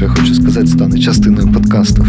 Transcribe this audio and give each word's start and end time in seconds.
що 0.00 0.06
я 0.06 0.14
хочу 0.14 0.34
сказати, 0.34 0.66
стане 0.66 1.00
частиною 1.00 1.52
подкасту. 1.52 2.06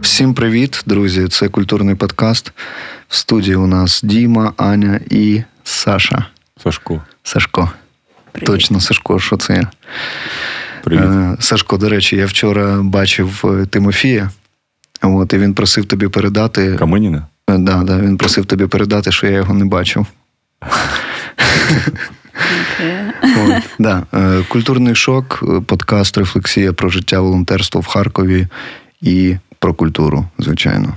Всім 0.00 0.34
привіт, 0.34 0.82
друзі! 0.86 1.28
Це 1.28 1.48
культурний 1.48 1.94
подкаст. 1.94 2.52
В 3.08 3.16
студії 3.16 3.56
у 3.56 3.66
нас 3.66 4.00
Діма, 4.04 4.52
Аня 4.56 5.00
і 5.10 5.42
Саша. 5.64 6.26
Сашко. 6.62 7.02
Сашко. 7.22 7.70
Привіт. 8.32 8.46
Точно, 8.46 8.80
Сашко, 8.80 9.20
що 9.20 9.36
це 9.36 9.54
я? 9.54 9.70
Привіт. 10.84 11.04
Е, 11.04 11.36
Сашко, 11.40 11.76
до 11.76 11.88
речі, 11.88 12.16
я 12.16 12.26
вчора 12.26 12.82
бачив 12.82 13.44
е, 13.44 13.66
Тимофія. 13.66 14.30
От, 15.02 15.32
і 15.32 15.38
він 15.38 15.54
просив 15.54 15.84
тобі 15.84 16.08
передати. 16.08 16.76
Каменіна? 16.76 17.26
Е, 17.50 17.58
Да, 17.58 17.82
да, 17.82 17.98
він 17.98 18.16
просив 18.16 18.46
тобі 18.46 18.66
передати, 18.66 19.12
що 19.12 19.26
я 19.26 19.32
його 19.32 19.54
не 19.54 19.64
бачив. 19.64 20.06
Окей. 22.32 22.96
От, 23.22 23.62
да. 23.78 24.06
Е, 24.14 24.42
Культурний 24.48 24.94
шок, 24.94 25.40
е, 25.42 25.60
подкаст, 25.60 26.18
рефлексія 26.18 26.72
про 26.72 26.88
життя 26.88 27.20
волонтерство 27.20 27.80
в 27.80 27.86
Харкові 27.86 28.46
і 29.00 29.36
про 29.58 29.74
культуру, 29.74 30.26
звичайно. 30.38 30.94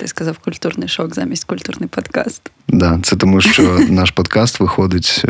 Ти 0.00 0.08
сказав 0.08 0.38
культурний 0.38 0.88
шок 0.88 1.14
замість 1.14 1.44
культурний 1.44 1.88
подкаст. 1.88 2.50
Да, 2.68 3.00
це 3.02 3.16
тому, 3.16 3.40
що 3.40 3.78
наш 3.90 4.10
подкаст 4.10 4.60
виходить 4.60 5.24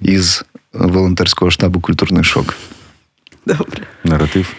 із 0.00 0.44
волонтерського 0.72 1.50
штабу 1.50 1.80
Культурний 1.80 2.24
шок. 2.24 2.54
Добре. 3.46 3.82
Наратив. 4.04 4.54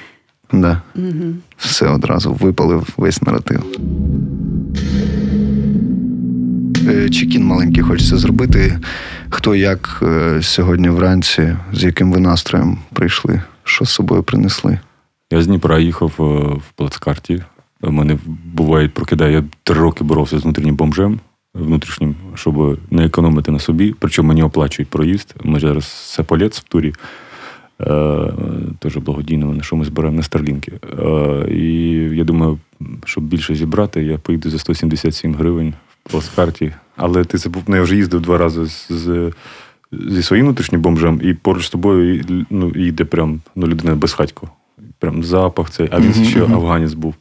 Да. 0.52 0.82
Угу. 0.96 1.36
Все 1.58 1.88
одразу 1.88 2.34
випалив 2.34 2.88
весь 2.98 3.22
наратив. 3.22 3.64
Е, 6.88 7.10
Чекін 7.10 7.46
маленький 7.46 7.84
хочеться 7.84 8.18
зробити. 8.18 8.80
Хто 9.30 9.56
як 9.56 10.00
е, 10.04 10.42
сьогодні 10.42 10.90
вранці, 10.90 11.56
з 11.74 11.84
яким 11.84 12.12
ви 12.12 12.20
настроєм 12.20 12.78
прийшли, 12.94 13.42
що 13.64 13.86
з 13.86 13.90
собою 13.90 14.24
принесли? 14.24 14.80
Я 15.32 15.42
з 15.42 15.48
Дніпра 15.48 15.80
їхав 15.80 16.12
е, 16.20 16.24
в 16.58 16.72
плацкарті. 16.76 17.44
У 17.82 17.92
мене 17.92 18.18
буває, 18.54 18.88
прокидає, 18.90 19.34
я 19.34 19.44
три 19.64 19.76
роки 19.76 20.04
боровся 20.04 20.40
з 20.40 20.44
внутрішнім 20.44 20.76
бомжем 20.76 21.20
внутрішнім, 21.54 22.16
щоб 22.36 22.80
не 22.92 23.06
економити 23.06 23.52
на 23.52 23.60
собі. 23.60 23.96
Причому 24.00 24.28
мені 24.28 24.44
оплачують 24.44 24.90
проїзд. 24.90 25.36
Ми 25.44 25.60
зараз 25.60 25.86
Сеполєц 25.86 26.60
в 26.60 26.64
турі. 26.64 26.94
Теж 28.80 28.98
благодійно, 28.98 29.54
на 29.54 29.64
що 29.64 29.76
ми 29.76 29.86
збираємо 29.86 30.18
на 30.18 30.24
Старлінки. 30.24 30.72
І 31.52 31.82
я 32.14 32.24
думаю, 32.24 32.60
щоб 33.06 33.24
більше 33.24 33.56
зібрати, 33.56 34.04
я 34.04 34.18
поїду 34.18 34.50
за 34.50 34.60
177 34.60 35.36
гривень 35.36 35.74
в 36.06 36.12
плацкарті. 36.12 36.72
Але 36.96 37.24
ти 37.24 37.38
це 37.38 37.50
ну, 37.68 37.76
я 37.76 37.82
вже 37.82 37.96
їздив 37.96 38.22
два 38.22 38.38
рази 38.38 38.66
з, 38.66 38.88
з, 38.90 39.32
зі 39.92 40.24
своїм 40.24 40.46
внутрішнім 40.46 40.82
бомжем, 40.82 41.20
і 41.24 41.34
поруч 41.34 41.66
з 41.66 41.70
тобою 41.70 42.16
і- 42.20 42.46
ну, 42.50 42.72
їде 42.76 43.06
прям 43.06 43.42
ну, 43.56 43.68
людина 43.68 43.96
безхатько. 43.96 44.50
Прям 45.00 45.24
запах 45.24 45.70
цей, 45.70 45.90
а 45.92 46.00
він 46.00 46.10
Мгм, 46.10 46.26
ще 46.26 46.40
мгм. 46.40 46.54
афганець 46.54 46.94
був. 46.94 47.16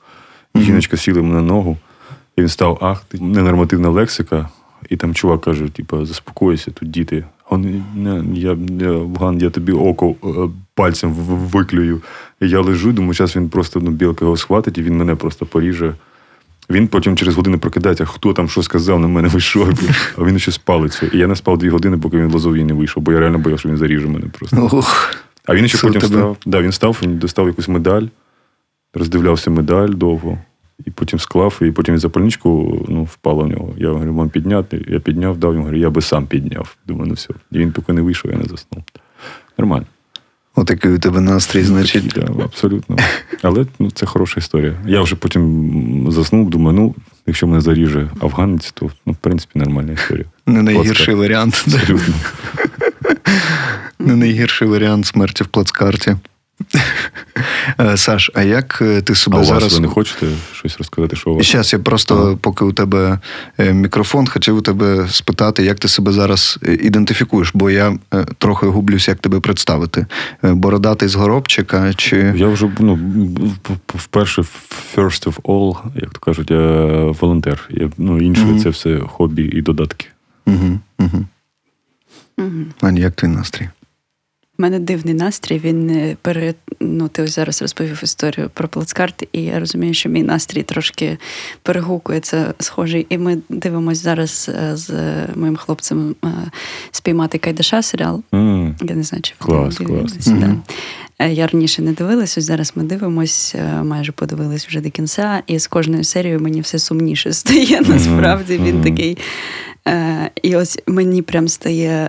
Мгм. 0.54 0.64
жіночка 0.64 0.96
сіла 0.96 1.18
йому 1.18 1.32
на 1.32 1.42
ногу, 1.42 1.76
і 2.36 2.40
він 2.40 2.48
став, 2.48 2.78
ах, 2.80 3.04
ти 3.08 3.18
ненормативна 3.20 3.88
лексика. 3.88 4.48
І 4.90 4.96
там 4.96 5.14
чувак 5.14 5.40
каже: 5.40 5.68
типу, 5.68 6.04
заспокойся, 6.04 6.70
тут 6.70 6.90
діти. 6.90 7.24
Він, 7.52 8.32
я, 8.36 8.56
я 8.86 8.92
Афган, 8.92 9.38
я 9.38 9.50
тобі 9.50 9.72
око 9.72 10.14
е, 10.24 10.26
пальцем 10.74 11.12
виклюю. 11.12 12.02
І 12.40 12.48
я 12.48 12.60
лежу, 12.60 12.92
думаю, 12.92 13.14
зараз 13.14 13.36
він 13.36 13.48
просто 13.48 13.80
ну, 13.80 13.90
білка 13.90 14.24
його 14.24 14.36
схватить, 14.36 14.78
і 14.78 14.82
він 14.82 14.96
мене 14.96 15.14
просто 15.14 15.46
поріже. 15.46 15.94
Він 16.70 16.88
потім 16.88 17.16
через 17.16 17.34
годину 17.34 17.58
прокидається, 17.58 18.04
хто 18.04 18.32
там 18.32 18.48
що 18.48 18.62
сказав, 18.62 19.00
на 19.00 19.08
мене 19.08 19.28
вийшов, 19.28 19.68
а 20.18 20.24
він 20.24 20.38
ще 20.38 20.52
спалиться. 20.52 21.06
І 21.12 21.18
я 21.18 21.26
не 21.26 21.36
спав 21.36 21.58
дві 21.58 21.68
години, 21.68 21.98
поки 21.98 22.16
він 22.16 22.26
в 22.26 22.32
Лозовій 22.32 22.64
не 22.64 22.72
вийшов, 22.72 23.02
бо 23.02 23.12
я 23.12 23.20
реально 23.20 23.38
боявся, 23.38 23.60
що 23.60 23.68
він 23.68 23.76
заріже 23.76 24.08
мене 24.08 24.26
просто. 24.26 24.68
Ух, 24.78 25.14
А 25.44 25.54
він 25.54 25.68
ще 25.68 25.78
потім 25.78 26.00
тебе- 26.00 26.14
став. 26.14 26.36
Да, 26.46 26.60
він 26.62 26.72
став, 26.72 26.98
він 27.02 27.18
достав 27.18 27.46
якусь 27.46 27.68
медаль, 27.68 28.02
роздивлявся 28.94 29.50
медаль 29.50 29.88
довго, 29.88 30.38
і 30.86 30.90
потім 30.90 31.18
склав, 31.18 31.58
і 31.62 31.70
потім 31.70 31.98
запальничку 31.98 32.78
ну, 32.88 33.04
впала 33.04 33.44
в 33.44 33.46
нього. 33.48 33.74
Я 33.78 33.88
говорю, 33.88 34.14
вам 34.14 34.28
підняти. 34.28 34.84
Я 34.88 35.00
підняв, 35.00 35.36
дав 35.38 35.52
йому, 35.52 35.64
говорю, 35.64 35.80
я 35.80 35.90
би 35.90 36.00
сам 36.02 36.26
підняв. 36.26 36.76
Думаю, 36.86 37.08
ну 37.08 37.14
все. 37.14 37.28
І 37.52 37.58
він 37.58 37.72
поки 37.72 37.92
не 37.92 38.02
вийшов, 38.02 38.30
я 38.30 38.36
не 38.36 38.44
заснув. 38.44 38.82
Нормально. 39.58 39.86
Отакий 40.54 40.92
у 40.92 40.98
тебе 40.98 41.20
настрій, 41.20 41.62
значить. 41.62 42.08
Такий, 42.08 42.34
да, 42.36 42.44
абсолютно. 42.44 42.96
Але 43.42 43.66
ну, 43.78 43.90
це 43.90 44.06
хороша 44.06 44.40
історія. 44.40 44.74
Я 44.86 45.00
вже 45.00 45.16
потім 45.16 46.06
заснув, 46.10 46.50
думаю, 46.50 46.76
ну, 46.76 46.94
якщо 47.26 47.46
мене 47.46 47.60
заріже 47.60 48.10
афганець, 48.20 48.72
то 48.72 48.90
ну, 49.06 49.12
в 49.12 49.16
принципі 49.16 49.58
нормальна 49.58 49.92
історія. 49.92 50.24
Не 50.46 50.62
найгірший 50.62 50.94
Плацкар. 50.94 51.16
варіант. 51.16 51.64
Абсолютно. 51.66 52.14
Не 53.98 54.16
найгірший 54.16 54.68
варіант 54.68 55.06
смерті 55.06 55.44
в 55.44 55.46
плацкарті. 55.46 56.16
Е, 57.80 57.96
Саш, 57.96 58.30
а 58.34 58.42
як 58.42 58.78
е, 58.82 59.00
ти 59.02 59.12
А 59.12 59.16
себе 59.16 59.36
у 59.36 59.38
вас 59.40 59.48
зараз. 59.48 59.74
ви 59.74 59.80
не 59.80 59.88
хочете 59.88 60.26
щось 60.52 60.78
розказати, 60.78 61.16
що 61.16 61.30
у 61.30 61.36
вас? 61.36 61.52
Зараз 61.52 61.72
я 61.72 61.78
просто, 61.78 62.14
Ага. 62.16 62.36
поки 62.40 62.64
у 62.64 62.72
тебе 62.72 63.18
е, 63.58 63.72
мікрофон, 63.72 64.26
хотів 64.26 64.56
у 64.56 64.60
тебе 64.60 65.08
спитати, 65.10 65.64
як 65.64 65.78
ти 65.78 65.88
себе 65.88 66.12
зараз 66.12 66.58
ідентифікуєш, 66.80 67.50
бо 67.54 67.70
я 67.70 67.98
трохи 68.38 68.66
гублюсь, 68.66 69.08
як 69.08 69.18
тебе 69.18 69.40
представити. 69.40 70.06
Бородатий 70.42 71.08
з 71.08 71.14
горобчика 71.14 71.94
чи. 71.94 72.34
Я 72.36 72.48
вже 72.48 72.70
ну, 72.78 72.98
вперше 73.94 74.42
first 74.96 75.26
of 75.26 75.40
all, 75.42 75.76
як 75.94 76.10
то 76.10 76.18
кажуть, 76.20 76.50
я 76.50 76.60
волонтер. 77.20 77.68
Я, 77.70 77.90
ну, 77.98 78.20
інше 78.20 78.42
Мгм. 78.44 78.58
це 78.58 78.68
все 78.68 78.98
хобі 78.98 79.42
і 79.42 79.62
додатки. 79.62 80.06
Угу, 80.46 80.78
угу. 80.98 81.24
Угу. 82.38 82.64
Аня, 82.80 83.00
як 83.00 83.12
твій 83.14 83.28
настрій? 83.28 83.68
У 84.58 84.62
мене 84.62 84.78
дивний 84.78 85.14
настрій. 85.14 85.58
Він 85.58 85.90
е, 85.90 86.16
пере... 86.22 86.54
ну, 86.80 87.08
ти 87.08 87.22
ось 87.22 87.34
зараз 87.34 87.62
розповів 87.62 88.00
історію 88.02 88.50
про 88.54 88.68
плацкарт, 88.68 89.28
і 89.32 89.42
я 89.42 89.60
розумію, 89.60 89.94
що 89.94 90.08
мій 90.08 90.22
настрій 90.22 90.62
трошки 90.62 91.18
перегукується 91.62 92.54
схожий. 92.60 93.06
І 93.08 93.18
ми 93.18 93.38
дивимося 93.48 94.00
зараз 94.02 94.50
е, 94.62 94.76
з 94.76 94.92
моїм 95.36 95.56
хлопцем 95.56 96.14
е, 96.24 96.28
спіймати 96.90 97.38
Кайдаша 97.38 97.82
серіал. 97.82 98.22
М, 98.34 98.76
Я 98.82 98.94
не 98.94 99.02
знаю, 99.02 99.22
чи 99.22 99.34
Клас, 99.38 99.76
клас. 99.76 100.26
да. 100.26 100.56
Е, 101.18 101.32
Я 101.32 101.46
раніше 101.46 101.82
не 101.82 101.92
дивилась, 101.92 102.38
ось 102.38 102.44
зараз 102.44 102.72
ми 102.74 102.82
дивимось, 102.82 103.54
майже 103.82 104.12
подивились 104.12 104.66
вже 104.68 104.80
до 104.80 104.90
кінця, 104.90 105.42
і 105.46 105.58
з 105.58 105.66
кожною 105.66 106.04
серією 106.04 106.40
мені 106.40 106.60
все 106.60 106.78
сумніше 106.78 107.32
стає. 107.32 107.80
Насправді 107.80 108.58
він 108.58 108.82
такий. 108.82 109.18
І 110.42 110.56
ось 110.56 110.78
мені 110.86 111.22
прям 111.22 111.48
стає 111.48 112.08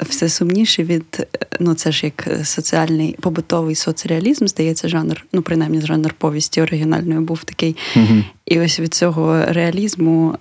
все 0.00 0.28
сумніше 0.28 0.82
від 0.82 1.04
е, 1.20 1.26
ну 1.60 1.74
це 1.74 1.92
ж 1.92 2.06
як 2.06 2.26
е, 2.26 2.44
соціальний 2.44 3.16
побутовий 3.20 3.74
соцреалізм, 3.74 4.46
здається, 4.46 4.88
жанр, 4.88 5.26
ну 5.32 5.42
принаймні 5.42 5.80
жанр 5.80 6.12
повісті 6.12 6.62
оригінальної 6.62 7.20
був 7.20 7.44
такий. 7.44 7.76
Угу. 7.96 8.24
І 8.46 8.60
ось 8.60 8.80
від 8.80 8.94
цього 8.94 9.44
реалізму, 9.48 10.38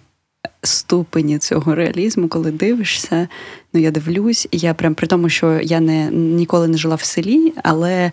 ступені 0.63 1.37
цього 1.37 1.75
реалізму, 1.75 2.27
коли 2.27 2.51
дивишся, 2.51 3.27
ну 3.73 3.81
я 3.81 3.91
дивлюсь, 3.91 4.47
і 4.51 4.57
я 4.57 4.73
прям 4.73 4.95
при 4.95 5.07
тому, 5.07 5.29
що 5.29 5.59
я 5.63 5.79
не 5.79 6.11
ніколи 6.11 6.67
не 6.67 6.77
жила 6.77 6.95
в 6.95 7.01
селі, 7.01 7.53
але 7.63 8.11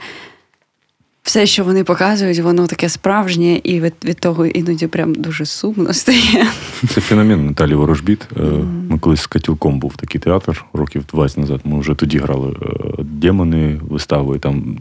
все, 1.22 1.46
що 1.46 1.64
вони 1.64 1.84
показують, 1.84 2.38
воно 2.38 2.66
таке 2.66 2.88
справжнє, 2.88 3.60
і 3.64 3.80
від, 3.80 3.94
від 4.04 4.18
того 4.20 4.46
іноді 4.46 4.86
прям 4.86 5.14
дуже 5.14 5.46
сумно 5.46 5.92
стає. 5.92 6.46
Це 6.88 7.00
феномен 7.00 7.46
Наталі 7.46 7.74
Ворожбіт. 7.74 8.28
Е, 8.36 8.42
Ми 8.88 8.98
колись 8.98 9.20
з 9.20 9.26
Катілком 9.26 9.78
був 9.78 9.96
такий 9.96 10.20
театр 10.20 10.64
років 10.72 11.04
20 11.12 11.38
назад. 11.38 11.60
Ми 11.64 11.80
вже 11.80 11.94
тоді 11.94 12.18
грали 12.18 12.56
е, 12.62 13.02
демони, 13.02 13.80
вистави. 13.88 14.38
Там 14.38 14.78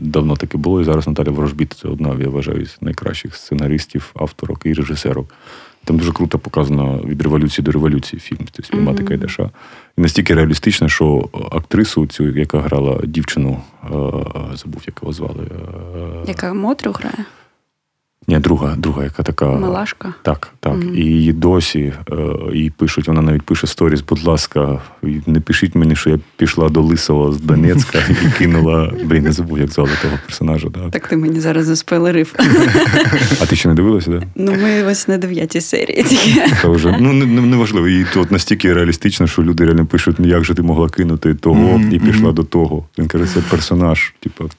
давно 0.00 0.36
таке 0.36 0.58
було. 0.58 0.80
І 0.80 0.84
зараз 0.84 1.06
Наталя 1.06 1.30
Ворожбіт 1.30 1.72
це 1.82 1.88
одна, 1.88 2.16
я 2.20 2.28
вважаю, 2.28 2.66
з 2.66 2.78
найкращих 2.80 3.34
сценаристів, 3.34 4.10
авторок 4.14 4.60
і 4.64 4.72
режисерок. 4.72 5.34
Там 5.90 5.98
дуже 5.98 6.12
круто 6.12 6.38
показано 6.38 7.00
від 7.04 7.22
революції 7.22 7.64
до 7.64 7.72
революції 7.72 8.20
фільм 8.20 8.38
тобто 8.38 8.62
спіймати 8.62 8.98
Мгм. 8.98 9.08
Кайдаша. 9.08 9.50
І 9.98 10.00
настільки 10.00 10.34
реалістично, 10.34 10.88
що 10.88 11.28
актрису, 11.52 12.06
цю, 12.06 12.28
яка 12.38 12.60
грала 12.60 13.00
дівчину, 13.04 13.60
е, 13.84 13.88
забув, 14.54 14.82
як 14.86 14.98
його 15.02 15.12
звали. 15.12 15.44
е, 15.44 16.24
Яка 16.28 16.54
Мотрю 16.54 16.92
грає? 16.92 17.24
Ні, 18.28 18.38
друга, 18.38 18.74
друга, 18.78 19.04
яка 19.04 19.22
така. 19.22 19.46
Милашка. 19.46 20.14
Так, 20.22 20.48
так. 20.60 20.74
Мгм. 20.74 20.94
І 20.96 21.00
її 21.00 21.32
досі 21.32 21.92
е, 22.12 22.16
їй 22.54 22.70
пишуть, 22.70 23.08
вона 23.08 23.22
навіть 23.22 23.42
пише 23.42 23.66
сторіс, 23.66 24.00
будь 24.00 24.24
ласка, 24.24 24.80
не 25.26 25.40
пишіть 25.40 25.74
мені, 25.74 25.96
що 25.96 26.10
я 26.10 26.18
пішла 26.36 26.68
до 26.68 26.82
Лисого 26.82 27.32
з 27.32 27.40
Донецька 27.40 27.98
і 28.10 28.38
кинула. 28.38 28.92
Блін, 29.04 29.22
не 29.24 29.32
забув, 29.32 29.58
як 29.58 29.70
звали 29.70 29.90
того 30.02 30.18
персонажа. 30.26 30.68
Да. 30.68 30.90
Так 30.90 31.06
ти 31.08 31.16
мені 31.16 31.40
зараз 31.40 31.66
заспойлерив. 31.66 32.34
А 33.42 33.46
ти 33.46 33.56
ще 33.56 33.68
не 33.68 33.74
дивилася, 33.74 34.10
да? 34.10 34.22
Ну, 34.34 34.52
ми 34.62 34.82
ось 34.82 35.08
на 35.08 35.18
дев'ятій 35.18 35.60
серії. 35.60 36.02
Це 36.62 36.68
вже 36.68 36.96
ну 37.00 37.12
не- 37.12 37.26
не- 37.26 37.40
неважливо. 37.42 37.88
І 37.88 38.06
тут 38.14 38.30
настільки 38.30 38.72
реалістично, 38.72 39.26
що 39.26 39.42
люди 39.42 39.64
реально 39.64 39.86
пишуть, 39.86 40.16
ну 40.18 40.26
як 40.26 40.44
же 40.44 40.54
ти 40.54 40.62
могла 40.62 40.88
кинути 40.88 41.34
того 41.34 41.80
і 41.92 41.98
пішла 41.98 42.32
до 42.32 42.44
того. 42.44 42.84
Він 42.98 43.06
каже, 43.06 43.26
це 43.26 43.40
персонаж. 43.40 44.12
Типу, 44.20 44.50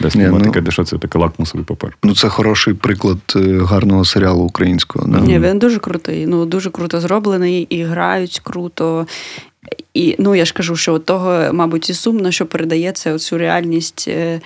де 0.00 0.10
спіймати 0.10 0.44
ну- 0.46 0.52
Кайдаша, 0.52 0.84
це 0.84 0.98
таке 0.98 1.18
лакмусовий 1.18 1.64
папер. 1.64 1.96
Ну, 2.04 2.14
це 2.14 2.28
хороший 2.28 2.74
приклад 2.88 3.18
е, 3.36 3.58
гарного 3.64 4.04
серіалу 4.04 4.44
українського. 4.44 5.08
Да? 5.08 5.20
Ні, 5.20 5.38
він 5.38 5.58
дуже 5.58 5.78
крутий. 5.78 6.26
Ну 6.26 6.46
дуже 6.46 6.70
круто 6.70 7.00
зроблений, 7.00 7.66
і 7.70 7.82
грають 7.82 8.40
круто. 8.44 9.06
І 9.94 10.16
ну 10.18 10.34
я 10.34 10.44
ж 10.44 10.54
кажу, 10.54 10.76
що 10.76 10.94
от 10.94 11.04
того, 11.04 11.52
мабуть, 11.52 11.90
і 11.90 11.94
сумно, 11.94 12.30
що 12.30 12.46
передається 12.46 13.14
оцю 13.14 13.38
реальність. 13.38 14.04
е, 14.08 14.40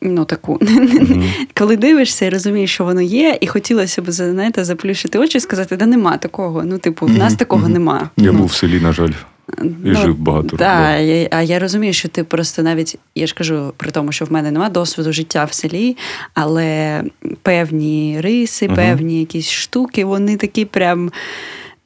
Ну, 0.00 0.24
таку. 0.24 0.60
Коли 1.54 1.76
дивишся 1.76 2.26
і 2.26 2.28
розумієш, 2.28 2.72
що 2.74 2.84
воно 2.84 3.00
є, 3.00 3.38
і 3.40 3.46
хотілося 3.46 4.02
б 4.02 4.10
знаєте, 4.10 4.64
заплющити 4.64 5.18
очі 5.18 5.38
і 5.38 5.40
сказати, 5.40 5.76
да 5.76 5.86
нема 5.86 6.16
такого. 6.16 6.62
Ну, 6.64 6.78
типу, 6.78 7.06
в 7.06 7.10
нас 7.10 7.32
Мгм, 7.32 7.36
такого 7.38 7.68
нема. 7.68 8.10
Я 8.16 8.32
ну, 8.32 8.38
був 8.38 8.46
в 8.46 8.52
селі, 8.52 8.80
на 8.80 8.92
жаль, 8.92 9.12
і 9.84 9.94
жив 9.94 10.18
багато 10.18 10.42
років. 10.42 10.58
Да, 10.58 10.96
я, 10.96 11.28
а 11.30 11.42
я 11.42 11.58
розумію, 11.58 11.92
що 11.92 12.08
ти 12.08 12.24
просто 12.24 12.62
навіть, 12.62 12.98
я 13.14 13.26
ж 13.26 13.34
кажу, 13.34 13.72
при 13.76 13.90
тому, 13.90 14.12
що 14.12 14.24
в 14.24 14.32
мене 14.32 14.50
немає 14.50 14.70
досвіду 14.70 15.12
життя 15.12 15.44
в 15.44 15.52
селі, 15.52 15.96
але 16.34 17.02
певні 17.42 18.18
риси, 18.20 18.66
Мгм. 18.66 18.76
певні 18.76 19.20
якісь 19.20 19.50
штуки, 19.50 20.04
вони 20.04 20.36
такі 20.36 20.64
прям 20.64 21.10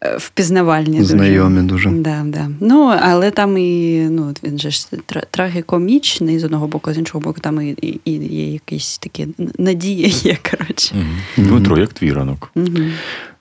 е, 0.05 0.17
впізнавальні. 0.17 1.05
Знайомі 1.05 1.63
дуже. 1.63 1.91
Да, 1.91 2.23
да. 2.27 2.51
Ну, 2.61 2.97
але 3.03 3.31
там 3.31 3.59
і 3.59 3.99
ну, 4.11 4.35
він 4.45 4.59
же 4.59 4.71
ж 4.71 4.87
трагікомічний 5.31 6.39
з 6.39 6.45
одного 6.45 6.67
боку, 6.67 6.93
з 6.93 6.99
іншого 6.99 7.21
боку, 7.21 7.41
там 7.41 7.61
і, 7.63 7.71
і, 7.71 8.01
і 8.05 8.13
є 8.37 8.53
якісь 8.53 8.99
такі 8.99 9.27
надії 9.59 10.09
є, 10.09 10.37
коротше. 10.51 10.95
Мгм. 10.95 11.49
Дмитро, 11.49 11.79
як 11.79 11.93
твій 11.93 12.13
ранок? 12.13 12.51
Мгм. 12.55 12.93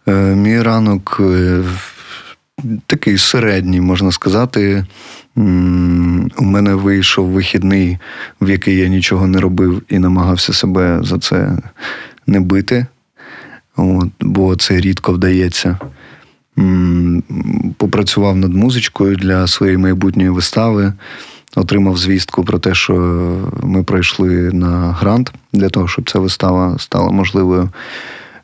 Е, 0.07 0.11
Мій 0.35 0.61
ранок 0.61 1.17
е, 1.23 1.63
такий 2.87 3.17
середній, 3.17 3.81
можна 3.81 4.11
сказати. 4.11 4.85
У 6.37 6.43
мене 6.43 6.75
вийшов 6.75 7.27
вихідний, 7.27 7.97
в 8.41 8.49
який 8.49 8.75
я 8.75 8.87
нічого 8.87 9.27
не 9.27 9.39
робив 9.39 9.81
і 9.89 9.99
намагався 9.99 10.53
себе 10.53 10.99
за 11.03 11.19
це 11.19 11.57
не 12.27 12.39
бити. 12.39 12.85
От, 13.75 14.09
бо 14.19 14.55
це 14.55 14.77
рідко 14.79 15.11
вдається. 15.11 15.79
Попрацював 17.77 18.37
над 18.37 18.53
музичкою 18.53 19.15
для 19.15 19.47
своєї 19.47 19.77
майбутньої 19.77 20.29
вистави. 20.29 20.93
Отримав 21.55 21.97
звістку 21.97 22.43
про 22.43 22.59
те, 22.59 22.73
що 22.73 22.93
ми 23.63 23.83
пройшли 23.83 24.51
на 24.53 24.91
грант 24.91 25.33
для 25.53 25.69
того, 25.69 25.87
щоб 25.87 26.09
ця 26.09 26.19
вистава 26.19 26.77
стала 26.79 27.11
можливою. 27.11 27.69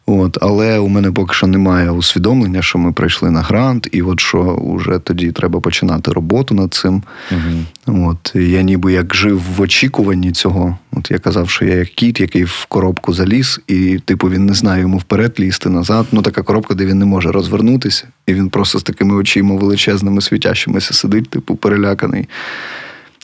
От, 0.06 0.38
але 0.42 0.80
у 0.80 0.88
мене 0.88 1.12
поки 1.12 1.34
що 1.34 1.48
немає 1.48 1.92
усвідомлення, 1.92 2.62
що 2.62 2.78
ми 2.78 2.92
прийшли 2.92 3.32
на 3.32 3.42
грант, 3.42 3.88
і 3.92 4.02
от 4.02 4.20
що 4.20 4.62
вже 4.76 5.00
тоді 5.00 5.32
треба 5.32 5.60
починати 5.60 6.12
роботу 6.12 6.56
над 6.56 6.74
цим. 6.74 7.04
Угу. 7.32 8.08
От 8.10 8.36
я 8.36 8.62
ніби 8.62 8.94
як 8.94 9.16
жив 9.16 9.42
в 9.58 9.62
очікуванні 9.62 10.32
цього. 10.32 10.78
От 10.92 11.12
я 11.12 11.20
казав, 11.20 11.50
що 11.50 11.66
я 11.66 11.76
як 11.76 11.88
кіт, 11.88 12.20
який 12.20 12.44
в 12.44 12.66
коробку 12.70 13.14
заліз, 13.14 13.62
і 13.68 14.00
типу 14.06 14.30
він 14.30 14.46
не 14.46 14.54
знає 14.54 14.82
йому 14.82 14.98
вперед 14.98 15.36
лізти 15.40 15.70
назад. 15.70 16.06
Ну 16.12 16.22
така 16.22 16.42
коробка, 16.42 16.74
де 16.74 16.86
він 16.86 17.00
не 17.00 17.06
може 17.06 17.32
розвернутися, 17.32 18.08
і 18.28 18.34
він 18.34 18.50
просто 18.50 18.80
з 18.80 18.84
такими 18.84 19.16
очима 19.16 19.56
величезними 19.56 20.22
світящимися 20.22 20.94
сидить, 20.94 21.30
типу, 21.30 21.56
переляканий. 21.56 22.28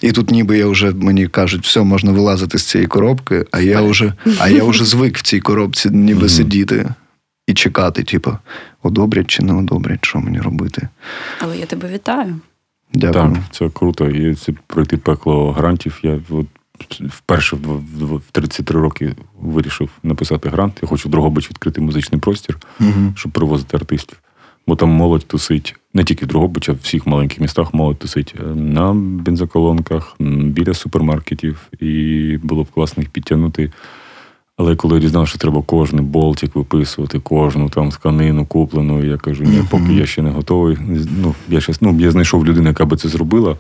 І 0.02 0.12
тут 0.12 0.32
ніби 0.32 0.58
я 0.58 0.68
вже 0.68 0.92
мені 0.92 1.28
кажуть, 1.28 1.66
все, 1.66 1.84
можна 1.84 2.12
вилазити 2.12 2.58
з 2.58 2.66
цієї 2.66 2.88
коробки, 2.88 3.46
а 3.52 3.60
я 3.60 3.82
вже, 3.82 4.14
а 4.40 4.50
я 4.50 4.64
вже 4.64 4.86
звик 4.86 5.18
в 5.18 5.22
цій 5.22 5.40
коробці 5.40 5.90
ніби 5.90 6.20
Мгм. 6.20 6.30
сидіти 6.30 6.90
і 7.48 7.54
чекати, 7.54 8.04
типу, 8.04 8.38
одобрять 8.84 9.28
чи 9.28 9.44
не 9.44 9.54
одобрять, 9.54 10.06
що 10.06 10.20
мені 10.20 10.40
робити. 10.40 10.88
Але 11.40 11.58
я 11.58 11.66
тебе 11.66 11.90
вітаю. 11.94 12.36
Дякую. 12.94 13.34
Так, 13.34 13.44
це 13.52 13.70
круто. 13.70 14.10
І 14.10 14.36
це 14.36 14.54
пройти 14.68 14.98
пекло 14.98 15.52
грантів. 15.52 16.00
Я 16.04 16.20
от 16.30 16.46
вперше 17.10 17.56
в 17.56 17.60
дв- 18.00 18.18
в 18.28 18.32
33 18.32 18.80
роки 18.82 19.16
вирішив 19.42 19.90
написати 20.04 20.50
грант. 20.50 20.80
Я 20.82 20.88
хочу 20.88 21.10
в 21.10 21.12
Дрогобич 21.12 21.50
відкрити 21.50 21.82
музичний 21.82 22.22
простір, 22.22 22.58
Угу. 22.80 23.14
щоб 23.16 23.32
привозити 23.32 23.78
артистів. 23.78 24.18
Бо 24.68 24.76
там 24.76 24.90
молодь 24.90 25.26
тусить 25.28 25.76
не 25.94 26.04
тільки 26.04 26.26
в 26.26 26.28
Дрогобичі, 26.28 26.72
в 26.72 26.80
всіх 26.82 27.08
маленьких 27.08 27.40
містах 27.40 27.74
молодь 27.74 28.00
тусить 28.00 28.36
е, 28.40 28.44
на 28.56 28.94
бензоколонках, 28.94 30.16
біля 30.20 30.74
супермаркетів, 30.74 31.68
і 31.80 32.38
було 32.44 32.64
б 32.64 32.72
класно 32.72 33.04
їх 33.04 33.10
підтягнути. 33.10 33.72
Але 34.58 34.76
коли 34.76 34.96
я 34.96 35.02
дізнався, 35.02 35.30
що 35.30 35.40
треба 35.40 35.64
кожен 35.66 36.06
болтик 36.06 36.56
виписувати, 36.56 37.20
кожну 37.20 37.70
там 37.70 37.90
тканину 37.90 38.46
куплену, 38.46 39.06
я 39.06 39.18
кажу, 39.18 39.44
ні, 39.44 39.64
поки 39.70 39.94
я 39.94 40.06
ще 40.06 40.22
не 40.22 40.30
готовий. 40.30 40.78
Ну, 41.22 41.36
я, 41.50 41.62
щас, 41.62 41.82
ну, 41.82 42.00
я 42.00 42.12
знайшов 42.12 42.46
людину, 42.46 42.68
яка 42.68 42.86
би 42.86 42.98
це 42.98 43.10
зробила. 43.10 43.56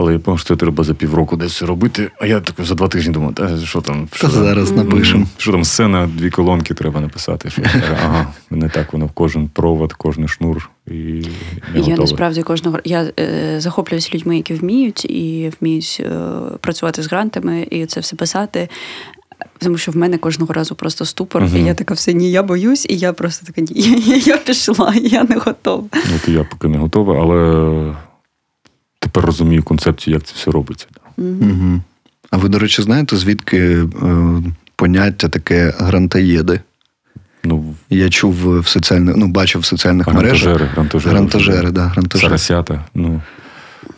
Але 0.00 0.12
я 0.12 0.18
пам'ятаю, 0.18 0.38
що 0.38 0.48
це 0.48 0.56
треба 0.56 0.84
за 0.84 0.94
півроку 0.94 1.36
десь 1.36 1.62
робити. 1.62 2.10
А 2.20 2.26
я 2.26 2.40
так 2.40 2.66
за 2.66 2.74
два 2.74 2.88
тижні 2.88 3.12
думав, 3.12 3.34
та 3.34 3.58
що 3.58 3.80
там? 3.80 4.08
Що 4.12 4.26
Та 4.28 4.32
там? 4.34 4.42
зараз 4.44 4.72
напишемо. 4.72 5.26
Що 5.36 5.52
там 5.52 5.64
сцена, 5.64 6.08
дві 6.14 6.30
колонки 6.30 6.74
треба 6.74 7.00
написати. 7.00 7.50
Що, 7.50 7.62
ага, 8.04 8.26
не 8.50 8.68
так 8.68 8.92
воно 8.92 9.10
кожен 9.14 9.48
провод, 9.48 9.92
кожен 9.92 10.28
шнур 10.28 10.70
і 10.86 10.90
не 10.90 11.22
Я 11.74 11.80
готове. 11.80 11.96
насправді 11.98 12.42
кожного 12.42 12.78
я 12.84 13.10
е, 13.20 13.60
захоплююсь 13.60 14.14
людьми, 14.14 14.36
які 14.36 14.54
вміють 14.54 15.04
і 15.04 15.52
вміють 15.60 16.02
е, 16.04 16.10
працювати 16.60 17.02
з 17.02 17.06
грантами 17.08 17.66
і 17.70 17.86
це 17.86 18.00
все 18.00 18.16
писати. 18.16 18.68
Тому 19.58 19.78
що 19.78 19.92
в 19.92 19.96
мене 19.96 20.18
кожного 20.18 20.52
разу 20.52 20.74
просто 20.74 21.04
ступор, 21.04 21.42
Мгм. 21.42 21.56
і 21.56 21.64
я 21.64 21.74
така 21.74 21.94
все 21.94 22.12
ні, 22.14 22.30
я 22.30 22.42
боюсь, 22.42 22.86
і 22.88 22.96
я 22.98 23.12
просто 23.12 23.46
така 23.46 23.60
ні, 23.60 24.00
я, 24.06 24.16
я 24.34 24.36
пішла, 24.36 24.94
я 25.02 25.24
не 25.24 25.36
готова. 25.36 25.84
От 26.16 26.28
і 26.28 26.32
я 26.32 26.44
поки 26.44 26.68
не 26.68 26.78
готовий, 26.78 27.18
але 27.20 27.94
тепер 29.08 29.24
розумію 29.24 29.62
концепцію, 29.62 30.14
як 30.14 30.22
це 30.22 30.32
все 30.36 30.50
робиться. 30.50 30.86
Угу. 31.18 31.80
А 32.30 32.36
ви, 32.36 32.48
до 32.48 32.58
речі, 32.58 32.82
знаєте, 32.82 33.16
звідки 33.16 33.58
е, 33.58 33.86
поняття 34.76 35.28
таке 35.28 35.74
грантаєди? 35.78 36.60
Ну, 37.44 37.74
Я 37.90 38.10
чув 38.10 38.60
в 38.60 38.66
соціальних, 38.66 39.16
ну, 39.16 39.28
бачив 39.28 39.60
в 39.60 39.64
соціальних 39.64 40.06
мережах. 40.06 40.30
грантажери, 40.30 40.70
грантажери. 40.74 41.14
Грантажери, 41.14 41.70
да, 41.70 41.86
грантажери. 41.86 42.28
Сарасята. 42.28 42.84
Ну, 42.94 43.20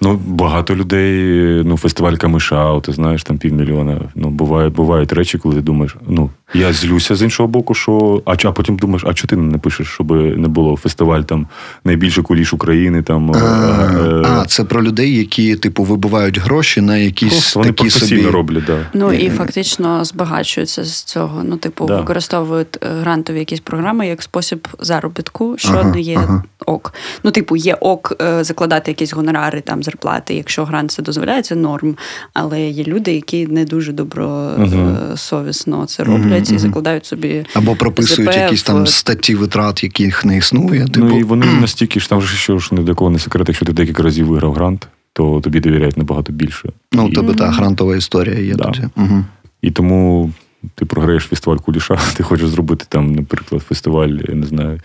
ну, 0.01 0.21
багато 0.27 0.77
людей, 0.77 1.63
ну, 1.65 1.77
фестиваль 1.77 2.15
Камиша, 2.15 2.81
ти 2.81 2.93
знаєш, 2.93 3.23
там 3.25 3.39
півмільйона. 3.39 4.01
Ну, 4.15 4.31
буває, 4.31 4.69
бувають 4.69 5.13
речі, 5.13 5.39
коли 5.39 5.55
ти 5.55 5.61
думаєш, 5.61 5.97
ну, 6.09 6.31
я 6.55 6.73
злюся 6.73 7.17
з 7.17 7.23
іншого 7.23 7.49
боку, 7.49 7.75
що. 7.75 8.23
А, 8.25 8.35
а 8.45 8.53
потім 8.53 8.77
думаєш, 8.77 9.05
а 9.07 9.15
чого 9.15 9.29
ти 9.29 9.37
не 9.37 9.59
пишеш, 9.59 9.87
щоб 9.87 10.11
не 10.13 10.49
було 10.49 10.77
фестиваль 10.77 11.23
там 11.23 11.47
найбільший 11.85 12.25
куліш 12.25 12.53
України, 12.53 13.03
там. 13.03 13.33
А, 13.33 13.37
е, 13.37 14.23
а, 14.27 14.45
це 14.47 14.65
про 14.65 14.83
людей, 14.83 15.17
які, 15.17 15.57
типу, 15.57 15.85
вибивають 15.85 16.39
гроші 16.39 16.81
на 16.81 16.97
якісь 16.97 17.31
Просто 17.31 17.61
такі 17.61 17.73
професійно 17.73 18.23
собі. 18.23 18.33
роблять, 18.33 18.65
да. 18.65 18.79
Ну 18.95 19.13
і 19.13 19.27
Е, 19.27 19.31
фактично 19.31 20.05
збагачуються 20.05 20.85
з 20.85 21.03
цього. 21.03 21.43
Ну, 21.45 21.57
типу, 21.57 21.87
Да. 21.87 21.97
використовують 21.97 22.79
е, 22.83 22.87
грантові 23.01 23.39
якісь 23.39 23.61
програми 23.61 24.07
як 24.07 24.23
спосіб 24.23 24.69
заробітку, 24.79 25.55
що 25.59 25.73
Ага, 25.73 25.85
не 25.85 26.01
є 26.01 26.17
ага. 26.17 26.43
ок. 26.67 26.95
Ну, 27.25 27.31
типу, 27.31 27.57
є 27.57 27.75
ок 27.75 28.13
е, 28.23 28.45
закладати 28.45 28.91
якісь 28.91 29.13
гонорари, 29.13 29.61
там 29.61 29.83
зарплати, 29.83 30.35
якщо 30.35 30.65
грант 30.65 30.91
це 30.91 31.03
дозволяє, 31.03 31.43
це 31.43 31.55
норм. 31.55 31.97
Але 32.35 32.61
є 32.69 32.85
люди, 32.85 33.13
які 33.15 33.47
не 33.47 33.65
дуже 33.65 33.93
добросовісно 33.93 35.87
це 35.87 36.05
роблять 36.05 36.40
І 36.41 36.59
закладають 36.59 37.07
собі. 37.07 37.45
Або 37.55 37.77
прописують 37.77 38.33
ЗП 38.33 38.39
якісь 38.39 38.63
там 38.63 38.87
статті 38.87 39.35
витрат, 39.35 39.83
яких 39.83 40.25
не 40.25 40.37
існує. 40.37 40.87
Типу. 40.87 41.07
Ну 41.07 41.19
і 41.19 41.23
вони 41.23 41.47
настільки 41.47 42.01
ж 42.01 42.09
там 42.09 42.23
ж 42.23 42.37
що 42.37 42.59
ж 42.59 42.75
не 42.75 42.83
для 42.83 42.95
кого 42.95 43.11
не 43.11 43.19
секрет, 43.19 43.49
якщо 43.49 43.67
ти 43.67 43.73
декілька 43.73 44.03
разів 44.03 44.27
виграв 44.27 44.53
грант, 44.55 44.89
то 45.13 45.41
тобі 45.41 45.61
довіряють 45.61 45.97
набагато 45.97 46.33
більше. 46.33 46.69
Ну, 46.93 47.05
у 47.05 47.09
і, 47.09 47.13
тебе 47.13 47.35
та 47.35 47.51
грантова 47.51 47.97
історія 47.97 48.39
є 48.39 48.55
Да. 48.55 48.65
тоді. 48.65 48.83
Угу. 48.97 49.25
і 49.63 49.71
тому 49.71 50.33
ти 50.75 50.85
програєш 50.85 51.23
фестиваль 51.23 51.57
Куліша, 51.57 51.99
ти 52.17 52.23
хочеш 52.23 52.49
зробити 52.49 52.85
там, 52.89 53.15
наприклад, 53.15 53.63
фестиваль, 53.63 54.09
я 54.29 54.35
не 54.35 54.47
знаю, 54.47 54.81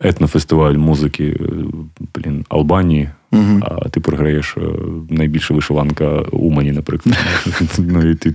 етнофестиваль 0.00 0.74
музики 0.74 1.36
е, 1.40 1.44
блін, 2.14 2.44
Албанії, 2.48 3.08
Угу. 3.32 3.60
а 3.62 3.88
ти 3.88 4.00
програєш 4.00 4.56
е, 4.56 4.60
найбільша 5.10 5.54
вишиванка 5.54 6.08
Умані, 6.32 6.72
наприклад. 6.72 7.18
ну 7.78 8.10
і 8.10 8.14
ти 8.14 8.34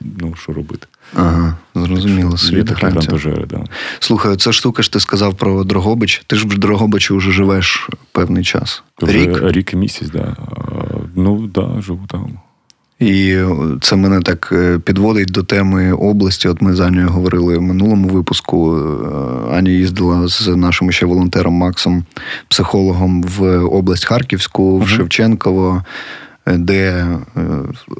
ну 0.00 0.34
що 0.42 0.52
робити? 0.52 0.86
Ага, 1.14 1.56
зрозуміло, 1.74 2.36
світ 2.36 2.70
грантів. 2.70 3.46
да. 3.50 3.64
Слухай, 3.98 4.36
це 4.36 4.52
штука 4.52 4.82
ж 4.82 4.92
ти 4.92 5.00
сказав 5.00 5.34
про 5.34 5.64
Дрогобич. 5.64 6.22
Ти 6.26 6.36
ж 6.36 6.46
в 6.46 6.58
Дрогобичі 6.58 7.14
вже 7.14 7.30
живеш 7.30 7.88
певний 8.12 8.44
час. 8.44 8.82
Вже 9.02 9.12
Рік. 9.12 9.38
рік 9.42 9.72
і 9.72 9.76
місяць, 9.76 10.08
да. 10.08 10.36
Ну, 11.16 11.46
да, 11.46 11.80
живу 11.80 12.06
там. 12.08 12.38
І 13.00 13.38
це 13.80 13.96
мене 13.96 14.20
так 14.20 14.48
е, 14.52 14.78
підводить 14.78 15.28
до 15.28 15.42
теми 15.42 15.92
області. 15.92 16.48
От 16.48 16.62
ми 16.62 16.74
з 16.74 16.80
Анією 16.80 17.08
говорили 17.08 17.58
в 17.58 17.62
минулому 17.62 18.08
випуску. 18.08 18.76
Е, 18.76 19.56
Аня 19.56 19.70
їздила 19.70 20.28
з 20.28 20.48
нашим 20.48 20.92
ще 20.92 21.06
волонтером 21.06 21.54
Максом, 21.54 22.04
психологом 22.48 23.22
в 23.22 23.58
область 23.58 24.04
Харківську, 24.04 24.78
в. 24.78 24.88
Шевченково, 24.88 25.84
де 26.46 26.76
е, 26.86 27.18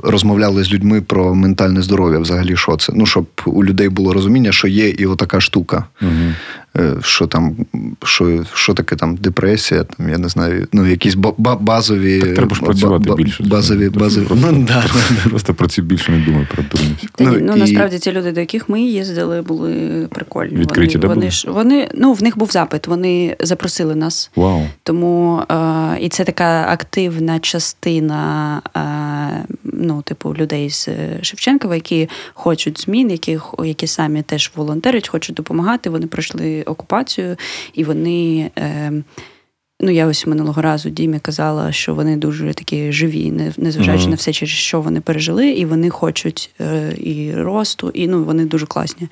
розмовляли 0.02 0.64
з 0.64 0.73
людьми 0.73 1.00
про 1.00 1.35
ментальне 1.35 1.82
здоров'я. 1.82 2.18
Взагалі, 2.18 2.56
що 2.56 2.76
це? 2.76 2.92
Ну, 2.97 3.06
щоб 3.06 3.26
у 3.47 3.64
людей 3.64 3.88
було 3.88 4.12
розуміння, 4.12 4.52
що 4.52 4.68
є 4.68 4.88
і 4.88 5.06
отака 5.06 5.40
штука. 5.40 5.85
Угу. 6.02 6.35
Е, 6.76 6.94
що 7.02 7.26
там, 7.26 7.56
що, 8.04 8.44
що 8.54 8.74
таке 8.74 8.96
там 8.96 9.16
депресія, 9.16 9.84
там, 9.84 10.08
я 10.08 10.18
не 10.18 10.28
знаю, 10.28 10.68
ну, 10.72 10.86
якісь 10.86 11.14
ба- 11.14 11.34
ба- 11.38 11.56
базові. 11.56 12.20
Так 12.20 12.34
треба 12.34 12.54
ж 12.54 12.60
працювати 12.62 13.14
більше. 13.14 13.44
Базові, 13.44 13.88
базові. 13.88 14.24
Просто, 14.26 14.48
Ну, 14.52 14.64
да. 14.68 14.84
просто 15.30 15.54
працюй 15.54 15.84
більше, 15.84 16.12
не 16.12 16.18
думай 16.24 16.46
про 16.54 16.62
дурниць. 16.72 17.04
Ну, 17.18 17.38
ну 17.40 17.56
і- 17.56 17.60
насправді 17.60 17.98
ті 17.98 18.12
люди, 18.12 18.32
до 18.32 18.40
яких 18.40 18.68
ми 18.68 18.82
їздили, 18.82 19.42
були 19.42 19.72
прикольні. 20.10 20.56
Відкриті, 20.56 20.86
вони, 20.88 21.00
да, 21.00 21.08
вони 21.08 21.20
були? 21.20 21.30
ж 21.30 21.50
вони 21.50 21.88
ну 21.94 22.12
в 22.12 22.22
них 22.22 22.38
був 22.38 22.50
запит. 22.50 22.86
Вони 22.86 23.36
запросили 23.40 23.94
нас. 23.94 24.30
Вау. 24.36 24.62
Тому 24.82 25.42
е, 25.50 25.98
і 26.00 26.08
це 26.08 26.24
така 26.24 26.66
активна 26.68 27.38
частина 27.38 28.62
е, 28.76 29.44
ну, 29.64 30.02
типу, 30.02 30.34
людей 30.34 30.70
з 30.70 30.88
Шевченкова, 31.22 31.74
які 31.74 32.08
хочуть 32.34 32.80
змін, 32.80 33.10
які, 33.10 33.38
які 33.64 33.86
самі 33.86 34.22
теж 34.22 34.52
волонтерять, 34.56 35.08
хочуть 35.08 35.34
допомагати. 35.34 35.90
Вони 35.90 36.06
пройшли 36.06 36.59
окупацію, 36.62 37.36
і 37.74 37.84
вони. 37.84 38.50
Е, 38.58 38.92
Ну, 39.82 39.90
я 39.90 40.06
ось 40.06 40.26
минулого 40.26 40.62
разу 40.62 40.90
Дімі 40.90 41.18
казала, 41.18 41.72
що 41.72 41.94
вони 41.94 42.16
дуже 42.16 42.54
такі 42.54 42.92
живі, 42.92 43.30
не- 43.30 43.52
незважаючи 43.56 44.02
Мгм. 44.02 44.10
на 44.10 44.16
все, 44.16 44.32
через 44.32 44.50
що 44.54 44.80
вони 44.80 45.00
пережили, 45.00 45.50
і 45.50 45.64
вони 45.64 45.90
хочуть 45.90 46.50
е, 46.60 46.92
і 46.98 47.32
росту, 47.34 47.90
і 47.94 48.08
ну, 48.08 48.24
вони 48.24 48.44
дуже 48.44 48.66
класні. 48.66 49.08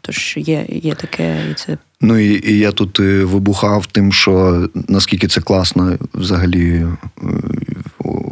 Тож 0.00 0.34
є, 0.36 0.66
є 0.68 0.94
таке, 0.94 1.36
і 1.50 1.54
це 1.54 1.78
Ну 2.00 2.18
і, 2.18 2.50
і 2.52 2.58
я 2.58 2.72
тут 2.72 3.00
е, 3.00 3.24
вибухав 3.24 3.86
тим, 3.86 4.12
що 4.12 4.66
наскільки 4.88 5.26
це 5.28 5.40
класно 5.40 5.98
взагалі. 6.14 6.86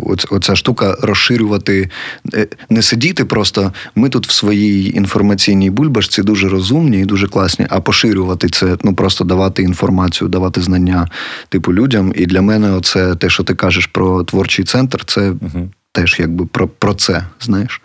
Оц- 0.05 0.27
Оця 0.31 0.57
штука 0.57 0.97
розширювати, 1.03 1.91
е, 2.35 2.47
не 2.71 2.83
сидіти 2.83 3.25
просто. 3.25 3.73
Ми 3.95 4.09
тут 4.09 4.27
в 4.27 4.31
своїй 4.33 4.97
інформаційній 4.97 5.71
бульбашці 5.71 6.23
дуже 6.23 6.49
розумні 6.49 6.99
і 7.01 7.05
дуже 7.05 7.27
класні, 7.29 7.67
а 7.71 7.81
поширювати 7.81 8.49
це, 8.49 8.77
ну 8.85 8.95
просто 8.95 9.25
давати 9.25 9.63
інформацію, 9.63 10.29
давати 10.29 10.61
знання 10.61 11.09
типу 11.49 11.75
людям. 11.75 12.13
І 12.17 12.27
для 12.27 12.43
мене, 12.43 12.73
оце 12.73 13.15
те, 13.15 13.29
що 13.31 13.43
ти 13.43 13.55
кажеш 13.55 13.87
про 13.87 14.25
творчий 14.25 14.65
центр, 14.65 15.05
це 15.05 15.31
Угу. 15.31 15.69
теж 15.93 16.17
якби 16.21 16.47
про, 16.47 16.69
про 16.69 16.95
це, 16.95 17.25
знаєш, 17.41 17.81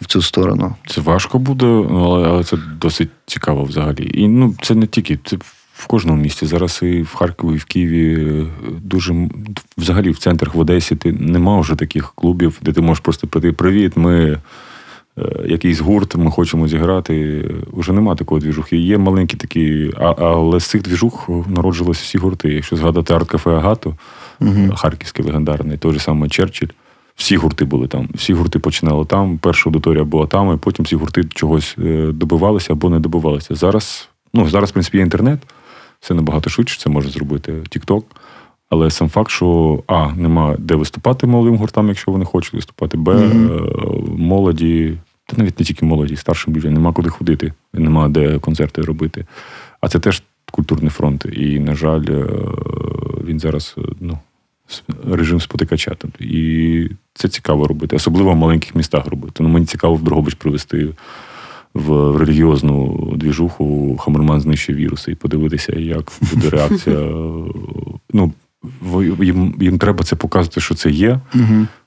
в 0.00 0.06
цю 0.06 0.22
сторону. 0.22 0.74
Це 0.86 1.00
важко 1.00 1.38
буде, 1.38 1.66
ну, 1.66 2.12
але, 2.12 2.28
але 2.28 2.44
це 2.44 2.56
досить 2.80 3.08
цікаво 3.26 3.64
взагалі. 3.64 4.10
І 4.14 4.28
ну, 4.28 4.54
це 4.62 4.74
не 4.74 4.86
тільки, 4.86 5.18
це 5.24 5.36
в 5.84 5.86
кожному 5.86 6.22
місті. 6.22 6.46
Зараз 6.46 6.80
і 6.82 7.02
в 7.02 7.14
Харкові, 7.14 7.54
і 7.54 7.58
в 7.58 7.64
Києві 7.64 8.14
е, 8.30 8.46
дуже 8.82 9.28
взагалі 9.78 10.10
в 10.10 10.18
центрах 10.18 10.54
в 10.54 10.58
Одесі 10.58 10.96
ти 10.96 11.12
нема 11.12 11.60
вже 11.60 11.74
таких 11.74 12.12
клубів, 12.14 12.58
де 12.62 12.72
ти 12.72 12.80
можеш 12.80 13.00
просто 13.02 13.26
прийти 13.26 13.52
Привіт, 13.52 13.92
ми. 13.96 14.38
е, 15.18 15.22
Якийсь 15.46 15.80
гурт, 15.80 16.16
ми 16.16 16.30
хочемо 16.30 16.68
зіграти. 16.68 17.44
Уже 17.72 17.92
нема 17.92 18.14
такої 18.14 18.40
двіжухи. 18.40 18.76
Є 18.76 18.98
маленькі 18.98 19.36
такі, 19.36 19.90
але 20.18 20.60
з 20.60 20.64
цих 20.64 20.82
двіжух 20.82 21.28
народжилися 21.48 22.00
всі 22.04 22.18
гурти. 22.18 22.48
Якщо 22.52 22.76
згадати 22.76 23.14
арт-кафе 23.14 23.50
Агату, 23.50 23.94
Угу. 24.40 24.74
харківський 24.76 25.24
легендарний, 25.24 25.78
той 25.78 25.92
же 25.92 25.98
самий 25.98 26.30
Черчилль. 26.30 26.68
Всі 27.16 27.36
гурти 27.36 27.64
були 27.64 27.88
там. 27.88 28.08
Всі 28.14 28.32
гурти 28.34 28.58
починали 28.58 29.04
там. 29.04 29.38
Перша 29.38 29.70
аудиторія 29.70 30.04
була 30.04 30.26
там, 30.26 30.54
і 30.54 30.58
потім 30.58 30.84
всі 30.84 30.96
гурти 30.96 31.24
чогось 31.34 31.76
е, 31.84 32.06
добивалися 32.12 32.72
або 32.72 32.90
не 32.90 33.00
добивалися. 33.00 33.54
Зараз, 33.54 34.08
ну, 34.34 34.48
зараз, 34.48 34.70
в 34.70 34.72
принципі, 34.72 34.96
є 34.98 35.02
інтернет, 35.04 35.38
все 36.04 36.14
набагато 36.14 36.50
швидше, 36.50 36.80
це 36.80 36.90
може 36.90 37.08
зробити 37.08 37.52
TikTok. 37.52 38.02
Але 38.70 38.90
сам 38.90 39.08
факт, 39.08 39.30
що 39.30 39.82
А, 39.86 40.12
нема 40.12 40.56
де 40.58 40.74
виступати 40.74 41.26
молодим 41.26 41.56
гуртам, 41.56 41.88
якщо 41.88 42.12
вони 42.12 42.24
хочуть 42.24 42.54
виступати, 42.54 42.96
Б, 42.96 43.12
е, 43.12 43.30
молоді, 44.16 44.98
та 45.26 45.36
навіть 45.36 45.58
не 45.58 45.64
тільки 45.66 45.86
молоді, 45.86 46.16
старшим 46.16 46.56
людям, 46.56 46.74
нема 46.74 46.92
куди 46.92 47.08
ходити, 47.08 47.52
нема 47.72 48.08
де 48.08 48.38
концерти 48.38 48.82
робити. 48.82 49.26
А 49.80 49.88
це 49.88 49.98
теж 49.98 50.22
культурний 50.50 50.90
фронт. 50.90 51.26
І, 51.32 51.58
на 51.58 51.74
жаль, 51.74 52.04
е, 52.08 52.26
він 53.24 53.40
зараз, 53.40 53.74
е, 53.78 53.82
ну, 54.00 54.18
режим 55.10 55.40
спотикача. 55.40 55.92
Тобто, 55.98 56.24
І 56.24 56.90
це 57.14 57.28
цікаво 57.28 57.66
робити, 57.66 57.96
особливо 57.96 58.32
в 58.32 58.36
маленьких 58.36 58.74
містах 58.74 59.06
робити. 59.06 59.42
Ну, 59.42 59.48
мені 59.48 59.66
цікаво 59.66 59.94
в 59.94 60.02
Дрогобич 60.02 60.34
привезти 60.34 60.88
в 61.74 62.16
релігіозну 62.16 63.08
двіжуху 63.16 63.96
Хамерман 63.96 64.40
знищив 64.40 64.76
віруси 64.76 65.12
і 65.12 65.14
подивитися, 65.14 65.72
як 65.72 66.12
буде 66.32 66.50
реакція. 66.50 66.98
Ну, 68.12 68.32
їм, 69.20 69.54
їм 69.60 69.78
треба 69.78 70.04
це 70.04 70.16
показувати, 70.16 70.60
що 70.60 70.74
це 70.74 70.90
є, 70.90 71.20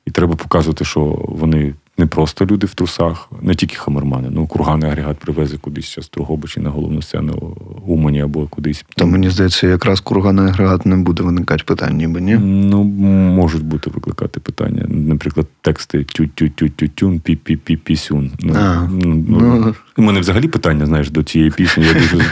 і 0.06 0.12
треба 0.12 0.36
показувати, 0.36 0.86
що 0.86 1.01
вони 1.27 1.74
не 1.98 2.06
просто 2.06 2.46
люди 2.46 2.68
в 2.68 2.74
трусах, 2.74 3.30
не 3.42 3.56
тільки 3.56 3.75
хамермани. 3.75 4.27
Ну, 4.32 4.48
курганний 4.48 4.89
агрегат 4.89 5.18
привезе 5.20 5.58
кудись 5.58 5.96
зараз 5.96 6.10
Дрогобичі 6.13 6.60
на 6.60 6.70
головну 6.70 7.01
сцену 7.01 7.58
Умані 7.88 8.22
або 8.22 8.48
кудись. 8.48 8.86
То 8.96 9.08
мені 9.08 9.30
здається, 9.30 9.68
якраз 9.68 10.00
курганний 10.00 10.46
агрегат 10.46 10.86
не 10.86 10.96
буде 10.98 11.24
виникати 11.24 11.63
питань, 11.63 11.98
ніби 11.98 12.22
ні. 12.22 12.36
Ну, 12.44 12.84
можуть 12.84 13.63
бути 13.63 13.89
викликати 13.89 14.39
питання. 14.39 14.86
Наприклад, 14.89 15.48
тексти 15.62 16.04
тю-тю-тю-тю-тюн, 16.04 17.20
пі-пі-пі-пісюн. 17.20 18.32
Ну, 18.39 18.54
А, 18.58 18.88
ну, 18.92 19.25
ну. 19.27 19.39
ну, 19.39 19.75
у 19.98 20.01
мене 20.01 20.20
взагалі 20.20 20.48
питання, 20.48 20.86
знаєш, 20.86 21.10
до 21.10 21.24
цієї 21.24 21.51
пісні. 21.51 21.86
Я 21.86 21.94
дуже, 21.94 22.25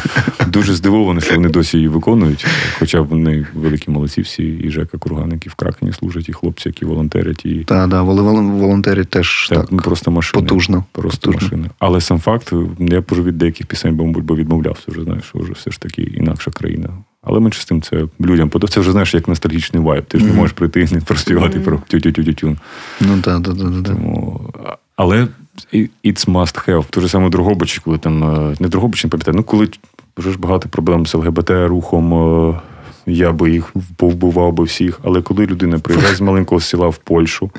дуже 0.48 0.74
здивований, 0.74 1.22
що 1.22 1.34
вони 1.34 1.48
досі 1.48 1.76
її 1.76 1.88
виконують. 1.88 2.46
Хоча 2.78 3.00
вони 3.00 3.46
великі 3.54 3.90
молодці 3.90 4.20
всі, 4.20 4.42
і 4.44 4.70
Жека 4.70 4.98
Курган, 4.98 5.32
які 5.32 5.48
в 5.48 5.54
Кракені 5.54 5.92
служать, 5.92 6.28
і 6.28 6.32
хлопці, 6.32 6.68
які 6.68 6.84
волонтерять, 6.84 7.46
і 7.46 7.54
Та, 7.64 7.86
да, 7.86 8.02
вол- 8.02 8.20
вол- 8.20 8.50
волонтери 8.58 9.04
теж 9.12 9.48
так, 9.48 9.58
так, 9.60 9.68
ну, 9.72 9.78
просто 9.78 10.10
машини. 10.10 10.42
потужно. 10.42 10.84
Просто 10.92 11.30
потужно. 11.30 11.48
машини. 11.48 11.70
Але 11.78 12.00
сам 12.00 12.18
факт, 12.18 12.52
я 12.78 13.02
вже 13.10 13.22
від 13.22 13.38
деяких 13.38 13.66
пісень 13.66 13.94
бомбульба 13.94 14.34
відмовлявся, 14.34 14.84
вже 14.88 15.02
знаєш, 15.04 15.24
що 15.24 15.38
вже 15.38 15.52
все 15.52 15.70
ж 15.70 15.80
таки 15.80 16.02
інакша 16.02 16.50
країна. 16.50 16.88
Але 17.22 17.40
менше 17.40 17.60
з 17.60 17.64
тим 17.64 17.82
це 17.82 18.04
людям 18.20 18.48
подобається. 18.48 18.74
Це 18.74 18.80
вже 18.80 18.92
знаєш 18.92 19.14
як 19.14 19.28
ностальгічний 19.28 19.82
вайб. 19.82 20.04
Ти 20.04 20.18
ж 20.18 20.24
не 20.24 20.32
можеш 20.32 20.52
прийти 20.52 20.80
і 20.80 20.94
не 20.94 21.00
проспівати 21.00 21.60
про 21.60 21.78
тю-тю-тю-тю-тюн. 21.88 22.58
Ну 23.00 23.20
так, 23.22 23.42
так, 23.42 23.56
так, 23.58 23.72
так. 23.72 23.84
Тому, 23.84 24.40
але 24.96 25.28
it's 26.04 26.28
must 26.28 26.68
have. 26.68 26.84
Те 26.90 27.00
ж 27.00 27.08
саме 27.08 27.30
Другобичі, 27.30 27.80
коли 27.84 27.98
там 27.98 28.24
е, 28.24 28.54
не 28.60 28.68
Другобичі, 28.68 29.06
не 29.06 29.10
пам'ятаю, 29.10 29.36
ну 29.36 29.42
коли 29.42 29.68
вже 30.16 30.30
ж 30.32 30.38
багато 30.38 30.68
проблем 30.68 31.06
з 31.06 31.14
ЛГБТ-рухом. 31.14 32.14
е, 32.54 32.60
Я 33.06 33.32
би 33.32 33.50
їх 33.50 33.74
повбивав 33.96 34.52
би 34.52 34.64
всіх, 34.64 35.00
але 35.04 35.22
коли 35.22 35.46
людина 35.46 35.78
приїжджає 35.78 36.14
з 36.14 36.20
маленького 36.20 36.60
села 36.60 36.88
в 36.88 36.96
Польщу, 36.96 37.50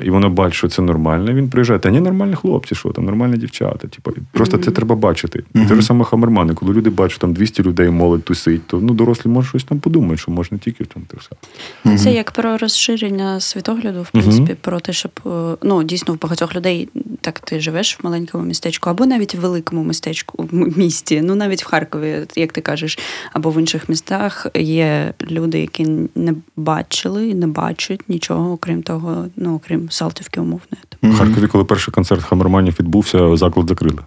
і 0.00 0.10
вона 0.10 0.28
бачить, 0.28 0.54
що 0.54 0.68
це 0.68 0.82
нормально, 0.82 1.32
він 1.32 1.48
приїжджає. 1.48 1.80
Та 1.80 1.90
ні, 1.90 2.00
нормальні 2.00 2.34
хлопці, 2.34 2.74
що 2.74 2.88
там, 2.88 3.04
нормальні 3.04 3.36
дівчата. 3.36 3.88
Типу, 3.88 4.12
просто 4.32 4.58
це 4.58 4.70
треба 4.70 4.96
бачити. 4.96 5.44
Те 5.68 5.74
ж 5.74 5.82
саме 5.82 6.04
хамермани, 6.04 6.54
коли 6.54 6.72
люди 6.74 6.90
бачать, 6.90 7.20
там 7.20 7.32
200 7.32 7.62
людей 7.62 7.90
молодь 7.90 8.24
тусить, 8.24 8.66
то 8.66 8.80
ну, 8.80 8.94
дорослі 8.94 9.30
можуть 9.30 9.48
щось 9.48 9.64
там 9.64 9.78
подумати, 9.80 10.16
що 10.16 10.32
можна 10.32 10.58
тільки 10.58 10.84
там 10.84 11.02
трусати. 11.02 11.36
Мгм. 11.84 11.98
Це 11.98 12.12
як 12.12 12.30
про 12.30 12.58
розширення 12.58 13.40
світогляду, 13.40 14.02
в 14.02 14.10
принципі, 14.10 14.56
про 14.60 14.80
те, 14.80 14.92
щоб 14.92 15.12
е, 15.26 15.56
ну 15.62 15.82
дійсно 15.82 16.14
в 16.14 16.20
багатьох 16.20 16.56
людей 16.56 16.88
так 17.20 17.40
ти 17.40 17.60
живеш 17.60 17.98
в 18.00 18.04
маленькому 18.04 18.44
містечку, 18.44 18.90
або 18.90 19.06
навіть 19.06 19.34
в 19.34 19.40
великому 19.40 19.84
містечку 19.84 20.48
в 20.50 20.78
місті. 20.78 21.20
Ну 21.24 21.34
навіть 21.34 21.64
в 21.64 21.66
Харкові, 21.66 22.16
як 22.36 22.52
ти 22.52 22.60
кажеш, 22.60 22.98
або 23.32 23.50
в 23.50 23.60
інших 23.60 23.88
містах 23.88 24.46
є 24.54 25.12
люди, 25.30 25.60
які 25.60 25.86
не 26.14 26.34
бачили 26.56 27.28
і 27.28 27.34
не 27.34 27.46
бачать 27.46 28.08
нічого, 28.08 28.52
окрім 28.52 28.82
того, 28.82 29.26
ну 29.36 29.54
окрім 29.54 29.90
Салтівки 29.90 30.40
умовної. 30.40 30.82
В. 31.02 31.14
Харкові, 31.14 31.46
коли 31.46 31.64
перший 31.64 31.94
концерт 31.94 32.22
хамерманів 32.22 32.76
відбувся, 32.80 33.36
заклад 33.36 33.68
закрили. 33.68 33.98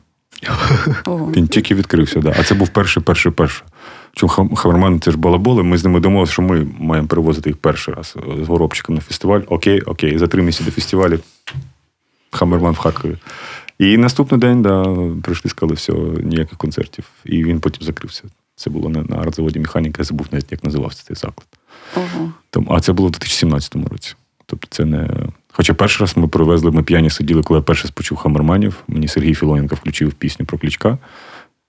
Він 1.07 1.47
тільки 1.47 1.75
відкрився, 1.75 2.19
да. 2.19 2.35
а 2.39 2.43
це 2.43 2.55
був 2.55 2.69
перший, 2.69 3.03
перший, 3.03 3.31
перший. 3.31 3.63
Чому 4.13 4.33
хам- 4.33 4.55
хамермани 4.55 4.99
це 4.99 5.11
ж 5.11 5.17
балаболи, 5.17 5.63
ми 5.63 5.77
з 5.77 5.83
ними 5.83 5.99
домовилися, 5.99 6.33
що 6.33 6.41
ми 6.41 6.67
маємо 6.79 7.07
перевозити 7.07 7.49
їх 7.49 7.57
перший 7.57 7.93
раз 7.93 8.15
е, 8.17 8.45
з 8.45 8.47
горобчиком 8.47 8.95
на 8.95 9.01
фестиваль. 9.01 9.41
Окей, 9.47 9.81
окей. 9.81 10.17
За 10.17 10.27
три 10.27 10.43
місяці 10.43 10.65
до 10.65 10.71
фестивалю 10.71 11.19
Хамерман 12.31 12.73
в 12.73 12.77
Харкові. 12.77 13.17
І 13.79 13.97
наступний 13.97 14.39
день, 14.39 14.61
да, 14.61 14.95
прийшли, 15.23 15.49
сказали, 15.49 15.73
все, 15.73 15.93
ніяких 16.23 16.57
концертів. 16.57 17.05
І 17.25 17.43
він 17.43 17.59
потім 17.59 17.83
закрився. 17.83 18.23
Це 18.55 18.69
було 18.69 18.89
на, 18.89 19.03
на 19.03 19.15
артзаводі 19.15 19.59
механіка, 19.59 19.95
я 19.99 20.03
забув 20.03 20.27
навіть, 20.31 20.51
як 20.51 20.63
називався 20.63 21.03
цей 21.03 21.15
заклад. 21.15 21.47
Ого. 21.95 22.31
Тому, 22.49 22.67
а 22.71 22.79
це 22.79 22.93
було 22.93 23.09
в 23.09 23.11
2017 23.11 23.75
році. 23.75 24.15
Тобто 24.53 24.67
це 24.69 24.85
не. 24.85 25.09
Хоча 25.51 25.73
перший 25.73 26.03
раз 26.03 26.17
ми 26.17 26.27
привезли, 26.27 26.71
ми 26.71 26.83
п'яні 26.83 27.09
сиділи, 27.09 27.43
коли 27.43 27.57
я 27.57 27.61
перший 27.61 27.91
почув 27.93 28.17
Хамерманів. 28.17 28.75
Мені 28.87 29.07
Сергій 29.07 29.33
Філоненко 29.33 29.75
включив 29.75 30.13
пісню 30.13 30.45
про 30.45 30.57
клічка. 30.57 30.97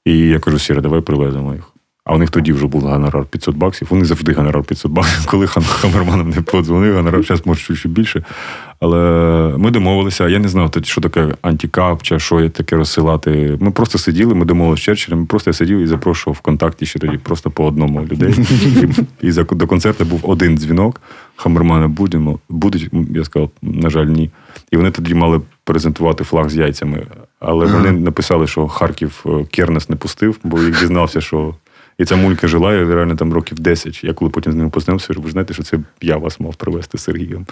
І 0.04 0.18
я 0.18 0.38
кажу, 0.38 0.58
Сіра, 0.58 0.80
давай 0.80 1.00
привеземо 1.00 1.54
їх. 1.54 1.64
А 2.04 2.14
у 2.14 2.18
них 2.18 2.30
тоді 2.30 2.52
вже 2.52 2.66
був 2.66 2.82
гонорар 2.82 3.24
500 3.24 3.56
баксів. 3.56 3.88
Вони 3.90 4.04
завжди 4.04 4.32
гонорар 4.32 4.64
500 4.64 4.92
баксів. 4.92 5.26
Коли 5.30 5.46
Хам- 5.46 5.64
Хамерманам 5.64 6.30
не 6.30 6.42
подзвонив, 6.42 6.96
гонорар 6.96 7.22
зараз 7.22 7.46
може 7.46 7.74
чуть 7.74 7.92
більше. 7.92 8.24
Але 8.80 8.98
ми 9.58 9.70
домовилися. 9.70 10.28
Я 10.28 10.38
не 10.38 10.48
знав, 10.48 10.74
що 10.82 11.00
таке 11.00 11.34
антикап, 11.42 12.02
чи 12.02 12.18
що 12.18 12.40
є 12.40 12.48
таке 12.48 12.76
розсилати. 12.76 13.56
Ми 13.60 13.70
просто 13.70 13.98
сиділи, 13.98 14.34
ми 14.34 14.44
домовилися 14.44 14.82
з 14.82 14.84
Черчиллем, 14.84 15.26
просто 15.26 15.50
я 15.50 15.54
сидів 15.54 15.78
і 15.78 15.86
запрошував 15.86 16.36
ВКонтакті 16.36 16.86
ще 16.86 16.98
тоді 16.98 17.18
просто 17.18 17.50
по 17.50 17.66
одному 17.66 18.00
людей. 18.00 18.34
І 19.22 19.32
до 19.32 19.66
концерту 19.66 20.04
був 20.04 20.20
один 20.22 20.58
дзвінок. 20.58 21.00
Хамермани 21.36 21.86
будемо, 21.86 22.38
будуть. 22.48 22.90
Я 23.10 23.24
сказав, 23.24 23.50
на 23.62 23.90
жаль, 23.90 24.06
ні. 24.06 24.30
І 24.70 24.76
вони 24.76 24.90
тоді 24.90 25.14
мали 25.14 25.40
презентувати 25.64 26.24
флаг 26.24 26.50
з 26.50 26.56
яйцями. 26.56 27.06
Але 27.40 27.66
Ага. 27.66 27.76
вони 27.76 27.92
написали, 27.92 28.46
що 28.46 28.68
Харків 28.68 29.24
е, 29.26 29.44
Кернес 29.50 29.88
не 29.88 29.96
пустив, 29.96 30.38
бо 30.44 30.58
їх 30.58 30.80
дізнався, 30.80 31.20
що. 31.20 31.54
І 31.98 32.04
ця 32.04 32.16
мулька 32.16 32.48
жила 32.48 32.74
і 32.74 32.84
реально 32.84 33.16
там 33.16 33.32
років 33.32 33.58
10. 33.58 34.04
Я 34.04 34.12
коли 34.12 34.30
потім 34.30 34.52
з 34.52 34.56
ними 34.56 34.70
познайомився, 34.70 35.14
ви 35.16 35.30
знаєте, 35.30 35.54
що 35.54 35.62
це 35.62 35.78
я 36.02 36.16
вас 36.16 36.40
мав 36.40 36.54
привезти 36.54 36.98
з 36.98 37.02
Сергієм. 37.02 37.46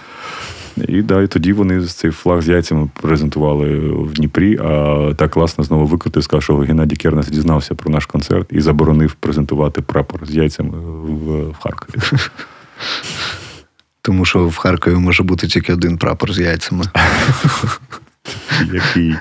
І 0.87 1.01
да, 1.01 1.21
і 1.21 1.27
тоді 1.27 1.53
вони 1.53 1.81
цей 1.85 2.11
флаг 2.11 2.41
з 2.41 2.47
яйцями 2.47 2.89
презентували 3.01 3.79
в 3.79 4.13
Дніпрі, 4.13 4.57
а 4.57 5.11
так 5.17 5.31
класно 5.31 5.63
знову 5.63 5.85
викрутив, 5.85 6.23
сказав, 6.23 6.43
що 6.43 6.57
Геннадій 6.57 6.95
Кернес 6.95 7.27
дізнався 7.27 7.75
про 7.75 7.91
наш 7.91 8.05
концерт 8.05 8.47
і 8.51 8.61
заборонив 8.61 9.13
презентувати 9.13 9.81
прапор 9.81 10.25
з 10.27 10.35
яйцями 10.35 10.77
в, 10.79 11.49
в 11.49 11.55
Харкові. 11.59 12.01
Тому 14.05 14.25
що 14.25 14.47
в 14.47 14.57
Харкові 14.57 14.95
може 14.95 15.23
бути 15.23 15.47
тільки 15.47 15.73
один 15.73 15.97
прапор 15.97 16.33
з 16.33 16.39
яйцями. 16.39 16.85
Який, 18.73 19.15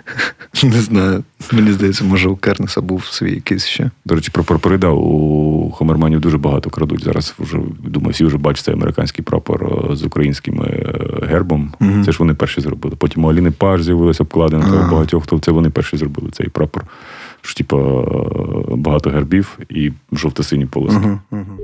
Не 0.63 0.81
знаю. 0.81 1.25
Мені 1.53 1.73
здається, 1.73 2.05
може 2.05 2.29
у 2.29 2.37
Кернеса 2.37 2.81
був 2.81 3.05
свій 3.05 3.35
якийсь 3.35 3.67
ще. 3.67 3.91
до 4.05 4.15
речі, 4.15 4.31
про 4.33 4.45
прапори 4.45 4.79
да, 4.79 4.89
у 4.89 5.71
Хамерманів 5.71 6.21
дуже 6.21 6.39
багато 6.39 6.71
крадуть. 6.71 7.05
Зараз 7.05 7.35
вже 7.39 7.59
думаю, 7.85 8.13
всі 8.13 8.25
вже 8.25 8.39
бачать 8.39 8.65
цей 8.65 8.75
американський 8.75 9.25
прапор 9.25 9.89
е, 9.93 9.97
з 9.97 10.05
українським 10.05 10.63
е, 10.63 10.95
гербом. 11.27 11.73
Мгм. 11.81 12.05
Це 12.05 12.13
ж 12.13 12.19
вони 12.19 12.35
перші 12.35 12.61
зробили. 12.61 12.97
Потім 12.97 13.25
у 13.25 13.31
Аліни 13.31 13.51
Паш 13.51 13.83
з'явилася 13.83 14.23
обкладинка 14.23 14.69
Ага. 14.73 14.89
у 14.89 14.91
багатьох, 14.91 15.27
то 15.27 15.39
це 15.39 15.53
вони 15.53 15.71
перші 15.71 15.97
зробили 15.97 16.31
цей 16.33 16.49
прапор. 16.49 16.85
Що, 17.43 17.55
типу, 17.55 17.77
багато 18.77 19.11
гербів 19.11 19.59
і 19.69 19.93
жовто-сині 20.13 20.67
полоски. 20.67 21.07
Угу, 21.07 21.21
угу. 21.31 21.62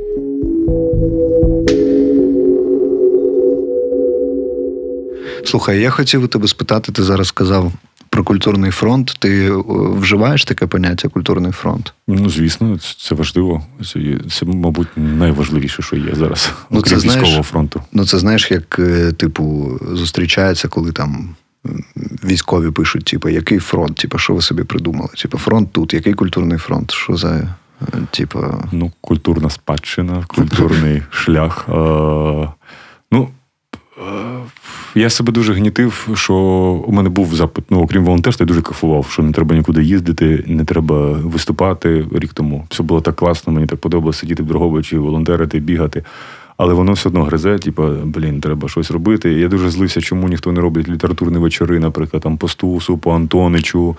Слухай, 5.49 5.81
я 5.81 5.91
хотів 5.91 6.25
у 6.25 6.27
тебе 6.27 6.49
спитати, 6.49 6.93
ти 6.93 7.03
зараз 7.03 7.29
сказав 7.29 7.73
про 8.09 8.25
культурний 8.25 8.71
фронт. 8.71 9.17
Ти 9.19 9.47
е, 9.51 9.63
вживаєш 10.01 10.45
таке 10.45 10.67
поняття 10.67 11.09
культурний 11.09 11.53
фронт? 11.53 11.95
Ну, 12.09 12.31
звісно, 12.31 12.79
це- 12.99 13.15
важливо. 13.15 13.63
Це, 13.93 14.01
це, 14.31 14.47
мабуть, 14.47 14.89
найважливіше, 14.97 15.83
що 15.83 15.97
є 15.97 16.15
зараз, 16.15 16.53
Ну, 16.71 16.79
окрім 16.79 16.95
це 16.95 17.01
знаєш- 17.01 17.23
військового 17.23 17.43
фронту. 17.43 17.83
Ну, 17.93 18.07
це 18.07 18.19
знаєш, 18.19 18.51
як 18.51 18.79
е, 18.79 19.13
типу 19.13 19.79
зустрічається, 19.93 20.69
коли 20.69 20.93
там 20.93 21.35
військові 22.25 22.71
пишуть, 22.71 23.05
типу, 23.05 23.29
який 23.29 23.59
фронт, 23.59 23.97
типу, 23.97 24.19
що 24.19 24.35
ви 24.35 24.43
собі 24.43 24.65
придумали? 24.65 25.09
Типу, 25.23 25.39
фронт 25.39 25.73
тут, 25.73 25.95
який 25.95 26.15
культурний 26.15 26.59
фронт? 26.59 26.91
Що 26.91 27.17
за 27.17 27.35
е, 27.83 27.87
типу. 28.11 28.45
Ну, 28.73 28.93
культурна 29.01 29.51
спадщина, 29.51 30.25
культурний 30.29 31.03
шлях. 31.11 31.67
Е, 31.69 31.73
ну, 33.13 33.29
я 34.95 35.11
себе 35.11 35.33
дуже 35.33 35.55
гнітив, 35.55 36.09
що 36.15 36.35
у 36.87 36.93
мене 36.93 37.09
був 37.09 37.35
запит, 37.35 37.65
ну, 37.71 37.81
окрім 37.81 38.05
волонтерства, 38.05 38.45
я 38.45 38.49
дуже 38.49 38.63
кайфував, 38.63 39.07
що 39.11 39.23
не 39.23 39.33
треба 39.33 39.57
нікуди 39.57 39.83
їздити, 39.83 40.45
не 40.47 40.65
треба 40.65 41.13
виступати 41.13 42.07
рік 42.13 42.33
тому. 42.33 42.67
Все 42.71 42.83
було 42.83 43.01
так 43.01 43.17
класно, 43.17 43.53
мені 43.53 43.67
так 43.67 43.79
подобалося 43.79 44.21
сидіти 44.21 44.43
в 44.43 44.47
Дрогобичі, 44.47 44.99
волонтерити, 44.99 45.59
бігати. 45.59 46.05
Але 46.57 46.75
воно 46.75 46.93
все 46.93 47.09
одно 47.09 47.25
гризе, 47.25 47.59
типу, 47.59 47.89
блін, 48.05 48.41
треба 48.41 48.69
щось 48.69 48.91
робити. 48.91 49.33
Я 49.33 49.49
дуже 49.49 49.71
злився, 49.71 50.01
чому 50.01 50.29
ніхто 50.29 50.53
не 50.53 50.61
робить 50.61 50.89
літературні 50.89 51.39
вечори, 51.39 51.79
наприклад, 51.79 52.23
там 52.23 52.37
по 52.37 52.49
Стусу, 52.49 52.99
по 52.99 53.15
Антоничу. 53.15 53.97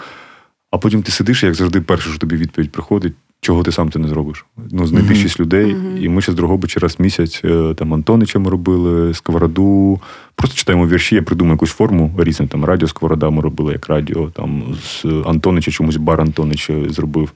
А 0.72 0.78
потім 0.78 1.04
ти 1.04 1.12
сидиш, 1.12 1.44
як 1.44 1.56
завжди, 1.56 1.82
перше, 1.82 2.10
що 2.10 2.20
тобі 2.20 2.36
відповідь 2.36 2.72
приходить, 2.72 3.14
чого 3.42 3.64
ти 3.64 3.72
сам 3.72 3.92
це 3.92 4.00
не 4.00 4.08
зробиш. 4.08 4.46
Ну, 4.72 4.88
знайти 4.88 5.10
Мгм. 5.14 5.22
шість 5.22 5.40
людей. 5.40 5.76
І 6.02 6.10
ми 6.10 6.22
ще 6.22 6.32
з 6.32 6.36
Дрогобича 6.36 6.80
раз 6.80 7.00
місяць 7.00 7.42
е, 7.46 7.74
там 7.78 7.94
Антонича 7.94 8.40
ми 8.40 8.50
робили, 8.50 9.14
Сковороду. 9.14 10.00
Просто 10.36 10.58
читаємо 10.58 10.88
вірші, 10.88 11.16
я 11.16 11.22
придумаю 11.22 11.54
якусь 11.54 11.72
форму 11.72 12.12
різну. 12.18 12.48
Там 12.48 12.66
радіо 12.66 12.88
Сковорода 12.88 13.30
ми 13.30 13.42
робили 13.42 13.74
як 13.74 13.88
радіо, 13.88 14.30
там 14.30 14.64
з 14.84 15.06
Антонича 15.26 15.72
чомусь 15.72 15.96
бар 15.96 16.22
Антонича 16.22 16.90
зробив. 16.90 17.32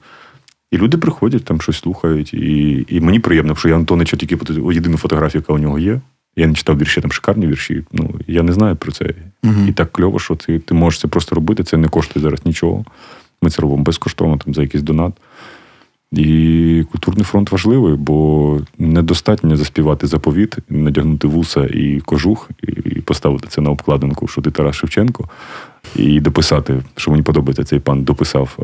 І 0.70 0.78
люди 0.78 0.98
приходять, 0.98 1.44
там 1.44 1.60
щось 1.60 1.78
слухають. 1.78 2.34
І, 2.34 2.84
і 2.88 3.00
мені 3.00 3.18
приємно, 3.20 3.56
що 3.56 3.68
я 3.68 3.76
Антонича 3.76 4.16
тільки 4.16 4.38
єдину 4.72 4.96
фотографію, 4.96 5.40
яка 5.40 5.52
у 5.52 5.58
нього 5.58 5.78
є. 5.78 6.00
Я 6.36 6.46
не 6.46 6.54
читав 6.54 6.78
вірші, 6.78 7.00
там 7.00 7.12
шикарні 7.12 7.46
вірші. 7.46 7.82
Ну, 7.92 8.10
я 8.26 8.42
не 8.42 8.52
знаю 8.52 8.76
про 8.76 8.92
це. 8.92 9.14
Мгм. 9.42 9.68
І 9.68 9.72
так 9.72 9.92
кльово, 9.92 10.18
що 10.18 10.34
ти, 10.34 10.58
ти 10.58 10.74
можеш 10.74 11.00
це 11.00 11.08
просто 11.08 11.34
робити, 11.34 11.64
це 11.64 11.76
не 11.76 11.88
коштує 11.88 12.22
зараз 12.22 12.46
нічого. 12.46 12.84
Ми 13.42 13.50
це 13.50 13.62
робимо 13.62 13.82
безкоштовно 13.82 14.36
там, 14.36 14.54
за 14.54 14.62
якийсь 14.62 14.82
донат. 14.84 15.12
І 16.16 16.84
культурний 16.92 17.24
фронт 17.24 17.52
важливий, 17.52 17.94
бо 17.94 18.60
недостатньо 18.78 19.56
заспівати 19.56 20.06
заповіт, 20.06 20.56
надягнути 20.68 21.28
вуса 21.28 21.64
і 21.64 22.00
кожух, 22.04 22.50
і 22.84 23.00
поставити 23.00 23.48
це 23.48 23.60
на 23.60 23.70
обкладинку, 23.70 24.28
що 24.28 24.42
ти 24.42 24.50
Тарас 24.50 24.76
Шевченко, 24.76 25.28
і 25.96 26.20
дописати, 26.20 26.82
що 26.96 27.10
мені 27.10 27.22
подобається, 27.22 27.64
цей 27.64 27.78
пан 27.78 28.02
дописав 28.02 28.58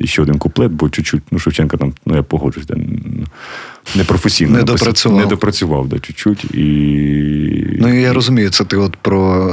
е, 0.00 0.06
ще 0.06 0.22
один 0.22 0.38
куплет, 0.38 0.72
бо 0.72 0.90
чуть-чуть, 0.90 1.22
ну, 1.30 1.38
Шевченка 1.38 1.76
там, 1.76 1.92
ну 2.06 2.16
я 2.16 2.22
погоджуюсь, 2.22 2.68
непрофесійно. 3.96 4.52
Не 4.52 4.58
написав. 4.58 4.78
допрацював. 4.78 5.18
Не 5.18 5.26
допрацював, 5.26 5.88
да, 5.88 5.98
чуть-чуть. 5.98 6.44
І... 6.44 7.78
Ну, 7.80 7.94
я 7.94 8.12
розумію, 8.12 8.50
це 8.50 8.64
ти 8.64 8.76
от 8.76 8.96
про 8.96 9.50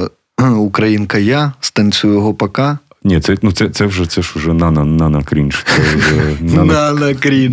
Українка 0.57 1.17
я, 1.17 1.53
станцюю 1.59 2.21
гопака. 2.21 2.79
Ні, 3.05 3.19
це, 3.19 3.37
ну, 3.41 3.51
це, 3.51 3.69
це 3.69 3.85
вже 3.85 4.05
це 4.05 4.21
ж 4.21 4.33
уже 4.35 4.53
нано, 4.53 4.85
Нано-крінж. 4.85 5.65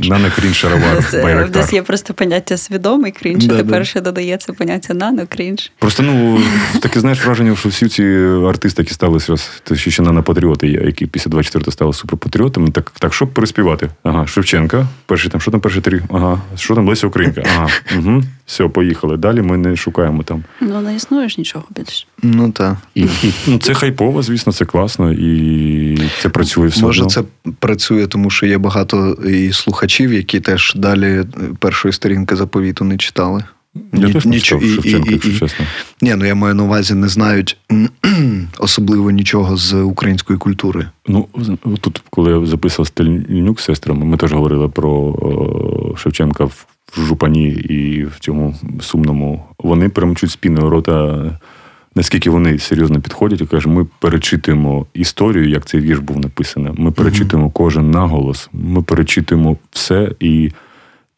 нано 0.09 0.31
крінж 0.37 0.51
У 0.51 0.55
шаровар 0.55 0.95
нас, 0.95 1.15
е, 1.15 1.47
в 1.53 1.57
нас 1.57 1.73
є 1.73 1.83
просто 1.83 2.15
поняття 2.15 2.57
свідомий 2.57 3.13
крінж, 3.13 3.49
а 3.51 3.57
тепер 3.57 3.87
ще 3.87 4.01
додається 4.01 4.53
поняття 4.53 4.95
нано-крінж. 4.95 5.71
Просто 5.79 6.03
ну 6.03 6.41
таке 6.81 7.01
знаєш 7.01 7.25
враження, 7.25 7.57
що 7.57 7.69
всі 7.69 7.89
ці 7.89 8.05
артисти, 8.49 8.83
які 8.83 8.95
стали 8.95 9.19
зараз, 9.19 9.63
то 9.65 9.77
ще 9.77 9.91
ще 9.91 10.03
нанопатріоти, 10.03 10.69
які 10.69 11.07
після 11.07 11.31
24 11.31 11.73
стали 11.73 11.93
суперпатріотами, 11.93 12.71
так, 12.71 12.93
так 12.99 13.15
що 13.15 13.27
переспівати? 13.27 13.89
Ага, 14.03 14.27
Шевченка, 14.27 14.87
перший 15.07 15.31
там, 15.31 15.41
що 15.41 15.51
там 15.51 15.61
перші 15.61 15.81
три? 15.81 16.03
Ага, 16.11 16.41
що 16.57 16.75
там 16.75 16.89
Леся 16.89 17.07
Українка? 17.07 17.43
Ага, 17.57 17.69
угу, 17.99 18.23
все, 18.51 18.69
поїхали. 18.69 19.17
Далі 19.17 19.43
ми 19.43 19.57
не 19.57 19.77
шукаємо 19.77 20.23
там. 20.23 20.45
Ну, 20.61 20.81
не 20.81 20.95
існує 20.97 21.29
ж 21.29 21.35
нічого 21.39 21.65
більше. 21.71 22.07
Ну 22.23 22.51
так. 22.51 22.77
І, 22.95 23.03
і 23.03 23.33
ну, 23.47 23.59
це 23.59 23.75
хайпово, 23.75 24.23
звісно, 24.23 24.53
це 24.53 24.65
класно, 24.65 25.13
і 25.13 25.99
це 26.21 26.29
працює 26.29 26.69
все. 26.69 26.83
Може, 26.83 27.03
одно. 27.03 27.11
це 27.11 27.23
працює, 27.59 28.07
тому 28.07 28.31
що 28.31 28.47
є 28.47 28.59
багато 28.59 29.13
і 29.13 29.53
слухачів, 29.53 30.13
які 30.13 30.41
теж 30.41 30.73
далі 30.77 31.25
першої 31.59 31.93
сторінки 31.93 32.37
заповіту 32.37 32.85
не 32.85 32.97
читали. 32.97 33.45
Я 33.75 34.07
Ні- 34.07 34.13
теж 34.13 34.27
не 34.27 34.41
читав 34.41 34.63
Шевченка, 34.63 35.11
і- 35.11 35.13
якщо 35.13 35.33
чесно. 35.33 35.67
Ні, 36.03 36.15
ну 36.15 36.25
я 36.25 36.35
маю 36.35 36.55
на 36.55 36.63
увазі, 36.63 36.95
не 36.95 37.09
знають 37.09 37.57
особливо 38.59 39.11
нічого 39.11 39.57
з 39.57 39.75
української 39.75 40.39
культури. 40.39 40.87
Ну, 41.09 41.29
тут, 41.81 42.03
коли 42.11 42.31
я 42.33 42.47
записував 42.47 42.87
Стельнюк 42.87 43.61
з 43.61 43.65
сестрами, 43.65 44.05
ми 44.05 44.17
теж 44.17 44.33
говорили 44.33 44.69
про 44.69 44.91
о, 44.91 45.97
Шевченка 45.97 46.45
в 46.45 46.67
жупані 46.99 47.49
і 47.49 48.05
в 48.05 48.19
цьому 48.21 48.55
сумному. 48.81 49.45
Вони 49.59 49.89
прям 49.89 50.17
чуть 50.17 50.31
спіною 50.31 50.71
рота, 50.71 51.25
наскільки 51.95 52.31
вони 52.31 52.59
серйозно 52.59 53.01
підходять 53.01 53.41
і 53.41 53.47
кажуть, 53.47 53.73
ми 53.73 53.87
перечитуємо 53.99 54.87
історію, 54.95 55.49
як 55.49 55.67
цей 55.67 55.81
вірш 55.81 55.99
був 55.99 56.19
написаний. 56.19 56.73
Ми 56.77 56.91
перечитуємо 56.91 57.51
кожен 57.51 57.91
наголос, 57.91 58.49
ми 58.53 58.83
перечитуємо 58.83 59.57
все 59.71 60.13
і. 60.21 60.51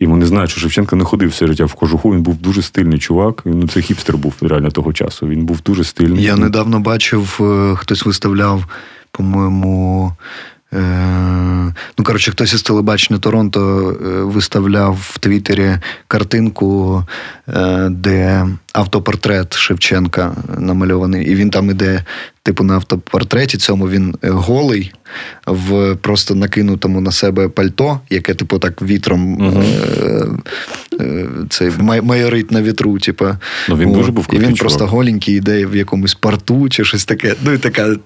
І 0.02 0.06
вони 0.06 0.26
знають, 0.26 0.50
що 0.50 0.60
Шевченко 0.60 0.96
не 0.96 1.04
ходив 1.04 1.28
все 1.28 1.46
життя 1.46 1.64
в 1.64 1.74
кожуху. 1.74 2.14
Він 2.14 2.22
був 2.22 2.36
дуже 2.36 2.62
стильний 2.62 2.98
чувак. 2.98 3.46
Він 3.46 3.58
ну, 3.58 3.68
це 3.68 3.80
хіпстер 3.80 4.16
був 4.16 4.34
реально 4.40 4.70
того 4.70 4.92
часу. 4.92 5.26
Він 5.26 5.46
був 5.46 5.60
дуже 5.60 5.84
стильний. 5.84 6.24
Я 6.24 6.36
недавно 6.36 6.80
бачив, 6.80 7.38
е, 7.40 7.76
хтось 7.76 8.06
виставляв, 8.06 8.64
по-моєму. 9.10 10.12
Е, 10.72 11.74
ну, 11.98 12.04
коротше, 12.04 12.30
хтось 12.30 12.52
із 12.52 12.62
телебачення 12.62 13.18
Торонто 13.18 13.90
е, 13.90 14.08
виставляв 14.22 14.98
в 15.02 15.18
Твіттері 15.18 15.78
картинку, 16.08 17.04
е, 17.48 17.88
де 17.90 18.46
автопортрет 18.72 19.56
Шевченка 19.56 20.36
намальований. 20.58 21.26
І 21.26 21.34
він 21.34 21.50
там 21.50 21.70
іде, 21.70 22.04
типу, 22.42 22.64
на 22.64 22.74
автопортреті 22.74 23.58
цьому 23.58 23.88
він 23.88 24.14
голий, 24.22 24.92
в 25.46 25.96
просто 25.96 26.34
накинутому 26.34 27.00
на 27.00 27.12
себе 27.12 27.48
пальто, 27.48 28.00
яке, 28.10 28.34
типу, 28.34 28.58
так 28.58 28.82
вітром 28.82 29.54
е, 31.00 31.26
цей 31.50 31.70
майорить 31.78 32.50
на 32.50 32.62
вітру. 32.62 32.98
Типу. 32.98 33.26
Ну, 33.68 33.76
він 33.76 33.92
дуже 33.92 34.12
був 34.12 34.28
І 34.32 34.34
він 34.34 34.40
крутий 34.40 34.58
просто 34.58 34.86
голенький 34.86 35.36
йде 35.36 35.66
в 35.66 35.76
якомусь 35.76 36.14
порту 36.14 36.68
чи 36.68 36.84
щось 36.84 37.04
таке. 37.04 37.34
Ну 37.44 37.52
і 37.52 37.58
така 37.58 37.96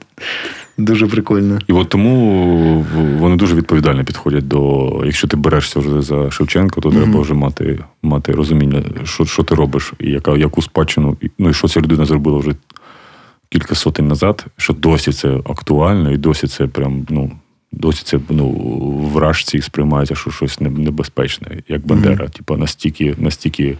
дуже 0.78 1.06
прикольна. 1.06 1.60
І 1.66 1.72
от 1.72 1.88
тому 1.88 2.86
вони 3.18 3.36
дуже 3.36 3.54
відповідально 3.54 4.04
підходять 4.04 4.48
до. 4.48 5.02
Якщо 5.04 5.28
ти 5.28 5.36
берешся 5.36 5.80
вже 5.80 6.02
за 6.02 6.30
Шевченко, 6.30 6.80
то 6.80 6.90
треба 6.90 7.20
вже 7.20 7.34
мати, 7.34 7.78
мати 8.02 8.32
розуміння, 8.32 8.82
що, 9.04 9.24
що 9.24 9.42
ти 9.42 9.54
робиш, 9.54 9.92
і 10.00 10.10
яка, 10.10 10.36
яку 10.36 10.62
спадщину, 10.62 11.16
ну 11.38 11.50
і 11.50 11.54
що 11.54 11.68
ця 11.68 11.80
людина 11.80 12.04
зробила 12.04 12.38
вже 12.38 12.54
кілька 13.48 13.74
сотень 13.74 14.08
назад, 14.08 14.46
що 14.56 14.72
досі 14.72 15.12
це 15.12 15.28
актуально, 15.28 16.12
і 16.12 16.16
досі 16.16 16.46
це 16.46 16.66
прям, 16.66 17.06
ну. 17.10 17.30
Досі 17.72 18.02
це 18.04 18.18
ну, 18.30 18.48
в 19.14 19.18
рашці 19.18 19.60
сприймається, 19.60 20.14
що 20.14 20.30
щось 20.30 20.60
небезпечне, 20.60 21.48
як 21.68 21.86
Бандера. 21.86 22.28
Типа 22.28 22.56
настільки, 22.56 23.14
настільки 23.18 23.78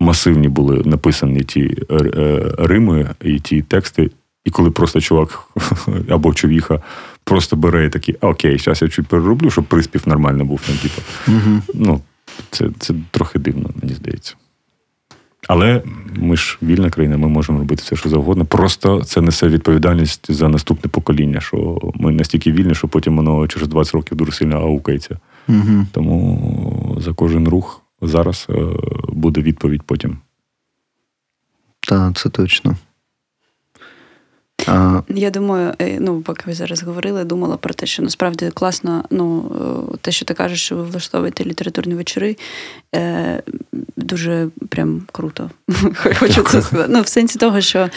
масивні 0.00 0.48
були 0.48 0.82
написані 0.84 1.42
ті 1.42 1.76
е, 1.90 1.94
е, 1.94 2.52
рими 2.58 3.10
і 3.24 3.38
ті 3.38 3.62
тексти. 3.62 4.10
І 4.44 4.50
коли 4.50 4.70
просто 4.70 5.00
чувак 5.00 5.48
або 6.08 6.34
човіха 6.34 6.80
просто 7.24 7.56
бере 7.56 7.86
і 7.86 7.90
такий, 7.90 8.14
окей, 8.20 8.58
зараз 8.58 8.82
я 8.82 8.88
чуть 8.88 9.06
перероблю, 9.06 9.50
щоб 9.50 9.64
приспів 9.64 10.02
нормально 10.06 10.44
був. 10.44 10.60
Там, 10.66 10.76
типу. 10.76 11.02
Угу. 11.28 11.62
Ну, 11.74 12.00
це, 12.50 12.68
це 12.78 12.94
трохи 13.10 13.38
дивно, 13.38 13.70
мені 13.82 13.94
здається. 13.94 14.34
Але 15.48 15.82
ми 16.14 16.36
ж 16.36 16.58
вільна 16.62 16.90
країна, 16.90 17.16
ми 17.16 17.28
можемо 17.28 17.58
робити 17.58 17.82
все, 17.84 17.96
що 17.96 18.08
завгодно. 18.08 18.44
Просто 18.44 19.04
це 19.04 19.20
несе 19.20 19.48
відповідальність 19.48 20.32
за 20.32 20.48
наступне 20.48 20.90
покоління, 20.90 21.40
що 21.40 21.78
ми 21.94 22.12
настільки 22.12 22.52
вільні, 22.52 22.74
що 22.74 22.88
потім 22.88 23.16
воно 23.16 23.48
через 23.48 23.68
20 23.68 23.94
років 23.94 24.18
дуже 24.18 24.32
сильно 24.32 24.56
аукається. 24.56 25.18
Угу. 25.48 25.86
Тому 25.92 26.98
за 27.00 27.12
кожен 27.12 27.48
рух 27.48 27.82
зараз 28.02 28.46
е, 28.50 28.54
буде 29.08 29.40
відповідь 29.40 29.82
потім. 29.82 30.16
Так, 31.80 32.16
це 32.16 32.28
точно. 32.28 32.76
А, 34.66 35.00
Я 35.08 35.30
думаю, 35.30 35.72
е, 35.78 35.96
ну 36.00 36.20
поки 36.20 36.42
ви 36.46 36.52
зараз 36.52 36.82
говорили, 36.82 37.24
думала 37.24 37.56
про 37.56 37.74
те, 37.74 37.86
що 37.86 38.02
насправді 38.02 38.50
класно, 38.54 39.04
ну 39.10 39.52
е, 39.94 39.96
те, 40.00 40.12
що 40.12 40.24
ти 40.24 40.34
кажеш, 40.34 40.64
що 40.64 40.76
ви 40.76 40.82
влаштовуєте 40.82 41.44
літературні 41.44 41.94
вечори, 41.94 42.36
е, 42.94 43.42
дуже 43.96 44.48
прям 44.68 45.02
круто. 45.12 45.50
Хочу 46.18 46.42
це 46.42 46.62
сказати. 46.62 46.88
Ну, 46.92 47.00
в 47.00 47.08
сенсі 47.08 47.38
того, 47.38 47.60
що 47.60 47.88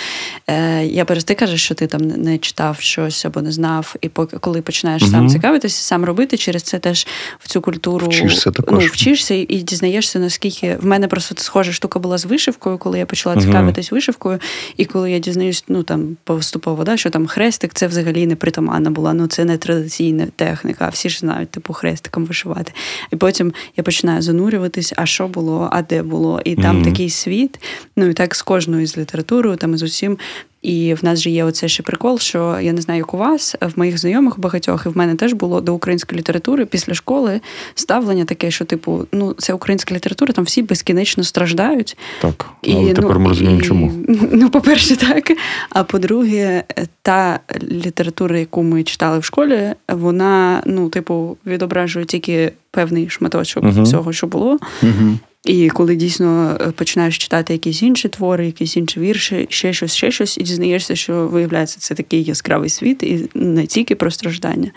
е, 0.47 0.85
я 0.85 1.05
перш 1.05 1.23
ти 1.23 1.35
кажеш, 1.35 1.63
що 1.63 1.75
ти 1.75 1.87
там 1.87 2.01
не- 2.01 2.37
читав 2.37 2.79
щось 2.79 3.25
або 3.25 3.41
не 3.41 3.51
знав, 3.51 3.95
і 4.01 4.09
поки 4.09 4.37
коли 4.37 4.61
починаєш 4.61 5.09
сам 5.09 5.29
цікавитися, 5.29 5.83
сам 5.83 6.05
робити, 6.05 6.37
через 6.37 6.63
це 6.63 6.79
теж 6.79 7.07
в 7.39 7.47
цю 7.47 7.61
культуру 7.61 8.07
Вчишся 8.07 8.51
також. 8.51 8.83
Ну, 8.83 8.89
вчишся 8.91 9.33
і, 9.33 9.45
і 9.49 9.61
дізнаєшся, 9.61 10.19
наскільки 10.19 10.77
в 10.81 10.85
мене 10.85 11.07
просто 11.07 11.35
схожа 11.37 11.71
штука 11.71 11.99
була 11.99 12.17
з 12.17 12.25
вишивкою, 12.25 12.77
коли 12.77 12.99
я 12.99 13.05
почала 13.05 13.41
цікавитись 13.41 13.91
вишивкою, 13.91 14.39
і 14.77 14.85
коли 14.85 15.11
я 15.11 15.19
дізнаюсь, 15.19 15.63
ну 15.67 15.83
там 15.83 16.17
поступово, 16.59 16.83
да, 16.83 16.97
що 16.97 17.09
там 17.09 17.27
хрестик, 17.27 17.73
це 17.73 17.87
взагалі 17.87 18.27
не 18.27 18.35
притаманна 18.35 18.89
була. 18.91 19.13
Ну 19.13 19.27
це 19.27 19.45
не 19.45 19.57
традиційна 19.57 20.27
техніка. 20.35 20.89
Всі 20.89 21.09
ж 21.09 21.19
знають, 21.19 21.49
типу, 21.49 21.73
хрестиком 21.73 22.25
вишивати. 22.25 22.71
І 23.13 23.15
потім 23.15 23.53
я 23.77 23.83
починаю 23.83 24.21
занурюватись, 24.21 24.93
а 24.95 25.05
що 25.05 25.27
було, 25.27 25.69
а 25.71 25.81
де 25.81 26.03
було. 26.03 26.41
І 26.45 26.55
там 26.55 26.75
Мгм. 26.75 26.85
такий 26.85 27.09
світ. 27.09 27.59
Ну 27.95 28.05
і 28.05 28.13
так 28.13 28.35
з 28.35 28.41
кожною 28.41 28.87
з 28.87 28.97
літературою, 28.97 29.55
там 29.57 29.73
і 29.73 29.77
з 29.77 29.83
усім. 29.83 30.17
І 30.65 30.93
в 30.93 31.05
нас 31.05 31.19
же 31.19 31.29
є 31.29 31.43
оце 31.43 31.67
ще 31.67 31.83
прикол, 31.83 32.19
що 32.19 32.57
я 32.61 32.73
не 32.73 32.81
знаю, 32.81 32.97
як 32.97 33.13
у 33.13 33.17
вас, 33.17 33.55
в 33.61 33.71
моїх 33.75 33.97
знайомих 33.97 34.39
багатьох, 34.39 34.85
і 34.85 34.89
в 34.89 34.97
мене 34.97 35.15
теж 35.15 35.33
було 35.33 35.61
до 35.61 35.73
української 35.73 36.19
літератури 36.19 36.65
після 36.65 36.93
школи 36.93 37.41
ставлення 37.75 38.25
таке, 38.25 38.51
що, 38.51 38.65
типу, 38.65 39.05
ну, 39.11 39.33
це 39.33 39.53
українська 39.53 39.95
література, 39.95 40.33
там 40.33 40.45
всі 40.45 40.61
безкінечно 40.61 41.23
страждають. 41.23 41.97
Так. 42.21 42.45
Але 42.67 42.93
тепер 42.93 43.19
ми 43.19 43.29
розуміємо, 43.29 43.61
і- 43.61 43.63
чому. 43.63 43.91
Ну, 44.31 44.49
по-перше, 44.49 44.95
так. 44.95 45.31
А 45.69 45.83
по-друге, 45.83 46.63
та 47.01 47.39
література, 47.71 48.39
яку 48.39 48.63
ми 48.63 48.83
читали 48.83 49.19
в 49.19 49.23
школі, 49.23 49.73
вона, 49.89 50.61
ну, 50.65 50.89
типу, 50.89 51.37
відображує 51.45 52.05
тільки 52.05 52.51
певний 52.71 53.09
шматочок 53.09 53.63
Мгм. 53.63 53.83
всього, 53.83 54.13
що 54.13 54.27
було. 54.27 54.57
угу. 54.83 55.17
І 55.45 55.69
коли 55.69 55.95
дійсно 55.95 56.57
е, 56.61 56.71
починаєш 56.71 57.17
читати 57.17 57.53
якісь 57.53 57.81
інші 57.81 58.09
твори, 58.09 58.45
якісь 58.45 58.77
інші 58.77 58.99
вірші, 58.99 59.47
ще 59.49 59.73
щось, 59.73 59.95
ще 59.95 60.11
щось, 60.11 60.37
і 60.37 60.43
дізнаєшся, 60.43 60.95
що 60.95 61.27
виявляється, 61.27 61.79
це 61.79 61.95
такий 61.95 62.23
яскравий 62.23 62.69
світ, 62.69 63.03
і 63.03 63.29
не 63.35 63.65
тільки 63.65 63.95
про 63.95 64.11
страждання. 64.11 64.71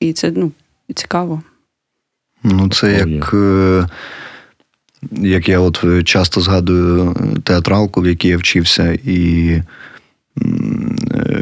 І 0.00 0.12
це 0.12 0.32
ну, 0.36 0.52
цікаво. 0.94 1.42
Ну, 2.42 2.68
це 2.68 2.92
як, 2.92 3.30
е, 3.34 3.86
як 5.12 5.48
я 5.48 5.60
от 5.60 5.80
е, 5.84 6.02
часто 6.02 6.40
згадую 6.40 7.16
театралку, 7.44 8.00
в 8.00 8.06
якій 8.06 8.28
я 8.28 8.36
вчився, 8.36 8.98
і 9.04 9.62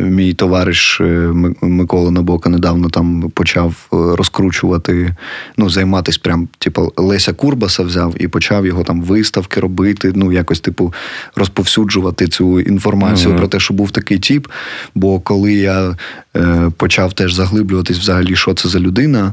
мій 0.02 0.34
товариш 0.34 1.00
е, 1.00 1.04
Ми- 1.34 1.54
Микола 1.62 2.10
Набока 2.10 2.50
недавно 2.50 2.88
там 2.88 3.30
почав 3.34 3.74
е, 3.92 3.96
розкручувати, 4.16 5.16
ну, 5.56 5.70
займатися 5.70 6.20
прям, 6.22 6.48
типу, 6.58 6.92
Леся 6.96 7.32
Курбаса 7.32 7.82
взяв 7.82 8.14
і 8.18 8.28
почав 8.28 8.66
його 8.66 8.84
там 8.84 9.02
виставки 9.02 9.60
робити, 9.60 10.12
ну, 10.14 10.32
якось, 10.32 10.60
типу, 10.60 10.94
розповсюджувати 11.36 12.28
цю 12.28 12.60
інформацію 12.60 13.28
Мгм. 13.28 13.38
про 13.38 13.48
те, 13.48 13.60
що 13.60 13.74
був 13.74 13.90
такий 13.90 14.18
тіп. 14.18 14.48
Бо 14.94 15.20
коли 15.20 15.52
я 15.54 15.96
е, 16.36 16.70
почав 16.76 17.12
теж 17.12 17.34
заглиблюватись 17.34 17.98
взагалі, 17.98 18.36
що 18.36 18.54
це 18.54 18.68
за 18.68 18.80
людина. 18.80 19.32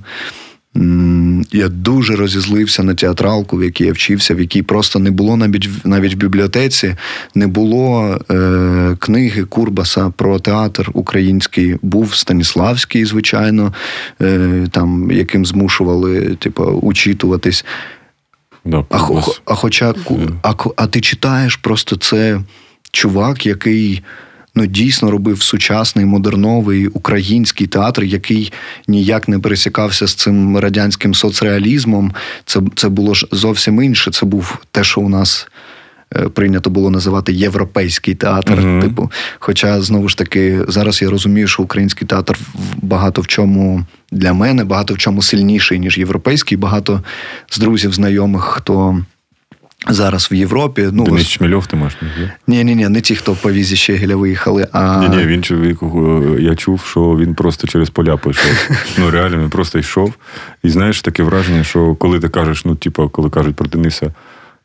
Я 1.52 1.68
дуже 1.70 2.16
розізлився 2.16 2.84
на 2.84 2.94
театралку, 2.96 3.58
в 3.58 3.64
якій 3.64 3.84
я 3.86 3.92
вчився, 3.92 4.36
в 4.36 4.40
якій 4.40 4.62
просто 4.62 5.00
не 5.00 5.12
було 5.12 5.38
навіть 5.38 5.70
навіть 5.86 6.14
в 6.14 6.18
бібліотеці, 6.18 6.96
не 7.36 7.48
було 7.48 8.18
е, 8.32 8.96
книги 9.00 9.44
Курбаса 9.44 10.14
про 10.18 10.40
театр 10.40 10.90
український. 10.94 11.76
Був 11.82 12.16
Станіславський, 12.16 13.06
звичайно, 13.06 13.74
е, 14.22 14.68
там, 14.72 15.12
яким 15.12 15.46
змушували 15.46 16.36
типу, 16.40 16.64
учитуватись. 16.64 17.66
Да, 18.66 18.86
А, 18.90 18.98
а 19.46 19.56
хоча 19.56 19.94
ку- 19.94 20.20
а, 20.44 20.54
а 20.76 20.88
ти 20.88 21.02
читаєш, 21.02 21.56
просто 21.56 21.96
це 21.96 22.42
чувак, 22.92 23.46
який 23.46 24.02
ну, 24.56 24.66
дійсно 24.66 25.12
робив 25.12 25.42
сучасний 25.42 26.06
модерновий 26.06 26.88
український 26.88 27.68
театр, 27.68 28.04
який 28.04 28.54
ніяк 28.88 29.28
не 29.28 29.40
пересікався 29.40 30.08
з 30.08 30.14
цим 30.14 30.58
радянським 30.58 31.14
соцреалізмом. 31.14 32.14
Це, 32.46 32.60
це 32.76 32.90
було 32.90 33.14
ж 33.14 33.28
зовсім 33.32 33.82
інше. 33.84 34.12
Це 34.12 34.26
був 34.26 34.58
те, 34.72 34.84
що 34.84 35.02
у 35.02 35.10
нас. 35.10 35.48
е, 36.16 36.20
Прийнято 36.30 36.70
було 36.70 36.90
називати 36.90 37.34
європейський 37.34 38.16
театр. 38.16 38.54
Мгм. 38.62 38.82
Типу, 38.82 39.12
хоча 39.40 39.82
знову 39.82 40.10
ж 40.10 40.18
таки 40.18 40.60
зараз 40.68 41.02
я 41.02 41.10
розумію, 41.10 41.48
що 41.48 41.64
український 41.64 42.08
театр 42.08 42.38
в- 42.54 42.86
багато 42.86 43.22
в 43.22 43.28
чому 43.28 43.86
для 44.12 44.34
мене, 44.34 44.64
багато 44.64 44.94
в 44.94 44.98
чому 44.98 45.22
сильніший, 45.22 45.80
ніж 45.80 45.98
європейський. 45.98 46.58
Багато 46.58 47.04
з 47.50 47.58
друзів, 47.58 47.94
знайомих, 47.94 48.44
хто 48.44 49.06
зараз 49.90 50.30
в 50.32 50.34
Європі. 50.34 50.90
Ну, 50.92 51.04
Денис 51.04 51.22
ось- 51.22 51.28
Чмельов, 51.28 51.68
ти 51.68 51.76
маєш 51.78 51.98
ні, 52.48 52.64
ні, 52.64 52.76
ні, 52.76 52.90
не 52.90 53.02
ті, 53.02 53.16
хто 53.16 53.36
по 53.36 53.52
візі 53.52 53.76
Щегеля 53.76 54.16
виїхали, 54.16 54.68
а 54.72 54.98
Ні, 54.98 55.18
ні, 55.18 55.26
він 55.26 55.44
чоловік, 55.44 55.80
я 56.40 56.56
чув, 56.56 56.82
що 56.90 57.02
він 57.02 57.36
просто 57.36 57.68
через 57.68 57.90
поля 57.90 58.18
пішов. 58.18 58.70
Ну 58.98 59.12
реально, 59.12 59.38
він 59.38 59.50
просто 59.50 59.80
йшов. 59.80 60.14
І 60.64 60.70
знаєш, 60.70 61.02
таке 61.02 61.24
враження, 61.24 61.64
що 61.64 61.96
коли 61.96 62.20
ти 62.20 62.30
кажеш, 62.30 62.66
ну, 62.66 62.76
типу, 62.76 63.10
коли 63.10 63.30
кажуть 63.30 63.56
про 63.56 63.68
Дениса, 63.68 64.14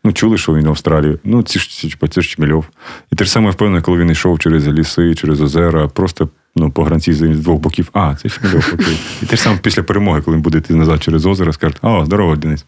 ну 0.04 0.12
чули, 0.12 0.38
що 0.38 0.54
він 0.54 0.66
в 0.66 0.68
Австралії. 0.68 1.18
Ну, 1.24 1.42
це 1.42 1.60
ж 1.60 1.70
це, 1.70 2.08
це 2.08 2.20
ж 2.20 2.28
Чмельов. 2.28 2.64
І 3.12 3.16
те 3.16 3.24
ж 3.24 3.30
саме 3.30 3.50
впевнений, 3.50 3.82
коли 3.82 3.98
він 3.98 4.10
йшов 4.10 4.38
через 4.38 4.68
ліси, 4.68 5.14
через 5.14 5.40
озера, 5.40 5.88
просто 5.88 6.28
ну, 6.56 6.70
по 6.70 6.84
гранці 6.84 7.12
з 7.12 7.20
двох 7.20 7.60
боків. 7.60 7.88
А, 7.92 8.14
це 8.14 8.28
Чмельов, 8.28 8.70
окей. 8.74 8.98
І 9.22 9.26
те 9.26 9.36
ж 9.36 9.42
саме 9.42 9.58
після 9.62 9.82
перемоги, 9.82 10.20
коли 10.20 10.36
він 10.36 10.42
буде 10.42 10.58
йти 10.58 10.74
назад 10.74 11.02
через 11.02 11.26
озеро, 11.26 11.52
скажуть, 11.52 11.78
о, 11.82 12.04
здорово, 12.04 12.36
Денис. 12.36 12.64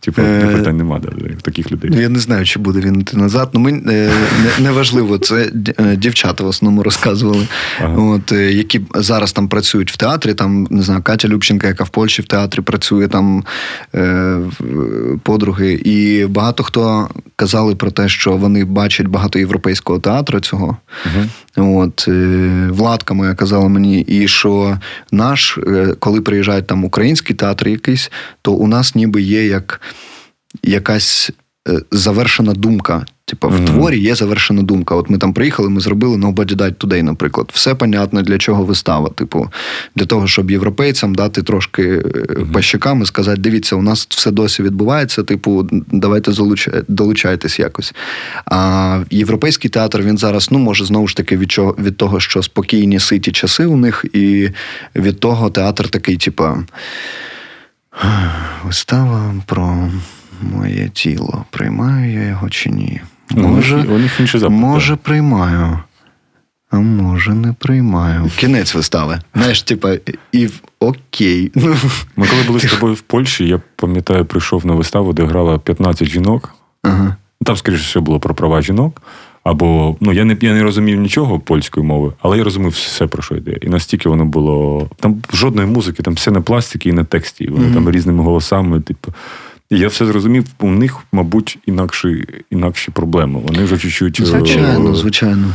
Типу, 0.00 0.22
Е, 0.22 0.56
питань 0.56 0.76
нема 0.76 1.00
таких 1.42 1.72
людей. 1.72 1.90
Ну, 1.94 2.00
я 2.00 2.08
не 2.08 2.18
знаю, 2.18 2.44
чи 2.44 2.58
буде 2.58 2.80
він 2.80 3.00
йти 3.00 3.16
назад. 3.16 3.50
Ну, 3.52 3.60
ми, 3.60 3.70
е, 3.72 4.10
не, 4.44 4.64
неважливо, 4.64 5.18
це 5.18 5.52
е, 5.78 5.96
дівчата 5.96 6.44
в 6.44 6.46
основному 6.46 6.82
розказували, 6.82 7.48
от, 7.96 8.32
які 8.32 8.80
зараз 8.94 9.32
там 9.32 9.48
працюють 9.48 9.92
в 9.92 9.96
театрі. 9.96 10.34
Там, 10.34 10.66
не 10.70 10.82
знаю, 10.82 11.02
Катя 11.02 11.28
Любченка, 11.28 11.66
яка 11.66 11.84
в 11.84 11.88
Польщі 11.88 12.22
в 12.22 12.26
театрі 12.26 12.60
працює, 12.60 13.08
там 13.08 13.44
подруги. 15.22 15.72
І 15.72 16.26
багато 16.26 16.62
хто 16.62 17.08
казали 17.36 17.74
про 17.74 17.90
те, 17.90 18.08
що 18.08 18.32
вони 18.36 18.64
бачать 18.64 19.06
багато 19.06 19.38
європейського 19.38 19.98
театру 19.98 20.40
цього. 20.40 20.76
От 21.56 22.04
е, 22.08 22.68
Владка 22.70 23.14
моя 23.14 23.34
казала 23.34 23.68
мені, 23.68 24.00
і 24.00 24.28
що 24.28 24.78
наш, 25.12 25.58
е, 25.58 25.94
коли 25.98 26.20
приїжджають 26.20 26.66
там 26.66 26.84
український 26.84 27.36
театр 27.36 27.68
якийсь, 27.68 28.10
то 28.42 28.52
у 28.52 28.66
нас 28.66 28.94
ніби 28.94 29.22
є 29.22 29.46
як 29.46 29.80
якась 30.62 31.30
завершена 31.90 32.52
думка. 32.52 33.06
Типа, 33.28 33.48
в 33.48 33.64
творі 33.64 33.98
є 33.98 34.14
завершена 34.14 34.62
думка. 34.62 34.94
От 34.94 35.10
ми 35.10 35.18
там 35.18 35.32
приїхали, 35.32 35.68
ми 35.68 35.80
зробили 35.80 36.16
Nobody 36.16 36.56
Died 36.56 36.74
Today, 36.74 37.02
наприклад. 37.02 37.50
Все 37.52 37.74
понятно, 37.74 38.22
для 38.22 38.38
чого 38.38 38.64
вистава. 38.64 39.08
Типу, 39.08 39.48
для 39.96 40.06
того, 40.06 40.26
щоб 40.26 40.50
європейцям 40.50 41.14
дати 41.14 41.42
трошки 41.42 41.82
е, 41.82 42.02
по 42.52 42.62
щекам 42.62 43.02
і 43.02 43.06
сказати: 43.06 43.40
дивіться, 43.40 43.76
у 43.76 43.82
нас 43.82 44.06
все 44.10 44.30
досі 44.30 44.62
відбувається. 44.62 45.22
Типу, 45.22 45.68
давайте 45.92 46.30
залучай- 46.30 46.82
долучайтесь 46.88 47.58
якось. 47.58 47.94
А 48.44 49.00
європейський 49.10 49.70
театр 49.70 50.02
він 50.02 50.18
зараз, 50.18 50.48
ну 50.50 50.58
може, 50.58 50.84
знову 50.84 51.08
ж 51.08 51.16
таки 51.16 51.36
від, 51.36 51.52
чого, 51.52 51.76
від 51.78 51.96
того, 51.96 52.20
що 52.20 52.42
спокійні 52.42 53.00
ситі 53.00 53.32
часи 53.32 53.66
у 53.66 53.76
них, 53.76 54.04
і 54.12 54.50
від 54.96 55.20
того 55.20 55.50
театр 55.50 55.88
такий, 55.88 56.16
типа. 56.16 56.58
Вистава 58.64 59.34
про 59.46 59.90
моє 60.42 60.88
тіло. 60.88 61.44
Приймаю 61.50 62.12
я 62.12 62.22
його 62.28 62.50
чи 62.50 62.70
ні? 62.70 63.00
Може, 63.30 63.76
у 63.76 63.98
них 63.98 64.20
інший 64.20 64.40
запит. 64.40 64.56
може 64.58 64.96
приймаю. 64.96 65.78
А 66.70 66.76
може, 66.76 67.34
не 67.34 67.52
приймаю. 67.52 68.30
Кінець 68.36 68.74
вистави. 68.74 69.18
Знаєш, 69.34 69.62
типа, 69.62 69.92
і 70.32 70.48
окей. 70.80 71.50
Ну, 71.54 71.76
Ми 72.16 72.26
коли 72.26 72.42
були 72.46 72.60
з 72.60 72.64
тобою 72.64 72.94
в 72.94 73.00
Польщі, 73.00 73.48
я 73.48 73.60
пам'ятаю, 73.76 74.24
прийшов 74.24 74.66
на 74.66 74.74
виставу, 74.74 75.12
де 75.12 75.24
грало 75.24 75.58
15 75.58 76.08
жінок. 76.08 76.54
ага. 76.82 77.16
Там, 77.44 77.56
скоріше, 77.56 77.82
все 77.82 78.00
було 78.00 78.20
про 78.20 78.34
права 78.34 78.62
жінок. 78.62 79.02
Або 79.44 79.96
ну 80.00 80.12
я 80.12 80.24
не 80.24 80.36
я 80.40 80.54
не 80.54 80.62
розумів 80.62 81.00
нічого 81.00 81.40
польської 81.40 81.86
мови, 81.86 82.12
але 82.22 82.38
я 82.38 82.44
розумів 82.44 82.70
все 82.70 83.06
про 83.06 83.22
що 83.22 83.34
йде. 83.36 83.56
І 83.62 83.68
настільки 83.68 84.08
воно 84.08 84.24
було 84.24 84.88
там 85.00 85.22
жодної 85.32 85.68
музики, 85.68 86.02
там 86.02 86.14
все 86.14 86.30
на 86.30 86.40
пластикі 86.40 86.88
і 86.88 86.92
на 86.92 87.04
тексті. 87.04 87.48
Вони 87.48 87.64
Мгм. 87.64 87.74
там 87.74 87.90
різними 87.90 88.22
голосами. 88.24 88.80
Типу, 88.80 89.12
і 89.70 89.78
я 89.78 89.88
все 89.88 90.06
зрозумів. 90.06 90.44
У 90.60 90.70
них, 90.70 90.98
мабуть, 91.12 91.58
інакші, 91.66 92.24
інакші 92.50 92.90
проблеми. 92.90 93.40
Вони 93.46 93.64
вже 93.64 93.78
чуть-чуть 93.78 94.20
е, 94.20 94.24
Звичайно, 94.24 94.94
звичайно. 94.94 95.52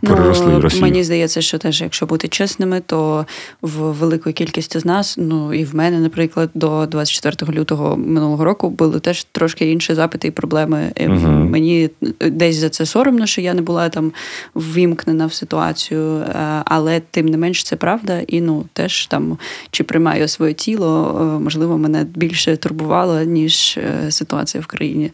переросли 0.00 0.52
ну, 0.52 0.60
Росію. 0.60 0.82
Мені 0.82 1.04
здається, 1.04 1.40
що 1.40 1.58
теж, 1.58 1.80
якщо 1.80 2.06
бути 2.06 2.28
чесними, 2.28 2.82
то 2.86 3.26
в 3.62 3.78
великої 3.78 4.32
кількості 4.32 4.78
з 4.78 4.84
нас, 4.84 5.16
ну 5.18 5.54
і 5.54 5.64
в 5.64 5.74
мене, 5.74 6.00
наприклад, 6.00 6.50
до 6.54 6.86
24 6.86 7.58
лютого 7.58 7.96
минулого 7.96 8.44
року 8.44 8.70
були 8.70 9.00
теж 9.00 9.24
трошки 9.32 9.70
інші 9.70 9.94
запити 9.94 10.28
і 10.28 10.30
проблеми. 10.30 10.92
І 10.96 11.08
Мгм. 11.08 11.50
Мені 11.50 11.90
десь 12.20 12.56
за 12.56 12.68
це 12.68 12.86
соромно, 12.86 13.26
що 13.26 13.40
я 13.40 13.54
не 13.54 13.62
була 13.62 13.88
там 13.88 14.12
ввімкнена 14.54 15.26
в 15.26 15.32
ситуацію, 15.32 16.16
е, 16.16 16.62
але 16.64 17.00
тим 17.10 17.26
не 17.26 17.36
менш 17.36 17.62
це 17.64 17.76
правда. 17.76 18.20
І 18.28 18.40
ну 18.40 18.64
теж 18.72 19.06
там 19.06 19.38
чи 19.70 19.84
приймаю 19.84 20.28
своє 20.28 20.52
тіло, 20.52 21.18
е, 21.20 21.42
можливо, 21.42 21.78
мене 21.78 22.06
більше 22.14 22.56
турбувало, 22.56 23.24
ніж 23.40 23.78
е, 23.78 24.10
ситуація 24.10 24.62
в 24.62 24.66
країні. 24.66 25.10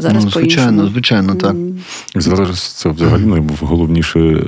Зараз 0.00 0.24
ну, 0.24 0.30
звичайно, 0.30 0.86
звичайно, 0.86 1.34
так. 1.34 1.56
Зараз 2.14 2.60
це 2.60 2.88
взагалі 2.90 3.26
найголовніше 3.26 4.20
е, 4.20 4.44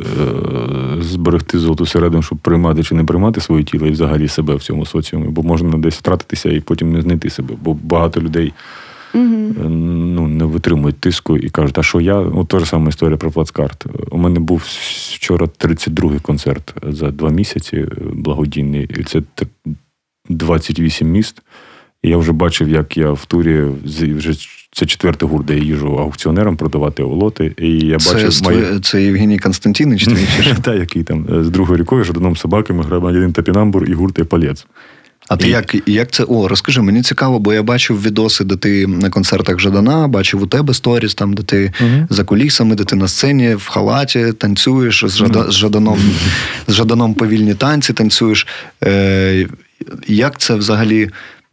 зберегти 1.03 1.59
золоту 1.59 1.87
середину, 1.87 2.23
щоб 2.23 2.39
приймати 2.39 2.83
чи 2.83 2.95
не 2.95 3.05
приймати 3.05 3.41
своє 3.41 3.65
тіло 3.65 3.87
і 3.87 3.91
взагалі 3.91 4.29
себе 4.29 4.55
в 4.55 4.63
цьому 4.63 4.87
соціумі, 4.87 5.29
бо 5.29 5.43
можна 5.43 5.79
десь 5.79 5.95
втратитися 5.95 6.49
і 6.51 6.61
потім 6.61 6.93
не 6.93 7.03
знайти 7.03 7.31
себе. 7.31 7.55
Бо 7.63 7.75
багато 7.83 8.21
людей 8.21 8.53
е, 9.15 9.19
ну, 9.19 10.29
не 10.29 10.45
витримують 10.45 11.01
тиску 11.01 11.37
і 11.37 11.51
кажуть, 11.51 11.79
а 11.79 11.83
що 11.83 12.01
я? 12.01 12.17
От 12.17 12.49
та 12.49 12.59
ж 12.59 12.67
сама 12.67 12.89
історія 12.89 13.17
про 13.17 13.31
плацкарт. 13.31 13.85
У 14.11 14.19
мене 14.19 14.41
був 14.41 14.63
вчора 15.15 15.47
32-й 15.59 16.19
концерт 16.19 16.75
за 16.83 17.11
два 17.11 17.31
місяці 17.31 17.87
благодійний, 18.13 18.89
і 19.01 19.05
це 19.05 19.23
т- 19.35 19.47
28 20.29 21.11
міст. 21.11 21.43
І 22.03 22.09
я 22.09 22.17
вже 22.17 22.33
бачив, 22.33 22.69
як 22.69 22.97
я 22.97 23.11
в 23.11 23.25
турі 23.25 23.65
вже 24.17 24.33
це 24.73 24.87
четвертий 24.87 25.29
гурт, 25.29 25.47
де 25.47 25.55
я 25.55 25.63
їжу 25.65 25.97
аукціонерам 25.99 26.57
продавати 26.57 27.03
лоти. 27.03 27.55
І 27.59 27.69
я 27.79 27.99
Це, 27.99 28.15
бачив 28.15 28.31
з 28.31 28.43
мої... 28.43 28.65
це 28.83 29.03
Євгеній 29.03 29.39
Константинович? 29.39 30.09
Та, 30.63 30.75
який 30.75 31.03
там 31.03 31.27
е, 31.41 31.45
з 31.45 31.51
другою 31.51 31.79
рікою, 31.81 32.05
Жаданом 32.05 32.37
собаками, 32.37 32.83
громадянин 32.83 33.33
Топінамбур 33.33 33.85
і 33.91 33.93
гурт 33.93 34.19
Епалець. 34.19 34.67
А 35.29 35.37
ти 35.37 35.47
І- 35.47 35.51
як, 35.51 35.89
як 35.89 36.11
це? 36.11 36.25
О, 36.25 36.49
розкажи, 36.49 36.83
мені 36.83 37.03
цікаво, 37.03 37.39
бо 37.39 37.53
я 37.55 37.63
бачив 37.63 38.03
відоси, 38.03 38.45
де 38.45 38.57
ти 38.57 38.87
на 38.87 39.11
концертах 39.11 39.59
Жадана, 39.61 40.09
бачив 40.09 40.43
у 40.43 40.47
тебе 40.47 40.75
сторіс, 40.75 41.15
там, 41.15 41.35
де 41.35 41.43
ти 41.43 41.73
Мгм. 41.81 42.07
за 42.11 42.25
кулісами, 42.25 42.75
де 42.75 42.85
ти 42.85 42.97
на 42.97 43.09
сцені 43.09 43.55
в 43.55 43.67
халаті 43.69 44.33
танцюєш 44.33 45.05
з, 45.07 45.17
Жада, 45.17 45.51
з, 45.51 45.55
Жаданом, 45.55 45.99
з 46.69 46.75
Жаданом 46.75 47.15
повільні 47.15 47.55
танці 47.55 47.93
танцюєш. 47.93 48.47
Е, 48.85 49.47
як 50.09 50.39
це 50.41 50.55
взагалі? 50.55 51.11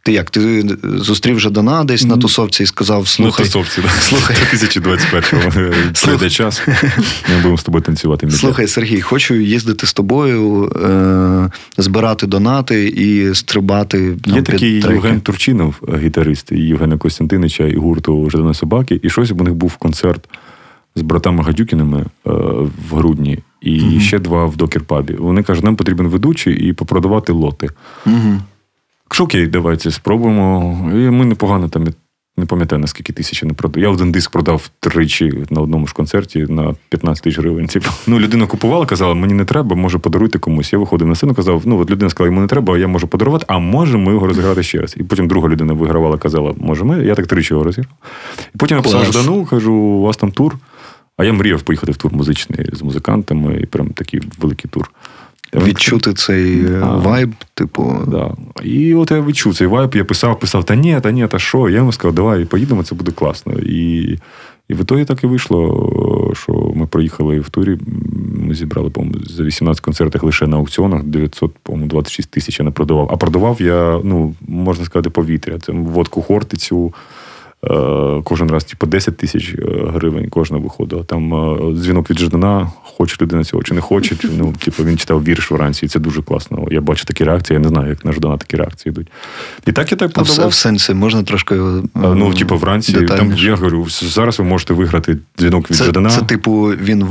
Ти 0.08 0.12
як? 0.14 0.30
Ти 0.30 0.64
зустрів 0.82 1.40
Жадана 1.40 1.84
десь 1.84 2.04
на 2.04 2.16
тусовці 2.16 2.62
і 2.62 2.66
сказав: 2.66 3.08
слухай, 3.08 3.34
ну, 3.38 3.44
тусовці, 3.44 3.80
да. 3.82 3.88
слухай. 3.88 4.36
2021-го 4.54 5.72
прийде 6.04 6.30
час. 6.30 6.62
Ми 7.28 7.36
будемо 7.36 7.58
з 7.58 7.62
тобою 7.62 7.82
танцювати. 7.82 8.30
Слухай, 8.30 8.66
Сергій, 8.66 9.00
хочу 9.00 9.34
їздити 9.34 9.86
з 9.86 9.92
тобою, 9.92 10.64
е, 10.64 11.50
збирати 11.78 12.26
донати 12.26 12.88
і 12.88 13.34
стрибати. 13.34 13.98
Є 14.04 14.16
там, 14.24 14.34
під 14.34 14.44
такий 14.44 14.80
треки. 14.80 14.94
Євген 14.94 15.20
Турчинов, 15.20 15.74
гітарист 15.98 16.52
і 16.52 16.58
Євгена 16.58 16.98
Костянтинича 16.98 17.64
і 17.64 17.76
гурту 17.76 18.30
Жадана 18.30 18.54
собаки. 18.54 19.00
І 19.02 19.10
щось 19.10 19.30
у 19.30 19.34
них 19.34 19.54
був 19.54 19.76
концерт 19.76 20.28
з 20.96 21.02
братами 21.02 21.42
Гадюкіними 21.42 21.98
е, 21.98 22.30
в 22.90 22.94
грудні, 22.94 23.38
і 23.62 23.80
Мгм. 23.80 24.00
ще 24.00 24.18
два 24.18 24.46
в 24.46 24.56
докерпабі. 24.56 25.12
Вони 25.12 25.42
кажуть, 25.42 25.64
нам 25.64 25.76
потрібен 25.76 26.08
ведучий 26.08 26.68
і 26.68 26.72
попродавати 26.72 27.32
лоти. 27.32 27.68
Що 28.02 28.38
окей, 29.20 29.46
давайте 29.46 29.90
спробуємо. 29.90 30.76
І 30.92 30.96
ми 30.96 31.24
непогано 31.24 31.68
там. 31.68 31.86
Не 32.38 32.46
пам'ятаю, 32.46 32.80
наскільки 32.80 33.12
тисячі 33.12 33.46
не 33.46 33.52
продав. 33.52 33.82
Я 33.82 33.88
один 33.88 34.12
диск 34.12 34.30
продав 34.30 34.70
тричі 34.80 35.44
на 35.50 35.60
одному 35.60 35.86
ж 35.86 35.94
концерті 35.94 36.46
на 36.48 36.74
15 36.88 37.24
тисяч 37.24 37.38
гривень. 37.38 37.66
Типу, 37.66 37.90
ну, 38.06 38.20
людина 38.20 38.46
купувала, 38.46 38.86
казала, 38.86 39.14
мені 39.14 39.34
не 39.34 39.44
треба, 39.44 39.76
може 39.76 39.98
подаруйте 39.98 40.38
комусь. 40.38 40.72
Я 40.72 40.78
виходив 40.78 41.08
на 41.08 41.14
сцену, 41.14 41.34
казав, 41.34 41.62
ну 41.64 41.78
от 41.80 41.90
людина 41.90 42.10
сказала, 42.10 42.28
йому 42.28 42.40
не 42.40 42.46
треба, 42.46 42.74
а 42.74 42.78
я 42.78 42.88
можу 42.88 43.08
подарувати, 43.08 43.44
а 43.48 43.58
може 43.58 43.98
ми 43.98 44.12
його 44.12 44.26
розіграти 44.26 44.62
ще 44.62 44.78
раз. 44.78 44.94
І 44.98 45.02
потім 45.02 45.28
друга 45.28 45.48
людина 45.48 45.72
вигравала, 45.72 46.18
казала, 46.18 46.54
може 46.56 46.84
ми. 46.84 47.04
Я 47.04 47.14
так 47.14 47.26
тричі 47.26 47.54
його 47.54 47.64
розіграв. 47.64 47.92
І 48.54 48.58
потім 48.58 48.76
я 48.76 48.82
писав 48.82 49.04
Ждану, 49.04 49.44
кажу, 49.44 49.72
у 49.72 50.02
вас 50.02 50.16
там 50.16 50.30
тур. 50.30 50.58
А 51.16 51.24
я 51.24 51.32
мріяв 51.32 51.62
поїхати 51.62 51.92
в 51.92 51.96
тур 51.96 52.14
музичний 52.14 52.70
з 52.72 52.82
музикантами, 52.82 53.56
і 53.60 53.66
прям 53.66 53.88
такий 53.88 54.20
великий 54.38 54.70
тур. 54.70 54.90
Відчути 55.54 56.14
цей 56.14 56.66
е, 56.66 56.80
А. 56.82 56.96
вайб, 56.96 57.34
типу. 57.54 57.96
Да. 58.06 58.34
І 58.64 58.94
от 58.94 59.10
я 59.10 59.20
відчув 59.20 59.56
цей 59.56 59.66
вайб, 59.66 59.94
я 59.94 60.04
писав, 60.04 60.38
писав, 60.38 60.64
та 60.64 60.74
ні, 60.74 61.00
та 61.02 61.10
ні, 61.10 61.26
та 61.26 61.38
що. 61.38 61.68
Я 61.68 61.76
йому 61.76 61.92
сказав, 61.92 62.14
давай 62.14 62.44
поїдемо, 62.44 62.82
це 62.82 62.94
буде 62.94 63.12
класно. 63.12 63.52
І, 63.52 64.00
і 64.68 64.74
в 64.74 64.80
ітогі 64.80 65.04
так 65.04 65.24
і 65.24 65.26
вийшло, 65.26 66.32
що 66.34 66.72
ми 66.74 66.86
проїхали 66.86 67.40
в 67.40 67.48
турі. 67.48 67.78
Ми 68.34 68.54
зібрали, 68.54 68.90
по-моєму, 68.90 69.18
за 69.26 69.42
18 69.42 69.80
концертів 69.80 70.24
лише 70.24 70.46
на 70.46 70.56
аукціонах 70.56 71.02
900, 71.02 71.54
по-моєму, 71.62 71.88
26 71.88 72.30
тисяч 72.30 72.58
я 72.58 72.64
не 72.64 72.70
продавав. 72.70 73.08
А 73.12 73.16
продавав 73.16 73.62
я, 73.62 74.00
ну, 74.04 74.34
можна 74.48 74.84
сказати, 74.84 75.10
повітря. 75.10 75.58
Це 75.58 75.72
водку 75.72 76.22
Хортицю. 76.22 76.92
Е, 77.64 78.22
Кожен 78.24 78.50
раз, 78.50 78.64
типу, 78.64 78.86
10 78.86 79.16
тисяч 79.16 79.54
е, 79.54 79.62
гривень 79.94 80.28
кожна 80.30 80.58
виходила. 80.58 81.02
Там 81.02 81.34
е, 81.34 81.72
дзвінок 81.74 82.10
від 82.10 82.18
Ждана, 82.18 82.70
хоче 82.82 83.16
людина 83.20 83.44
цього 83.44 83.62
чи 83.62 83.74
не 83.74 83.80
хоче. 83.80 84.16
Чи, 84.16 84.28
Ну, 84.38 84.54
типу, 84.58 84.84
він 84.84 84.98
читав 84.98 85.24
вірш 85.24 85.50
вранці, 85.50 85.86
і 85.86 85.88
це 85.88 86.00
дуже 86.00 86.22
класно. 86.22 86.68
Я 86.70 86.80
бачу 86.80 87.04
такі 87.04 87.24
реакції, 87.24 87.54
я 87.54 87.60
не 87.60 87.68
знаю, 87.68 87.88
як 87.88 88.04
на 88.04 88.12
Ждана 88.12 88.36
такі 88.36 88.56
реакції 88.56 88.90
йдуть. 88.90 89.08
І 89.66 89.72
так 89.72 89.90
я 89.90 89.96
так 89.96 90.10
А 90.16 90.46
в, 90.46 90.54
сенсі 90.54 90.94
можна 90.94 91.22
трошки. 91.22 91.54
Ну, 91.94 92.34
типу, 92.34 92.56
вранці 92.56 92.92
там, 92.92 93.32
я 93.36 93.54
говорю, 93.54 93.86
зараз 93.88 94.38
ви 94.38 94.44
можете 94.44 94.74
виграти 94.74 95.18
дзвінок 95.38 95.70
від 95.70 95.76
Це, 95.76 95.84
Жадана. 95.84 96.10
це 96.10 96.22
типу, 96.22 96.62
він 96.62 97.06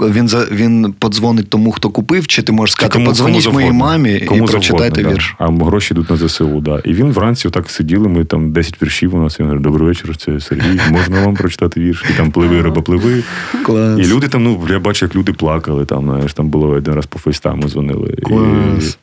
він 0.00 0.28
він 0.50 0.94
подзвонить 0.98 1.50
тому, 1.50 1.72
хто 1.72 1.90
купив, 1.90 2.26
чи 2.26 2.42
ти 2.42 2.52
можеш 2.52 2.72
сказати, 2.72 3.04
подзвоніть 3.04 3.52
моїй 3.52 3.72
мамі 3.72 4.20
Кому 4.20 4.44
і 4.44 4.46
прочитайте 4.46 4.94
завгодно, 4.94 5.14
вірш. 5.14 5.36
Да. 5.38 5.44
А 5.44 5.64
гроші 5.64 5.94
йдуть 5.94 6.10
на 6.10 6.16
ЗСУ, 6.16 6.60
да. 6.60 6.78
І 6.84 6.92
він 6.92 7.12
вранці 7.12 7.48
отак 7.48 7.70
сиділи, 7.70 8.08
ми 8.08 8.24
там 8.24 8.52
10 8.52 8.82
віршів 8.82 9.14
у 9.14 9.18
нас. 9.18 9.40
Я 9.40 9.44
говорю, 9.44 9.62
добрий 9.62 9.87
вечір, 9.88 10.16
це 10.16 10.40
Сергій, 10.40 10.80
можна 10.90 11.24
вам 11.24 11.34
прочитати 11.34 11.80
вірш? 11.80 12.04
І 12.10 12.16
там 12.16 12.30
пливи, 12.30 12.62
риба, 12.62 12.82
пливи. 12.82 13.22
Клас. 13.64 13.98
І 14.00 14.06
люди 14.06 14.28
там, 14.28 14.44
ну, 14.44 14.66
я 14.70 14.78
бачу, 14.78 15.04
як 15.04 15.14
люди 15.16 15.32
плакали, 15.32 15.84
там, 15.84 16.04
знаєш, 16.04 16.34
там 16.34 16.48
було 16.48 16.68
один 16.68 16.94
раз 16.94 17.06
по 17.06 17.18
фейстаму 17.18 17.68
дзвонили. 17.68 18.14
І, 18.30 18.34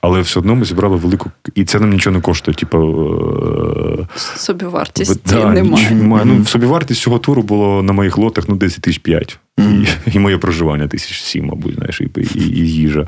але 0.02 0.22
все 0.22 0.40
одно 0.40 0.56
ми 0.56 0.66
зібрали 0.66 0.96
велику. 0.96 1.32
І 1.56 1.66
це 1.66 1.80
нам 1.80 1.90
нічого 1.90 2.16
не 2.16 2.22
коштує. 2.22 2.56
Типу, 2.56 2.78
е, 4.02 4.08
Собівартість 4.36 5.22
Да, 5.30 5.50
немає. 5.52 5.92
немає. 5.92 6.26
Ну, 6.26 6.46
собівартість 6.46 7.02
цього 7.02 7.20
туру 7.20 7.42
було 7.44 7.84
на 7.84 7.94
моїх 7.94 8.18
лотах 8.18 8.46
ну, 8.50 8.56
10 8.56 8.82
тисяч 8.82 9.00
5. 9.00 9.40
Мгм. 9.58 9.86
І, 10.08 10.16
і 10.16 10.20
моє 10.20 10.38
проживання 10.38 10.88
тисяч 10.88 11.22
сім, 11.22 11.46
мабуть, 11.46 11.76
знаєш, 11.76 12.02
і, 12.02 12.10
і, 12.36 12.40
і 12.40 12.72
їжа. 12.74 13.08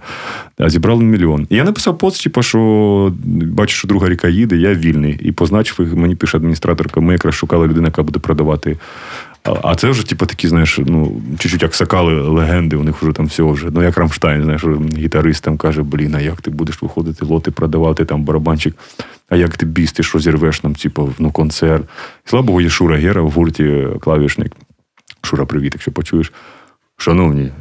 А 0.57 0.69
зібрали 0.69 1.03
мільйон. 1.03 1.47
І 1.49 1.55
я 1.55 1.63
написав 1.63 1.97
пост, 1.97 2.23
типу, 2.23 2.43
що 2.43 3.13
бачу, 3.25 3.75
що 3.75 3.88
друга 3.88 4.10
ріка 4.10 4.27
їде, 4.27 4.57
я 4.57 4.73
вільний. 4.73 5.19
І 5.21 5.31
позначив 5.31 5.97
мені 5.97 6.15
пише 6.15 6.38
адміністраторка, 6.38 6.99
ми 6.99 7.13
якраз 7.13 7.36
шукали 7.36 7.67
людину, 7.67 7.86
яка 7.86 8.03
буде 8.03 8.19
продавати. 8.19 8.77
А- 9.43 9.75
це 9.75 9.89
вже, 9.89 10.07
типу, 10.07 10.25
такі, 10.25 10.47
знаєш, 10.47 10.79
ну, 10.86 11.21
чуть-чуть 11.39 11.62
як 11.62 11.75
сакали 11.75 12.21
легенди, 12.21 12.75
у 12.75 12.83
них 12.83 13.01
вже 13.01 13.12
там 13.12 13.25
все 13.25 13.43
вже. 13.43 13.67
Ну, 13.71 13.83
як 13.83 13.97
Рамштайн, 13.97 14.43
знаєш, 14.43 14.63
гітарист 14.97 15.43
там 15.43 15.57
каже, 15.57 15.83
блін, 15.83 16.15
а 16.15 16.21
як 16.21 16.41
ти 16.41 16.51
будеш 16.51 16.81
виходити, 16.81 17.25
лоти 17.25 17.51
продавати, 17.51 18.05
там 18.05 18.23
барабанчик, 18.23 18.75
а 19.29 19.36
як 19.36 19.57
ти 19.57 19.65
біс, 19.65 19.91
ти 19.91 20.03
що 20.03 20.19
зірвеш 20.19 20.63
нам, 20.63 20.75
типу, 20.75 21.13
ну, 21.19 21.31
концерт. 21.31 21.83
Слава 22.25 22.45
Богу, 22.45 22.62
є 22.62 22.69
Шура 22.69 22.97
Гера 22.97 23.21
в 23.21 23.31
гурті 23.31 23.88
клавішник. 24.01 24.51
Шура, 25.21 25.45
привіт, 25.45 25.71
якщо 25.75 25.91
почуєш. 25.91 26.32
Шановні, 26.97 27.51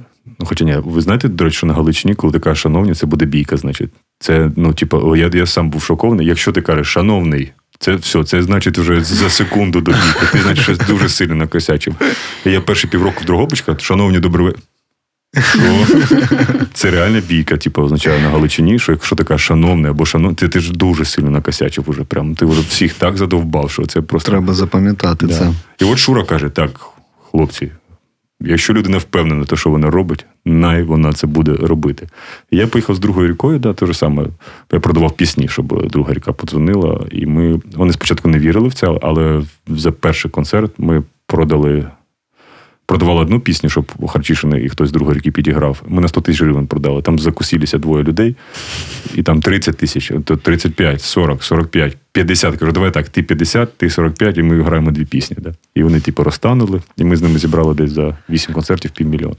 ну 0.40 0.46
хоча 0.46 0.64
ні, 0.64 0.76
ви 0.84 1.00
знаєте, 1.00 1.28
до 1.28 1.44
речі, 1.44 1.56
що 1.56 1.66
на 1.66 1.74
Галичині, 1.74 2.14
коли 2.14 2.32
ти 2.32 2.38
кажеш 2.38 2.62
шановні, 2.62 2.94
це 2.94 3.06
буде 3.06 3.24
бійка, 3.24 3.56
значить. 3.56 3.90
Це, 4.18 4.50
ну, 4.56 4.72
типу, 4.72 5.16
я, 5.16 5.30
я 5.34 5.46
сам 5.46 5.70
був 5.70 5.82
шокований. 5.82 6.26
Якщо 6.26 6.52
ти 6.52 6.60
кажеш 6.62 6.86
шановний, 6.86 7.52
це 7.78 7.94
все, 7.94 8.24
це 8.24 8.42
значить 8.42 8.78
вже 8.78 9.00
за 9.04 9.30
секунду 9.30 9.80
до 9.80 9.90
бійки. 9.90 10.26
Ти 10.32 10.38
значить 10.38 10.62
щось 10.64 10.78
дуже 10.78 11.08
сильно 11.08 11.34
накосячив. 11.34 11.94
Я 12.44 12.60
перші 12.60 12.86
півроку 12.86 13.20
в 13.22 13.24
Дрогобичка, 13.24 13.76
шановні 13.78 14.18
добрий 14.20 14.46
ве- 14.46 14.54
Що? 15.42 15.86
Це 16.72 16.90
реальна 16.90 17.20
бійка, 17.20 17.56
типу, 17.56 17.82
означає 17.82 18.22
на 18.22 18.28
Галичині, 18.30 18.78
що 18.78 18.92
якщо 18.92 19.16
така 19.16 19.38
шановний 19.38 19.90
або 19.90 20.06
шановний, 20.06 20.36
ти, 20.36 20.48
ти 20.48 20.60
ж 20.60 20.72
дуже 20.72 21.04
сильно 21.04 21.30
накосячив 21.30 21.84
уже. 21.90 22.04
Прям 22.04 22.34
ти 22.34 22.46
вже 22.46 22.60
всіх 22.60 22.94
так 22.94 23.16
задовбав, 23.16 23.70
що 23.70 23.86
це 23.86 24.00
просто. 24.00 24.30
Треба 24.30 24.54
запам'ятати 24.54 25.26
Да. 25.26 25.34
це. 25.34 25.52
І 25.80 25.84
от 25.84 25.98
Шура 25.98 26.24
каже: 26.24 26.48
так, 26.48 26.80
хлопці, 27.36 27.70
якщо 28.40 28.72
людина 28.72 28.98
впевнена, 28.98 29.44
то 29.44 29.56
що 29.56 29.70
вона 29.70 29.90
робить, 29.90 30.26
най 30.44 30.82
вона 30.82 31.12
це 31.12 31.26
буде 31.26 31.52
робити. 31.52 32.08
Я 32.50 32.66
поїхав 32.66 32.96
з 32.96 32.98
другою 32.98 33.28
рікою, 33.28 33.58
да, 33.58 33.72
те 33.72 33.86
ж 33.86 33.94
саме. 33.94 34.26
Я 34.72 34.80
продавав 34.80 35.16
пісні, 35.16 35.48
щоб 35.48 35.88
друга 35.90 36.14
ріка 36.14 36.32
подзвонила. 36.32 37.06
І 37.10 37.26
ми 37.26 37.60
вони 37.74 37.92
спочатку 37.92 38.28
не 38.28 38.38
вірили 38.38 38.68
в 38.68 38.74
це, 38.74 38.98
але 39.02 39.42
за 39.66 39.92
перший 39.92 40.30
концерт 40.30 40.72
ми 40.78 41.02
продали 41.26 41.86
продавали 42.86 43.20
одну 43.20 43.40
пісню, 43.40 43.70
щоб 43.70 43.92
у 43.98 44.06
Харчишина 44.06 44.56
і 44.56 44.68
хтось 44.68 44.88
з 44.88 44.92
другої 44.92 45.20
підіграв. 45.20 45.82
Ми 45.88 46.02
на 46.02 46.08
100 46.08 46.20
тисяч 46.20 46.42
гривень 46.42 46.66
продали. 46.66 47.02
Там 47.02 47.18
закусилися 47.18 47.78
двоє 47.78 48.04
людей, 48.04 48.36
і 49.14 49.22
там 49.22 49.40
30 49.40 49.76
тисяч, 49.76 50.12
35, 50.42 51.02
40, 51.02 51.42
45, 51.42 51.96
50. 52.12 52.56
Кажу, 52.56 52.72
давай 52.72 52.90
так, 52.90 53.08
ти 53.08 53.22
50, 53.22 53.78
ти 53.78 53.90
45, 53.90 54.38
і 54.38 54.42
ми 54.42 54.62
граємо 54.62 54.90
дві 54.90 55.04
пісні. 55.04 55.36
Да? 55.40 55.52
І 55.74 55.82
вони, 55.82 56.00
типу, 56.00 56.22
розтанули, 56.22 56.82
і 56.96 57.04
ми 57.04 57.16
з 57.16 57.22
ними 57.22 57.38
зібрали 57.38 57.74
десь 57.74 57.90
за 57.90 58.16
8 58.30 58.54
концертів 58.54 58.90
півмільйона. 58.90 59.36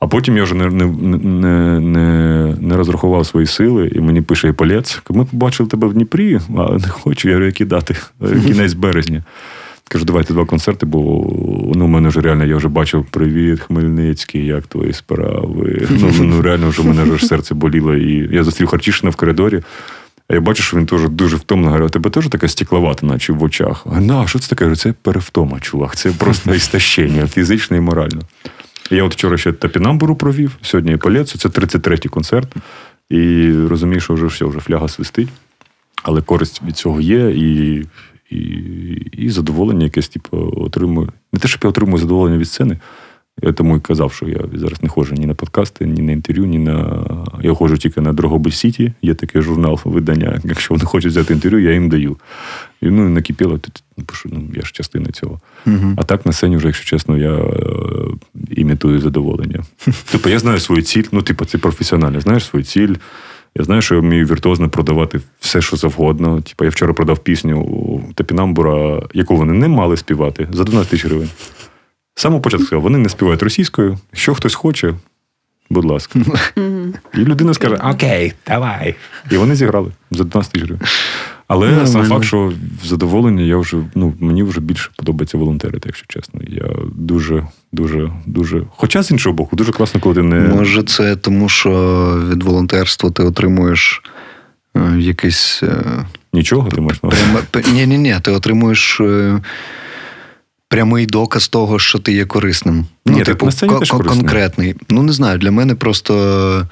А 0.00 0.06
потім 0.06 0.36
я 0.36 0.42
вже 0.42 0.54
не, 0.54 0.66
не, 0.66 0.86
не, 0.86 1.80
не, 1.80 2.56
не 2.60 2.76
розрахував 2.76 3.26
свої 3.26 3.46
сили, 3.46 3.92
і 3.94 4.00
мені 4.00 4.22
пише 4.22 4.48
Іполець, 4.48 5.02
ми 5.10 5.24
побачили 5.24 5.68
тебе 5.68 5.88
в 5.88 5.92
Дніпрі, 5.92 6.40
а 6.56 6.72
не 6.72 6.88
хочу, 6.88 7.28
я 7.28 7.38
які 7.38 7.64
дати, 7.64 7.96
кінець 8.46 8.72
березня. 8.72 9.22
Кажу, 9.88 10.04
давайте 10.04 10.32
два 10.32 10.44
концерти, 10.44 10.86
бо 10.86 10.98
ну, 11.74 11.84
у 11.84 11.88
мене 11.88 12.08
вже 12.08 12.20
реально 12.20 12.44
я 12.44 12.56
вже 12.56 12.68
бачив 12.68 13.04
Привіт, 13.10 13.60
Хмельницький, 13.60 14.46
як 14.46 14.66
твої 14.66 14.92
справи. 14.92 15.88
Ну, 15.90 16.12
ну 16.20 16.42
реально 16.42 16.68
вже 16.68 16.82
в 16.82 16.86
мене 16.86 17.02
вже 17.02 17.26
серце 17.26 17.54
боліло. 17.54 17.94
І 17.96 18.34
я 18.34 18.44
зустрів 18.44 18.66
Харчишина 18.66 19.10
в 19.10 19.16
коридорі. 19.16 19.62
А 20.28 20.34
я 20.34 20.40
бачу, 20.40 20.62
що 20.62 20.76
він 20.76 20.86
теж 20.86 21.08
дуже 21.08 21.36
втомно. 21.36 21.66
Говорю, 21.66 21.88
тебе 21.88 22.10
теж 22.10 22.28
така 22.28 22.48
стекловата, 22.48 23.06
наче 23.06 23.32
в 23.32 23.42
очах. 23.42 23.86
А 23.92 24.00
на, 24.00 24.26
що 24.26 24.38
це 24.38 24.48
таке? 24.48 24.76
Це 24.76 24.92
перевтома, 24.92 25.60
чувак. 25.60 25.96
Це 25.96 26.10
просто 26.10 26.54
істощення, 26.54 27.26
фізично 27.26 27.76
і 27.76 27.80
морально. 27.80 28.20
Я 28.90 29.04
от 29.04 29.12
вчора 29.14 29.36
ще 29.36 29.52
тапінамбуру 29.52 30.16
провів, 30.16 30.56
сьогодні 30.62 30.96
Полецу, 30.96 31.38
це 31.38 31.48
33-й 31.48 32.08
концерт. 32.08 32.48
І 33.10 33.52
розумію, 33.52 34.00
що 34.00 34.14
вже 34.14 34.26
все, 34.26 34.44
вже 34.44 34.60
фляга 34.60 34.88
свистить. 34.88 35.28
Але 36.02 36.22
користь 36.22 36.62
від 36.66 36.76
цього 36.76 37.00
є, 37.00 37.30
і, 37.30 37.86
і, 38.30 38.36
і 39.12 39.30
задоволення 39.30 39.84
якесь, 39.84 40.08
типу, 40.08 40.54
отримую. 40.56 41.08
Не 41.32 41.40
те, 41.40 41.48
щоб 41.48 41.60
я 41.64 41.70
отримую 41.70 41.98
задоволення 41.98 42.38
від 42.38 42.48
сцени. 42.48 42.78
Я 43.42 43.52
тому 43.52 43.76
і 43.76 43.80
казав, 43.80 44.12
що 44.12 44.28
я 44.28 44.44
зараз 44.54 44.82
не 44.82 44.88
ходжу 44.88 45.14
ні 45.14 45.26
на 45.26 45.34
подкасти, 45.34 45.86
ні 45.86 46.02
на 46.02 46.12
інтерв'ю, 46.12 46.46
ні 46.46 46.58
на. 46.58 47.06
Я 47.42 47.54
ходжу 47.54 47.76
тільки 47.76 48.00
на 48.00 48.12
Дрогобиль 48.12 48.50
Сіті. 48.50 48.92
Є 49.02 49.14
такий 49.14 49.42
журнал 49.42 49.80
видання. 49.84 50.40
Якщо 50.44 50.74
вони 50.74 50.84
хочуть 50.84 51.10
взяти 51.10 51.34
інтерв'ю, 51.34 51.60
я 51.60 51.72
їм 51.72 51.88
даю. 51.88 52.16
І 52.80 52.86
ну, 52.86 53.08
накипіло, 53.08 53.60
ну, 53.96 54.04
ну, 54.24 54.42
я 54.54 54.62
ж 54.62 54.72
частина 54.72 55.10
цього. 55.10 55.40
Угу. 55.66 55.94
А 55.96 56.02
так 56.02 56.26
на 56.26 56.32
сцені, 56.32 56.56
вже, 56.56 56.66
якщо 56.66 56.84
чесно, 56.84 57.18
я 57.18 57.34
е, 57.34 57.52
імітую 58.50 59.00
задоволення. 59.00 59.64
Типу, 60.10 60.28
я 60.28 60.38
знаю 60.38 60.60
свою 60.60 60.82
ціль, 60.82 61.04
ну, 61.12 61.22
типу, 61.22 61.44
це 61.44 61.58
професіонально, 61.58 62.20
знаєш 62.20 62.44
свою 62.44 62.64
ціль. 62.64 62.94
Я 63.56 63.64
знаю, 63.64 63.82
що 63.82 63.94
я 63.94 64.00
вмію 64.00 64.26
віртуозно 64.26 64.68
продавати 64.68 65.20
все, 65.40 65.60
що 65.60 65.76
завгодно. 65.76 66.40
Типу, 66.40 66.64
я 66.64 66.70
вчора 66.70 66.92
продав 66.92 67.18
пісню 67.18 68.02
Тапінамбура, 68.14 69.02
яку 69.14 69.36
вони 69.36 69.52
не 69.52 69.68
мали 69.68 69.96
співати, 69.96 70.48
за 70.52 70.64
12 70.64 70.90
тисяч 70.90 71.06
гривень. 71.06 71.28
З 72.14 72.20
самого 72.20 72.42
початку 72.42 72.66
сказав, 72.66 72.82
вони 72.82 72.98
не 72.98 73.08
співають 73.08 73.42
російською. 73.42 73.98
Що 74.12 74.34
хтось 74.34 74.54
хоче, 74.54 74.94
будь 75.70 75.84
ласка. 75.84 76.20
І 77.14 77.18
людина 77.18 77.54
скаже: 77.54 77.76
Окей, 77.84 78.32
давай. 78.46 78.94
І 79.30 79.36
вони 79.36 79.54
зіграли 79.54 79.90
за 80.10 80.24
12 80.24 80.52
тисяч 80.52 80.66
гривень. 80.66 80.88
Але 81.48 81.66
Нормально. 81.66 81.86
сам 81.86 82.04
факт, 82.04 82.24
що 82.24 82.52
задоволення, 82.84 83.42
я 83.42 83.56
вже 83.56 83.76
ну 83.94 84.14
мені 84.20 84.42
вже 84.42 84.60
більше 84.60 84.90
подобається 84.96 85.38
волонтерити, 85.38 85.82
якщо 85.86 86.06
чесно. 86.08 86.40
Я 86.48 86.68
дуже, 86.94 87.46
дуже, 87.72 88.10
дуже. 88.26 88.62
Хоча 88.76 89.02
з 89.02 89.10
іншого 89.10 89.36
боку, 89.36 89.56
дуже 89.56 89.72
класно, 89.72 90.00
коли 90.00 90.14
ти 90.14 90.22
не 90.22 90.40
Може, 90.40 90.82
це 90.82 91.16
тому, 91.16 91.48
що 91.48 91.70
від 92.30 92.42
волонтерства 92.42 93.10
ти 93.10 93.22
отримуєш 93.22 94.02
е, 94.76 94.80
якийсь. 94.98 95.62
Е, 95.62 95.84
нічого, 96.32 96.68
ти 96.68 96.80
маєш 96.80 97.02
на 97.02 97.08
увазі? 97.08 97.72
Ні, 97.72 97.86
ні, 97.86 97.98
ні, 97.98 98.16
ти 98.22 98.30
отримуєш. 98.30 99.00
Прямий 100.70 101.06
доказ 101.06 101.48
того, 101.48 101.78
що 101.78 101.98
ти 101.98 102.12
є 102.12 102.24
корисним. 102.24 102.76
Ні, 103.06 103.14
ну, 103.18 103.22
типу, 103.22 103.46
на 103.46 103.52
сцені 103.52 103.72
кон- 103.72 103.78
теж 103.78 103.90
кон- 103.90 104.04
конкретний. 104.08 104.74
Ну, 104.90 105.02
не 105.02 105.12
знаю, 105.12 105.38
для 105.38 105.50
мене 105.50 105.74
просто 105.74 106.66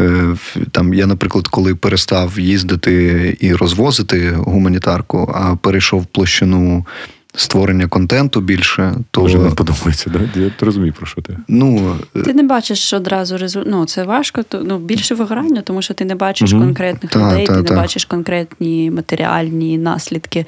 е, 0.00 0.34
там, 0.72 0.94
я, 0.94 1.06
наприклад, 1.06 1.48
коли 1.48 1.74
перестав 1.74 2.38
їздити 2.40 3.36
і 3.40 3.54
розвозити 3.54 4.30
гуманітарку, 4.36 5.32
а 5.34 5.56
перейшов 5.56 6.00
в 6.02 6.06
площину 6.06 6.86
створення 7.34 7.86
контенту 7.88 8.40
більше, 8.40 8.94
то 9.10 9.20
Може, 9.20 9.38
не 9.38 9.50
подобається, 9.50 10.10
да? 10.10 10.40
Я 10.40 10.50
розумію, 10.60 10.92
про 10.92 11.06
що 11.06 11.22
ти. 11.22 11.36
ну, 11.48 11.96
е, 12.16 12.22
Ти 12.22 12.34
не 12.34 12.42
бачиш 12.42 12.92
одразу 12.92 13.38
результат. 13.38 13.72
Ну, 13.72 13.84
це 13.86 14.04
важко, 14.04 14.42
то 14.42 14.60
ну 14.64 14.78
більше 14.78 15.14
вигорання, 15.14 15.62
тому 15.62 15.82
що 15.82 15.94
ти 15.94 16.04
не 16.04 16.14
бачиш 16.14 16.52
Мгм. 16.52 16.62
конкретних 16.62 17.12
Та, 17.12 17.18
людей, 17.32 17.46
та, 17.46 17.56
ти 17.56 17.62
та. 17.62 17.74
не 17.74 17.80
бачиш 17.80 18.04
конкретні 18.04 18.90
матеріальні 18.90 19.78
наслідки 19.78 20.46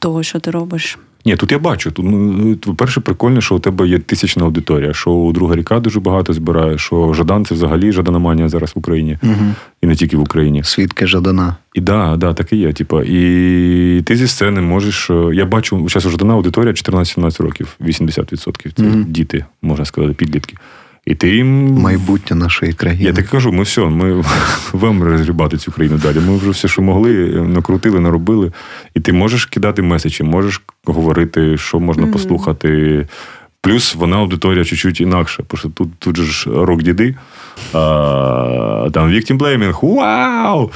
того, 0.00 0.22
що 0.22 0.40
ти 0.40 0.50
робиш. 0.50 0.98
Ні, 1.24 1.36
тут 1.36 1.52
я 1.52 1.58
бачу. 1.58 1.90
Тут, 1.90 2.04
ну, 2.08 2.56
по-перше, 2.56 3.00
прикольне, 3.00 3.40
що 3.40 3.56
у 3.56 3.58
тебе 3.58 3.88
є 3.88 3.98
тисячна 3.98 4.44
аудиторія, 4.44 4.92
що 4.92 5.10
у 5.10 5.32
друга 5.32 5.56
ріка 5.56 5.80
дуже 5.80 6.00
багато 6.00 6.32
збирає, 6.32 6.78
що 6.78 7.12
Жадан 7.12 7.44
це 7.44 7.54
взагалі 7.54 7.92
Жаданоманія 7.92 8.48
зараз 8.48 8.72
в 8.74 8.78
Україні, 8.78 9.18
угу. 9.22 9.54
і 9.82 9.86
не 9.86 9.94
тільки 9.94 10.16
в 10.16 10.20
Україні. 10.20 10.64
свідки 10.64 11.06
Жадана. 11.06 11.56
І 11.74 11.80
да, 11.80 12.16
да, 12.16 12.34
так 12.34 12.52
і 12.52 12.56
є. 12.56 12.72
Типа, 12.72 13.02
і 13.06 14.02
ти 14.06 14.16
зі 14.16 14.26
сцени 14.26 14.60
можеш. 14.60 15.10
е, 15.10 15.30
Я 15.34 15.46
бачу, 15.46 15.88
зараз 15.88 16.06
у 16.06 16.10
Жадана 16.10 16.34
аудиторія 16.34 16.72
14-17 16.72 17.42
років, 17.42 17.76
80% 17.80 18.72
це 18.76 18.82
угу. 18.82 19.04
діти, 19.08 19.44
можна 19.62 19.84
сказати, 19.84 20.14
підлітки. 20.14 20.56
І 21.06 21.14
ти 21.14 21.28
їм. 21.28 21.72
Майбутнє 21.74 22.36
нашої 22.36 22.72
країни. 22.72 23.04
Я 23.04 23.12
так 23.12 23.26
кажу, 23.28 23.52
ми 23.52 23.62
все, 23.62 23.80
ми 23.80 24.24
вам 24.72 25.02
розгрібати 25.02 25.56
цю 25.56 25.72
країну 25.72 25.98
далі. 25.98 26.16
Ми 26.26 26.36
вже 26.36 26.50
все, 26.50 26.68
що 26.68 26.82
могли, 26.82 27.12
накрутили, 27.48 28.00
наробили. 28.00 28.52
І 28.94 29.00
ти 29.00 29.12
можеш 29.12 29.46
кидати 29.46 29.82
меседжі, 29.82 30.24
можеш 30.24 30.62
говорити, 30.84 31.56
що 31.56 31.80
можна 31.80 32.02
Мгм. 32.02 32.12
послухати. 32.12 33.06
Плюс 33.64 33.94
вона 33.94 34.16
аудиторія 34.16 34.64
чуть-чуть 34.64 35.00
інакша, 35.00 35.42
бо 35.50 35.56
що 35.56 35.68
тут, 35.68 35.88
тут 35.98 36.16
же 36.16 36.24
ж 36.24 36.50
рок 36.50 36.82
діди, 36.82 37.14
а, 37.72 38.88
там 38.92 39.10
victim 39.10 39.38
blaming, 39.38 39.96
вау! 39.96 40.70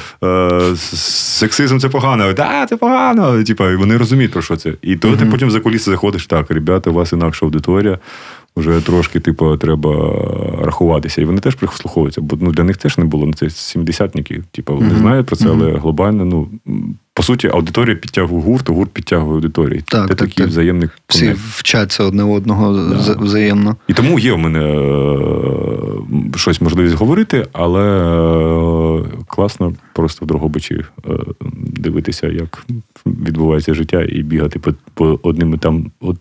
С- 0.77 0.99
сексизм 1.39 1.79
це 1.79 1.89
погано, 1.89 2.33
да, 2.33 2.67
це 2.67 2.77
погано. 2.77 3.45
Типа, 3.45 3.77
вони 3.77 3.97
розуміють, 3.97 4.33
про 4.33 4.43
що 4.43 4.57
це. 4.57 4.73
І 4.83 4.97
то 4.97 5.17
ти 5.17 5.27
потім 5.27 5.51
за 5.51 5.61
куліси 5.61 5.91
заходиш, 5.91 6.27
так, 6.27 6.51
ребята, 6.51 6.91
у 6.91 6.93
вас 6.95 7.13
інакша 7.13 7.47
аудиторія. 7.47 7.99
Вже 8.57 8.81
трошки, 8.81 9.21
типу, 9.21 9.57
треба 9.57 10.15
рахуватися. 10.63 11.23
І 11.23 11.25
вони 11.25 11.41
теж 11.41 11.55
прислуховуються, 11.55 12.21
бо 12.21 12.39
ну, 12.41 12.53
для 12.53 12.65
них 12.65 12.77
теж 12.77 12.99
не 12.99 13.05
було. 13.05 13.27
Ну, 13.27 13.33
це 13.33 13.51
сімдесятники. 13.51 14.43
Типу, 14.51 14.75
вони 14.75 14.87
Мгм. 14.89 14.99
знають 14.99 15.27
про 15.27 15.37
це, 15.37 15.49
але 15.49 15.73
глобально, 15.73 16.25
ну, 16.25 16.49
по 17.15 17.23
суті, 17.23 17.49
аудиторія 17.49 17.97
підтягує 17.97 18.43
гурт, 18.43 18.71
а 18.71 18.73
гурт 18.73 18.91
підтягує 18.91 19.35
аудиторію. 19.35 19.83
Так, 19.87 20.09
це 20.09 20.15
так, 20.15 20.19
такий 20.29 20.45
так. 20.45 20.47
взаємний 20.47 20.89
Всі 21.09 21.35
вчаться 21.49 22.05
одне 22.05 22.23
одного 22.23 22.75
Да. 22.75 23.17
взаємно. 23.21 23.77
І 23.89 23.95
тому 23.95 24.19
є 24.19 24.33
в 24.33 24.39
мене 24.39 24.61
е, 24.61 26.39
щось 26.39 26.61
можливість 26.61 26.95
говорити, 26.95 27.47
але 27.53 27.83
е, 27.83 29.05
класно 29.27 29.73
просто 29.93 30.25
в 30.25 30.29
Дрогобичі 30.29 30.75
е, 30.75 31.11
дивитися, 31.55 32.27
як 32.27 32.67
відбувається 33.07 33.75
життя, 33.75 34.03
і 34.03 34.23
бігати 34.23 34.59
по, 34.59 34.75
по 34.95 35.19
одним 35.23 35.55
і 35.55 35.59
там. 35.59 35.87
От, 36.01 36.17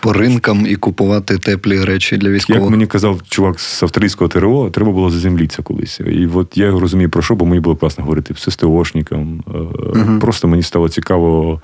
По 0.00 0.12
ринкам 0.12 0.66
і 0.66 0.76
купувати 0.76 1.38
теплі 1.38 1.84
речі 1.84 2.16
для 2.16 2.28
військових. 2.28 2.62
як 2.62 2.70
мені 2.70 2.86
казав 2.86 3.20
чувак 3.28 3.60
з 3.60 3.82
австралійського 3.82 4.28
ТРО, 4.28 4.70
треба 4.70 4.92
було 4.92 5.10
заземлітися 5.10 5.62
колись. 5.62 6.00
І 6.00 6.26
от 6.34 6.56
я 6.56 6.66
його 6.66 6.80
розумію, 6.80 7.10
про 7.10 7.22
що, 7.22 7.34
бо 7.34 7.46
мені 7.46 7.60
було 7.60 7.76
класно 7.76 8.04
говорити 8.04 8.34
з 8.36 8.50
СТОшником. 8.50 9.44
Е, 9.54 9.98
Мгм. 9.98 10.18
Просто 10.20 10.48
мені 10.48 10.62
стало 10.62 10.88
цікаво. 10.88 11.60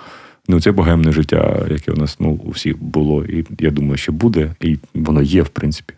Ну, 0.49 0.61
це 0.61 0.73
богемне 0.73 1.12
життя, 1.12 1.66
яке 1.70 1.92
у 1.92 1.96
нас 1.96 2.16
ну, 2.20 2.40
у 2.44 2.51
всіх 2.51 2.83
було, 2.83 3.25
і 3.25 3.46
я 3.61 3.70
думаю, 3.70 3.96
що 3.96 4.12
буде, 4.12 4.55
і 4.61 4.79
воно 4.94 5.23
є, 5.23 5.42
в 5.42 5.49
принципі. 5.49 5.94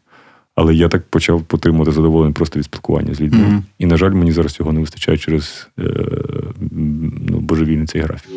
Але 0.54 0.74
я 0.74 0.88
так 0.88 1.02
почав 1.02 1.42
отримувати 1.52 1.92
задоволення 1.92 2.32
просто 2.32 2.58
від 2.58 2.64
спілкування 2.64 3.14
з 3.14 3.20
людьми. 3.20 3.38
Мгм. 3.38 3.64
І, 3.78 3.86
на 3.86 3.96
жаль, 3.96 4.10
мені 4.10 4.32
зараз 4.32 4.52
цього 4.52 4.72
не 4.72 4.80
вистачає 4.80 5.18
через 5.18 5.68
е, 5.78 5.84
ну, 7.28 7.40
божевільний 7.40 7.86
цей 7.86 8.00
графік. 8.00 8.30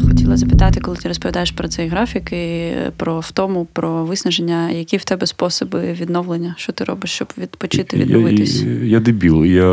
Хотіла 0.00 0.36
запитати, 0.36 0.80
коли 0.80 0.96
ти 0.96 1.08
розповідаєш 1.08 1.50
про 1.50 1.68
цей 1.68 1.88
графік 1.88 2.32
і 2.32 2.72
про 2.96 3.20
втому, 3.20 3.66
про 3.72 4.04
виснаження, 4.04 4.70
які 4.70 4.96
в 4.96 5.04
тебе 5.04 5.26
способи 5.26 5.92
відновлення? 6.00 6.54
Що 6.58 6.72
ти 6.72 6.84
робиш, 6.84 7.10
щоб 7.10 7.28
відпочити, 7.38 7.96
відновитись? 7.96 8.62
Я, 8.62 8.72
я, 8.72 8.84
я 8.84 9.00
дебіл. 9.00 9.44
Я... 9.44 9.64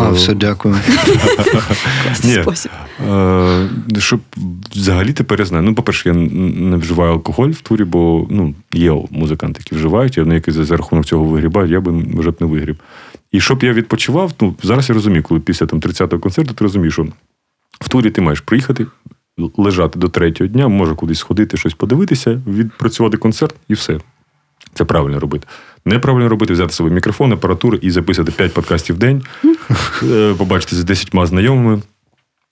А, 0.00 0.10
все, 0.10 0.34
дякую. 0.34 0.74
Ні. 2.24 2.32
спосіб. 2.42 2.72
Е, 3.10 3.68
щоб 3.98 4.20
взагалі 4.74 5.12
тепер 5.12 5.38
я 5.38 5.44
знаю. 5.44 5.64
Ну, 5.64 5.74
по-перше, 5.74 6.08
я 6.08 6.14
не 6.14 6.76
вживаю 6.76 7.12
алкоголь 7.12 7.50
в 7.50 7.60
турі, 7.60 7.84
бо 7.84 8.26
ну, 8.30 8.54
є 8.72 8.92
музиканти, 9.10 9.60
які 9.64 9.74
вживають, 9.74 10.16
і 10.16 10.20
вони 10.20 10.34
якось 10.34 10.54
за 10.54 10.76
рахунок 10.76 11.06
цього 11.06 11.24
вигрібають, 11.24 11.70
я 11.70 11.80
би 11.80 12.04
вже 12.14 12.30
б 12.30 12.36
не 12.40 12.46
вигріб. 12.46 12.76
І 13.32 13.40
щоб 13.40 13.62
я 13.62 13.72
відпочивав, 13.72 14.32
ну 14.40 14.54
зараз 14.62 14.88
я 14.88 14.94
розумію, 14.94 15.22
коли 15.22 15.40
після 15.40 15.66
там 15.66 15.80
30-го 15.80 16.18
концерту 16.18 16.54
ти 16.54 16.64
розумієш, 16.64 16.92
що 16.92 17.06
в 17.82 17.88
турі 17.88 18.10
ти 18.10 18.20
маєш 18.20 18.40
приїхати, 18.40 18.86
лежати 19.56 19.98
до 19.98 20.08
третього 20.08 20.48
дня, 20.48 20.68
може 20.68 20.94
кудись 20.94 21.18
сходити, 21.18 21.56
щось 21.56 21.74
подивитися, 21.74 22.40
відпрацювати 22.46 23.16
концерт 23.16 23.54
і 23.68 23.74
все. 23.74 23.98
Це 24.74 24.84
правильно 24.84 25.20
робити. 25.20 25.46
Неправильно 25.84 26.28
робити, 26.28 26.52
взяти 26.52 26.72
собі 26.72 26.90
мікрофон, 26.90 27.32
апаратуру 27.32 27.76
і 27.76 27.90
записати 27.90 28.32
5 28.32 28.54
подкастів 28.54 28.96
в 28.96 28.98
день, 28.98 29.22
е, 30.02 30.34
побачити 30.38 30.76
з 30.76 30.84
10 30.84 31.10
знайомими. 31.24 31.82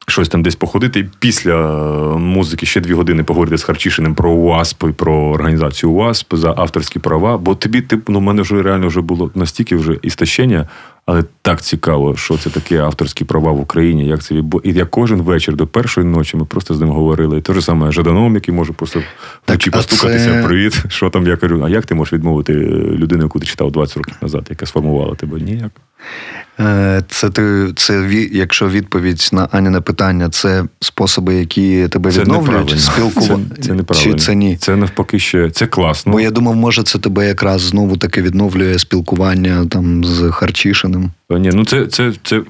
щось 0.09 0.29
там 0.29 0.43
десь 0.43 0.57
походити. 0.57 1.01
І 1.01 1.09
після 1.19 1.53
е, 1.53 2.19
музики 2.19 2.67
ще 2.67 2.81
дві 2.81 2.93
години 2.93 3.25
поговорити 3.25 3.59
з 3.59 3.63
Харчишиним 3.63 4.15
про 4.15 4.31
УАСП 4.31 4.85
і 4.89 4.93
про 4.93 5.15
організацію 5.15 5.93
УАСП 5.93 6.35
за 6.35 6.55
авторські 6.57 6.99
права. 6.99 7.39
Бо 7.39 7.55
тобі, 7.55 7.81
ти, 7.81 7.99
ну, 8.09 8.19
в 8.19 8.23
мене 8.23 8.43
вже 8.43 8.63
реально 8.63 8.89
вже 8.89 9.01
було 9.01 9.31
настільки 9.35 9.77
вже 9.77 9.97
істощення, 10.03 10.69
але 11.11 11.25
так 11.43 11.63
цікаво, 11.63 12.17
що 12.17 12.39
це 12.39 12.51
таке 12.51 12.79
авторські 12.79 13.25
права 13.25 13.53
в 13.53 13.61
Україні, 13.61 14.07
як 14.07 14.23
це 14.23 14.35
відбу... 14.35 14.61
І 14.65 14.73
я 14.73 14.85
кожен 14.85 15.23
вечір 15.23 15.57
до 15.57 15.67
першої 15.67 16.07
ночі 16.07 16.37
ми 16.37 16.45
просто 16.45 16.75
з 16.75 16.81
ним 16.81 16.89
говорили. 16.91 17.39
І 17.39 17.41
те 17.41 17.55
ж 17.55 17.61
саме 17.61 17.93
Жаданом, 17.93 18.35
який 18.35 18.55
може 18.55 18.73
просто 18.73 19.03
вночі 19.49 19.71
постукатися. 19.71 20.25
це- 20.25 20.43
Привіт, 20.43 20.85
що 20.89 21.11
там 21.11 21.27
я 21.27 21.37
кажу, 21.37 21.63
а 21.65 21.69
як 21.69 21.87
ти 21.87 21.95
можеш 21.95 22.13
відмовити 22.13 22.53
людину, 22.93 23.23
яку 23.23 23.41
ти 23.41 23.47
читав 23.47 23.73
20 23.73 23.97
років 23.97 24.15
назад, 24.23 24.47
яка 24.51 24.67
сформувала 24.67 25.15
тебе? 25.15 25.41
Ніяк. 25.41 25.73
Е, 26.61 27.03
Це 27.09 27.31
ти, 27.31 27.73
це 27.77 28.11
якщо 28.33 28.69
відповідь 28.69 29.29
на 29.33 29.49
Аніне 29.53 29.81
питання, 29.81 30.29
це 30.29 30.65
способи, 30.81 31.35
які 31.35 31.89
тебе 31.89 32.13
Це 32.13 32.21
відновлюють, 32.21 32.81
спілкування. 32.81 33.47
Це, 33.57 33.63
це 33.63 33.75
неправильно. 33.75 34.13
Чи 34.13 34.19
це 34.19 34.35
ні? 34.35 34.57
Це 34.57 34.77
навпаки 34.77 35.19
ще 35.19 35.51
це 35.51 35.67
класно. 35.67 36.13
Бо 36.13 36.21
я 36.21 36.31
думав, 36.31 36.57
може, 36.57 36.83
це 36.83 36.99
тебе 36.99 37.27
якраз 37.27 37.61
знову 37.61 37.97
таки 37.97 38.23
відновлює 38.23 38.79
спілкування 38.79 39.67
там 39.71 40.05
з 40.05 40.31
Харчишиним. 40.31 41.11
Та 41.31 41.39
Ні, 41.39 41.51
ну 41.55 41.65
це, 41.65 41.87
це, 41.87 42.13
це 42.23 42.43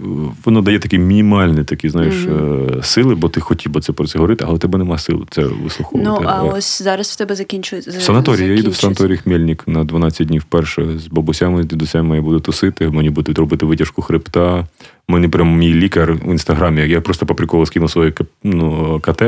воно 0.44 0.62
дає 0.62 0.78
такі 0.78 0.98
мінімальні 0.98 1.64
такі, 1.64 1.88
знаєш, 1.88 2.14
е, 2.14 2.82
сили, 2.82 3.14
бо 3.14 3.28
ти 3.28 3.40
хотів 3.40 3.72
би 3.72 3.80
це 3.80 3.92
про 3.92 4.06
це 4.06 4.18
говорити, 4.18 4.44
але 4.46 4.54
у 4.54 4.58
тебе 4.58 4.78
нема 4.78 4.98
сил 4.98 5.26
це 5.30 5.42
вислуховувати. 5.42 6.22
Ну, 6.22 6.28
а 6.30 6.46
Е, 6.46 6.50
ось 6.56 6.82
зараз 6.82 7.08
в 7.08 7.16
тебе 7.16 7.34
закінчується. 7.34 7.90
в 7.90 8.02
санаторії. 8.02 8.48
Я 8.48 8.54
їду 8.54 8.70
в 8.70 8.76
санаторій 8.76 9.16
Хмельник 9.16 9.68
на 9.68 9.84
12 9.84 10.26
днів 10.26 10.40
вперше 10.42 10.98
з 10.98 11.06
бабусями, 11.06 11.62
з 11.62 11.66
дідусями 11.66 12.16
я 12.16 12.22
буду 12.22 12.40
тусити, 12.40 12.88
мені 12.88 13.10
будуть 13.10 13.38
робити 13.38 13.66
витяжку 13.66 14.02
хребта. 14.02 14.66
Мені 15.08 15.28
прям 15.28 15.58
мій 15.58 15.74
лікар 15.74 16.12
в 16.12 16.30
інстаграмі. 16.30 16.80
Я 16.88 17.00
просто 17.00 17.26
по 17.26 17.34
приколу 17.34 17.66
скинув 17.66 17.90
своє 17.90 18.12
ну, 18.44 19.00
КТ. 19.00 19.22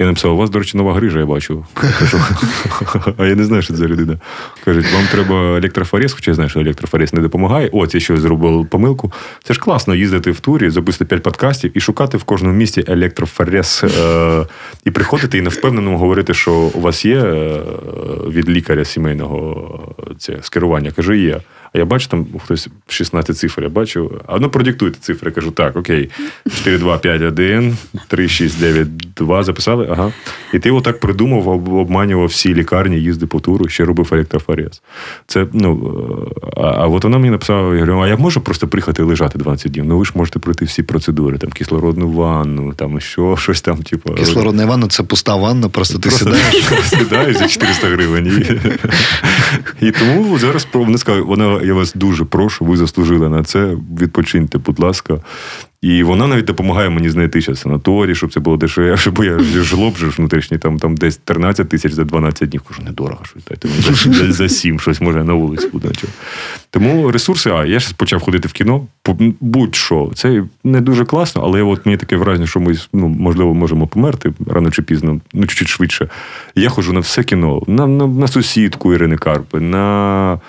Я 0.00 0.06
написав, 0.06 0.32
у 0.32 0.36
вас, 0.36 0.50
до 0.50 0.58
речі, 0.58 0.76
нова 0.76 0.94
грижа, 0.94 1.18
я 1.18 1.26
бачу. 1.26 1.64
А 3.18 3.26
я 3.26 3.34
не 3.34 3.44
знаю, 3.44 3.62
що 3.62 3.72
це 3.72 3.78
за 3.78 3.86
людина. 3.86 4.18
Кажуть, 4.64 4.92
вам 4.92 5.04
треба 5.12 5.56
електрофорез, 5.56 6.12
хоча 6.12 6.30
я 6.30 6.34
знаю, 6.34 6.50
що 6.50 6.60
електрофорез 6.60 7.14
не 7.14 7.20
допомагає. 7.20 7.70
От 7.72 7.94
я 7.94 8.00
щось 8.00 8.20
зробив 8.20 8.66
помилку. 8.66 9.12
Це 9.44 9.54
ж 9.54 9.60
класно 9.60 9.94
їздити 9.94 10.30
в 10.30 10.40
турі, 10.40 10.70
записати 10.70 11.04
5 11.04 11.22
подкастів 11.22 11.76
і 11.76 11.80
шукати 11.80 12.16
в 12.16 12.24
кожному 12.24 12.54
місті 12.54 12.84
електрофорез. 12.86 13.84
Е- 13.84 14.46
і 14.84 14.90
приходити 14.90 15.38
і 15.38 15.40
невпевнено 15.40 15.98
говорити, 15.98 16.34
що 16.34 16.52
у 16.52 16.80
вас 16.80 17.04
є 17.04 17.16
е- 17.16 17.60
від 18.28 18.50
лікаря 18.50 18.84
сімейного 18.84 19.94
е, 19.98 20.12
це 20.18 20.36
скерування. 20.42 20.90
Кажу, 20.90 21.12
є. 21.12 21.40
А 21.72 21.78
я 21.78 21.84
бачу, 21.84 22.08
там 22.08 22.26
хтось 22.44 22.68
16 22.88 23.38
цифр, 23.38 23.62
я 23.62 23.68
бачу. 23.68 24.20
А 24.26 24.38
ну 24.38 24.50
продиктуйте 24.50 24.98
цифри. 25.00 25.28
Я 25.30 25.34
кажу, 25.34 25.50
так, 25.50 25.76
окей. 25.76 26.10
4, 26.56 26.78
2, 26.78 26.98
5, 26.98 27.22
1, 27.22 27.76
3, 28.08 28.28
6, 28.28 28.60
9, 28.60 28.88
2. 29.16 29.42
Записали? 29.42 29.88
Ага. 29.90 30.12
І 30.52 30.58
ти 30.58 30.70
отак 30.70 31.00
придумав, 31.00 31.48
обманював 31.48 32.26
всі 32.26 32.54
лікарні, 32.54 32.96
їздив 32.96 33.28
по 33.28 33.40
туру, 33.40 33.68
ще 33.68 33.84
робив 33.84 34.08
електрофорез. 34.12 34.82
Це, 35.26 35.46
ну, 35.52 35.96
а, 36.56 36.60
а 36.60 36.86
от 36.86 37.04
вона 37.04 37.18
мені 37.18 37.30
написала, 37.30 37.60
я 37.60 37.80
говорю, 37.80 38.00
а 38.00 38.08
я 38.08 38.16
можу 38.16 38.40
просто 38.40 38.68
приїхати 38.68 39.02
і 39.02 39.04
лежати 39.04 39.38
12 39.38 39.72
днів? 39.72 39.84
Ну 39.84 39.98
ви 39.98 40.04
ж 40.04 40.12
можете 40.14 40.38
пройти 40.38 40.64
всі 40.64 40.82
процедури, 40.82 41.38
там 41.38 41.50
кислородну 41.50 42.10
ванну, 42.10 42.72
там 42.72 43.00
що, 43.00 43.36
щось 43.36 43.60
там, 43.60 43.76
типу. 43.76 44.14
Кислородна 44.14 44.66
ванна 44.66 44.88
це 44.88 45.02
пуста 45.02 45.36
ванна, 45.36 45.68
просто 45.68 45.98
ти 45.98 46.08
Просто 46.08 46.24
сідаєш. 46.24 46.84
сідаєш 46.84 47.36
за 47.36 47.48
400 47.48 47.86
гривень. 47.88 48.60
І, 49.80 49.90
тому 49.90 50.38
зараз 50.38 50.66
вони 50.72 50.98
сказали, 50.98 51.24
вона, 51.24 51.59
я 51.64 51.74
вас 51.74 51.92
дуже 51.94 52.24
прошу, 52.24 52.64
ви 52.64 52.76
заслужили 52.76 53.28
на 53.28 53.44
це. 53.44 53.76
Відпочиньте, 54.00 54.58
будь 54.58 54.80
ласка. 54.80 55.18
І 55.82 56.02
вона 56.02 56.26
навіть 56.26 56.44
допомагає 56.44 56.90
мені 56.90 57.10
знайти 57.10 57.40
ще 57.40 57.54
санаторій, 57.54 58.14
щоб 58.14 58.32
це 58.32 58.40
було 58.40 58.56
дешевше, 58.56 59.10
бо 59.10 59.24
я 59.24 59.38
жлоб 59.38 59.96
же 59.96 60.10
ж 60.10 60.16
внутрішній, 60.18 60.58
там, 60.58 60.78
там 60.78 60.96
десь 60.96 61.16
13 61.16 61.68
тисяч 61.68 61.92
за 61.92 62.04
12 62.04 62.48
днів. 62.48 62.62
Кажу, 62.62 62.82
недорого, 62.82 63.24
що 63.24 63.34
дайте 63.48 63.68
мені 63.68 63.80
за, 63.80 64.12
за, 64.12 64.32
за 64.32 64.48
7, 64.48 64.80
щось 64.80 65.00
може 65.00 65.24
на 65.24 65.32
вулиці 65.32 65.68
буде. 65.68 65.88
Тому 66.70 67.10
ресурси, 67.10 67.50
а 67.50 67.64
я 67.64 67.78
ж 67.78 67.94
почав 67.96 68.20
ходити 68.20 68.48
в 68.48 68.52
кіно, 68.52 68.86
будь-що. 69.40 70.10
Це 70.14 70.44
не 70.64 70.80
дуже 70.80 71.04
класно, 71.04 71.42
але 71.44 71.62
от 71.62 71.86
мені 71.86 71.96
таке 71.96 72.16
враження, 72.16 72.46
що 72.46 72.60
ми 72.60 72.74
ну, 72.92 73.08
можливо 73.08 73.54
можемо 73.54 73.86
померти 73.86 74.32
рано 74.46 74.70
чи 74.70 74.82
пізно, 74.82 75.20
ну 75.34 75.46
чуть-чуть 75.46 75.68
швидше. 75.68 76.08
Я 76.54 76.68
ходжу 76.68 76.92
на 76.92 77.00
все 77.00 77.22
кіно, 77.22 77.62
на, 77.66 77.86
на, 77.86 78.06
на 78.06 78.28
сусідку 78.28 78.94
Ірини 78.94 79.16
Карпи, 79.16 79.60
на. 79.60 80.40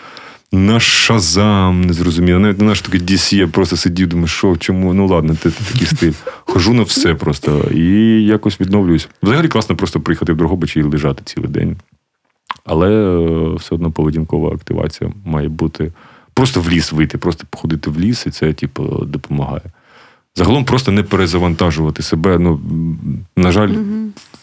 На 0.53 0.79
Шазам, 0.79 1.81
не 1.81 1.93
зрозуміло. 1.93 2.39
Навіть 2.39 2.59
на 2.59 2.65
наш 2.65 2.81
такий 2.81 3.01
DC 3.01 3.35
я 3.35 3.47
просто 3.47 3.77
сидів, 3.77 4.07
думаю, 4.07 4.27
що, 4.27 4.57
чому? 4.57 4.93
Ну 4.93 5.07
ладно, 5.07 5.35
ти, 5.35 5.51
ти 5.51 5.63
такий 5.73 5.87
стиль. 5.87 6.11
Хожу 6.45 6.73
на 6.73 6.83
все 6.83 7.15
просто 7.15 7.69
і 7.73 8.23
якось 8.25 8.61
відновлююсь. 8.61 9.09
Взагалі 9.23 9.47
класно 9.47 9.75
просто 9.75 9.99
приїхати 9.99 10.33
в 10.33 10.37
Дрогобич 10.37 10.77
і 10.77 10.81
лежати 10.81 11.21
цілий 11.25 11.49
день. 11.49 11.77
Але 12.65 12.89
е, 12.89 13.55
все 13.55 13.75
одно 13.75 13.91
поведінкова 13.91 14.49
активація 14.49 15.11
має 15.25 15.49
бути. 15.49 15.91
Просто 16.33 16.61
в 16.61 16.69
ліс 16.69 16.91
вийти, 16.91 17.17
просто 17.17 17.47
походити 17.49 17.89
в 17.89 17.99
ліс, 17.99 18.25
і 18.27 18.31
це, 18.31 18.53
типу, 18.53 18.83
допомагає. 19.05 19.61
Загалом 20.35 20.65
просто 20.65 20.91
не 20.91 21.03
перезавантажувати 21.03 22.03
себе. 22.03 22.37
Ну, 22.37 22.59
на 23.37 23.51
жаль, 23.51 23.75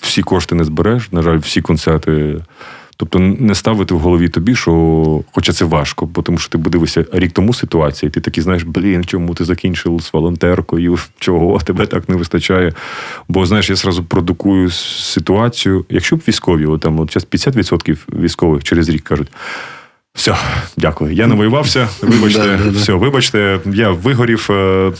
всі 0.00 0.22
кошти 0.22 0.54
не 0.54 0.64
збереш, 0.64 1.12
на 1.12 1.22
жаль, 1.22 1.38
всі 1.38 1.62
концерти. 1.62 2.36
Тобто 3.00 3.18
не 3.18 3.54
ставити 3.54 3.94
в 3.94 3.98
голові 3.98 4.28
тобі, 4.28 4.54
що 4.56 5.20
хоча 5.32 5.52
це 5.52 5.64
важко, 5.64 6.06
бо 6.06 6.22
тому 6.22 6.38
що 6.38 6.48
ти 6.50 6.58
подивишся 6.58 7.04
рік 7.12 7.32
тому 7.32 7.54
ситуація, 7.54 8.10
ти 8.10 8.20
такий 8.20 8.42
знаєш, 8.42 8.62
блін, 8.62 9.04
чому 9.04 9.34
ти 9.34 9.44
закінчив 9.44 10.00
з 10.00 10.12
волонтеркою, 10.12 10.98
чого 11.18 11.58
тебе 11.58 11.86
так 11.86 12.08
не 12.08 12.16
вистачає. 12.16 12.72
Бо 13.28 13.46
знаєш, 13.46 13.70
я 13.70 13.76
зразу 13.76 14.04
продукую 14.04 14.70
ситуацію. 14.70 15.84
Якщо 15.88 16.16
б 16.16 16.22
військові, 16.28 16.66
от 16.66 16.80
там 16.80 17.00
от 17.00 17.12
зараз 17.12 17.26
50% 17.56 17.98
військових 18.20 18.64
через 18.64 18.88
рік 18.88 19.02
кажуть. 19.02 19.28
Все, 20.14 20.34
дякую. 20.76 21.12
Я 21.12 21.26
навоювався. 21.26 21.88
Вибачте, 22.02 22.42
Да, 22.42 22.56
да, 22.64 22.70
да. 22.70 22.78
все, 22.78 22.92
вибачте, 22.92 23.60
я 23.66 23.90
вигорів. 23.90 24.48
е, 24.50 24.92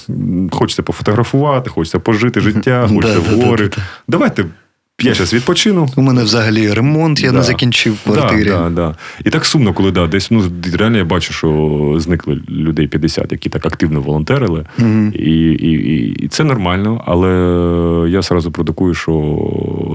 Хочеться 0.51 0.83
пофотографувати, 0.83 1.71
хочеться 1.71 1.99
пожити 1.99 2.41
життя, 2.41 2.89
да, 3.03 3.19
в 3.19 3.37
да, 3.39 3.47
гори. 3.47 3.69
да, 3.69 3.77
да. 3.77 3.83
Давайте 4.09 4.45
я 5.03 5.15
зараз 5.15 5.35
відпочину. 5.35 5.89
У 5.97 6.03
мене 6.03 6.23
взагалі 6.25 6.73
ремонт, 6.73 7.21
я 7.21 7.31
Да. 7.31 7.37
не 7.37 7.43
закінчив 7.43 7.95
в 7.95 8.03
квартирі. 8.05 8.45
Да, 8.49 8.59
да, 8.59 8.71
да. 8.71 8.95
І 9.25 9.31
так 9.31 9.45
сумно, 9.45 9.73
коли 9.73 9.91
да, 9.91 10.07
десь 10.07 10.31
ну 10.31 10.43
реально 10.79 10.99
я 10.99 11.05
бачу, 11.05 11.33
що 11.33 11.95
зникли 11.99 12.41
людей 12.51 12.87
50, 12.87 13.33
які 13.33 13.49
так 13.49 13.67
активно 13.67 14.01
волонтерили. 14.01 14.65
Мгм. 14.79 15.13
І, 15.15 15.21
і, 15.21 15.71
і, 15.71 16.09
і 16.25 16.29
це 16.29 16.45
нормально, 16.45 17.03
але 17.07 17.29
я 18.11 18.23
сразу 18.23 18.51
продукую, 18.51 18.95
що 18.95 19.39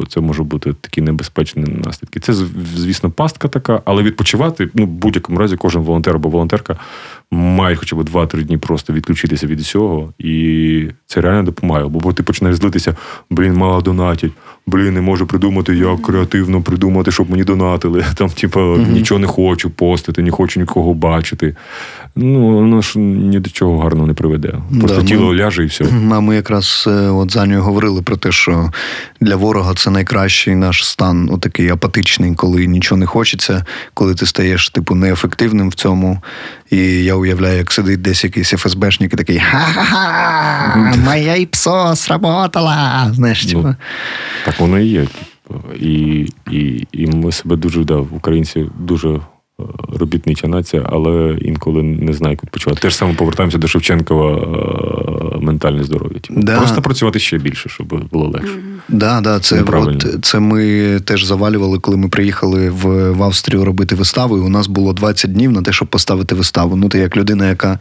це 0.10 0.22
може 0.22 0.43
бути 0.43 0.74
такі 0.82 1.01
небезпечні 1.01 1.64
наслідки. 1.86 2.20
Це, 2.20 2.34
звісно, 2.76 3.10
пастка 3.10 3.47
така, 3.47 3.82
але 3.86 4.04
відпочивати, 4.04 4.70
ну, 4.74 4.84
в 4.84 4.88
будь-якому 4.88 5.39
разі, 5.39 5.56
кожен 5.58 5.82
волонтер 5.82 6.16
або 6.16 6.30
волонтерка 6.30 6.78
має 7.34 7.75
хоча 7.75 7.95
б 7.95 7.99
2-3 7.99 8.43
дні 8.43 8.57
просто 8.57 8.93
відключитися 8.93 9.47
від 9.47 9.59
усього. 9.59 10.13
І 10.19 10.88
це 11.05 11.21
реально 11.21 11.43
допомагає. 11.43 11.88
Бо 11.88 12.13
ти 12.13 12.23
починаєш 12.23 12.57
злитися, 12.57 12.95
блін, 13.29 13.53
мало 13.53 13.81
донатять, 13.81 14.31
блін, 14.67 14.93
не 14.93 15.01
можу 15.01 15.27
придумати, 15.27 15.75
як 15.75 16.01
креативно 16.01 16.61
придумати, 16.61 17.11
щоб 17.11 17.29
мені 17.31 17.43
донатили. 17.43 18.05
Там, 18.15 18.29
типу, 18.29 18.59
нічого 18.77 19.19
не 19.19 19.27
хочу 19.27 19.69
постити, 19.69 20.21
не 20.21 20.31
хочу 20.31 20.59
нікого 20.59 20.93
бачити. 20.93 21.55
Ну, 22.15 22.55
воно 22.55 22.81
ж 22.81 22.99
ні 22.99 23.39
до 23.39 23.49
чого 23.49 23.79
гарного 23.79 24.07
не 24.07 24.13
приведе. 24.13 24.53
Просто 24.79 25.01
Да, 25.01 25.07
тіло 25.07 25.25
ми- 25.27 25.36
ляже 25.36 25.63
і 25.63 25.65
все. 25.67 25.86
А 26.11 26.19
ми 26.19 26.36
якраз 26.36 26.86
е, 26.88 26.91
от 26.91 27.31
з 27.31 27.38
Анею 27.38 27.61
говорили 27.61 28.01
про 28.01 28.17
те, 28.17 28.31
що 28.31 28.71
для 29.21 29.36
ворога 29.36 29.73
це 29.73 29.89
найкращий 29.89 30.55
наш 30.55 30.86
стан, 30.86 31.29
отакий 31.31 31.69
апатичний, 31.69 32.36
коли 32.36 32.65
нічого 32.67 32.99
не 32.99 33.05
хочеться, 33.05 33.65
коли 33.93 34.15
ти 34.15 34.25
стаєш 34.25 34.69
типу 34.69 34.95
неефективним 34.95 35.69
в 35.69 35.73
цьому. 35.73 36.21
І 36.74 37.03
я 37.03 37.15
уявляю, 37.15 37.57
як 37.57 37.71
сидить 37.71 38.01
десь 38.01 38.24
якийсь 38.24 38.49
ФСБшник 38.49 39.13
і 39.13 39.15
такий 39.15 39.39
ха-ха-ха, 39.39 40.93
моя 41.05 41.36
ІПСО 41.36 41.95
сработала. 41.95 43.11
Знаєш, 43.13 43.45
типу. 43.45 43.61
Ну, 43.61 43.76
Так 44.45 44.59
воно 44.59 44.80
і 44.80 44.86
є. 44.86 45.01
Типу. 45.01 45.59
І, 45.80 46.28
і, 46.51 46.88
і 46.91 47.07
ми 47.07 47.32
себе 47.32 47.55
дуже, 47.55 47.84
да, 47.84 47.95
українці 47.95 48.65
дуже 48.80 49.19
робітнича 49.99 50.47
нація, 50.47 50.89
але 50.89 51.38
інколи 51.41 51.84
не 51.84 52.14
знаю, 52.14 52.32
як 52.32 52.43
відпочивати. 52.43 52.82
Те 52.82 52.89
ж 52.89 52.95
саме 52.95 53.14
повертаємося 53.14 53.57
до 53.57 53.68
Шевченкова 53.68 54.32
е, 54.32 55.38
ментальне 55.39 55.84
здоров'я. 55.84 56.20
Типу. 56.20 56.41
Да. 56.41 56.57
Просто 56.57 56.82
працювати 56.82 57.20
ще 57.20 57.38
більше, 57.38 57.70
щоб 57.70 58.07
було 58.11 58.28
легше. 58.28 58.53
Да, 58.89 59.22
да, 59.22 59.39
це, 59.39 59.64
от, 59.64 60.05
це 60.22 60.39
ми 60.39 60.99
теж 60.99 61.24
завалювали, 61.24 61.80
коли 61.80 61.97
ми 61.97 62.07
приїхали 62.09 62.70
в, 62.70 63.11
в 63.11 63.24
Австрію 63.24 63.66
робити 63.66 63.95
виставу. 63.95 64.38
І 64.38 64.41
у 64.41 64.49
нас 64.49 64.68
було 64.68 64.93
20 64.93 65.34
днів 65.34 65.51
на 65.51 65.61
те, 65.61 65.72
щоб 65.72 65.88
поставити 65.88 66.36
виставу. 66.36 66.76
Ну, 66.76 66.89
ти 66.89 66.99
як 66.99 67.18
людина, 67.18 67.49
яка 67.49 67.80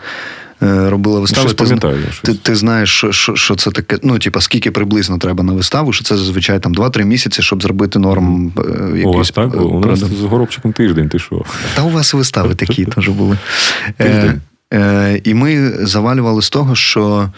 робила 0.67 1.21
виставу. 1.21 1.49
щось 1.49 1.69
ти, 1.71 1.77
ти, 2.23 2.35
ти 2.35 2.55
знаєш, 2.55 2.91
що, 2.91 3.13
що, 3.13 3.37
що 3.37 3.55
це 3.55 3.71
таке. 3.71 3.99
Ну, 4.03 4.19
типа, 4.19 4.41
скільки 4.41 4.71
приблизно 4.71 5.19
треба 5.19 5.45
на 5.45 5.53
виставу, 5.53 5.93
що 5.93 6.05
це 6.05 6.17
зазвичай 6.17 6.61
там 6.61 6.75
2-3 6.75 7.05
місяці, 7.05 7.43
щоб 7.43 7.63
зробити 7.63 7.99
норм. 7.99 8.53
е, 8.59 8.61
У 8.63 8.97
якийсь, 8.97 9.17
вас 9.17 9.31
так? 9.31 9.55
е, 9.55 9.59
У 9.59 9.81
нас 9.81 9.99
з 9.99 10.21
горобчиком 10.23 10.73
тиждень, 10.73 11.09
ти 11.09 11.19
що? 11.19 11.43
Та 11.75 11.83
у 11.83 11.91
вас 11.91 12.15
вистави 12.15 12.55
такі 12.55 12.85
теж 12.97 13.09
були. 13.09 13.39
Е, 13.99 14.05
Тиждень. 14.05 14.41
е, 14.75 15.21
і 15.25 15.35
ми 15.35 15.71
завалювали 15.87 16.43
з 16.43 16.51
того, 16.51 16.75
що 16.75 17.29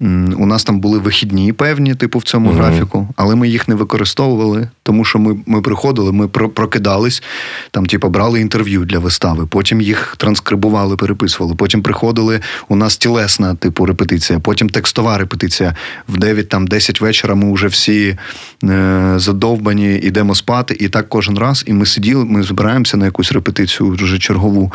У 0.00 0.46
нас 0.46 0.64
там 0.64 0.80
були 0.80 0.98
вихідні 0.98 1.52
певні, 1.52 1.94
типу, 1.94 2.18
в 2.18 2.22
цьому 2.22 2.50
Мгм. 2.50 2.58
графіку, 2.58 3.08
але 3.16 3.34
ми 3.34 3.48
їх 3.48 3.68
не 3.68 3.74
використовували, 3.74 4.68
тому 4.82 5.04
що 5.04 5.18
ми, 5.18 5.36
ми 5.46 5.62
приходили, 5.62 6.12
ми 6.12 6.28
про- 6.28 6.48
прокидались, 6.48 7.22
там, 7.70 7.86
типу, 7.86 8.08
брали 8.08 8.40
інтерв'ю 8.40 8.84
для 8.84 8.98
вистави, 8.98 9.46
потім 9.46 9.80
їх 9.80 10.14
транскрибували, 10.18 10.96
переписували. 10.96 11.54
Потім 11.54 11.82
приходили. 11.82 12.40
У 12.68 12.76
нас 12.76 12.96
тілесна, 12.96 13.54
типу, 13.54 13.86
репетиція, 13.86 14.38
потім 14.38 14.68
текстова 14.68 15.18
репетиція. 15.18 15.74
В 16.08 16.18
9 16.18 16.48
там 16.48 16.66
10 16.66 17.00
вечора 17.00 17.34
ми 17.34 17.52
вже 17.54 17.66
всі 17.66 18.16
е, 18.64 19.12
задовбані, 19.16 19.94
йдемо 19.94 20.34
спати. 20.34 20.76
І 20.80 20.88
так 20.88 21.08
кожен 21.08 21.38
раз. 21.38 21.64
І 21.66 21.72
ми 21.72 21.86
сиділи, 21.86 22.24
ми 22.24 22.42
збираємося 22.42 22.96
на 22.96 23.04
якусь 23.04 23.32
репетицію 23.32 23.90
вже 23.90 24.18
чергову. 24.18 24.72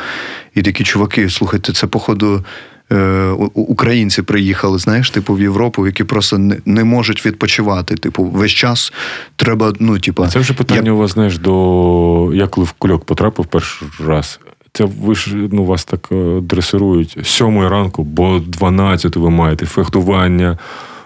І 0.55 0.61
такі 0.61 0.83
чуваки, 0.83 1.29
слухайте, 1.29 1.73
це 1.73 1.87
походу. 1.87 2.45
Е, 2.91 3.31
Українці 3.53 4.21
приїхали, 4.21 4.77
знаєш, 4.77 5.09
типу 5.09 5.33
в 5.33 5.41
Європу, 5.41 5.85
які 5.85 6.03
просто 6.03 6.37
не, 6.37 6.57
не 6.65 6.83
можуть 6.83 7.25
відпочивати. 7.25 7.95
Типу, 7.95 8.23
весь 8.23 8.51
час 8.51 8.93
треба, 9.35 9.73
ну, 9.79 9.99
типу, 9.99 10.27
Це 10.27 10.39
вже 10.39 10.53
питання 10.53 10.91
у 10.91 10.97
вас, 10.97 11.11
знаєш, 11.11 11.37
до. 11.37 12.31
Я 12.33 12.47
коли 12.47 12.65
в 12.65 12.71
кульок 12.71 13.05
потрапив 13.05 13.45
перший 13.45 13.87
раз. 14.05 14.39
Це 14.73 14.87
ви 15.01 15.15
ж 15.15 15.35
ну, 15.51 15.65
вас 15.65 15.85
так 15.85 16.09
е, 16.11 16.39
дресирують 16.41 17.17
сьомої 17.23 17.69
ранку, 17.69 18.03
бо 18.03 18.39
12 18.39 19.15
ви 19.15 19.29
маєте 19.29 19.65
фехтування, 19.65 20.57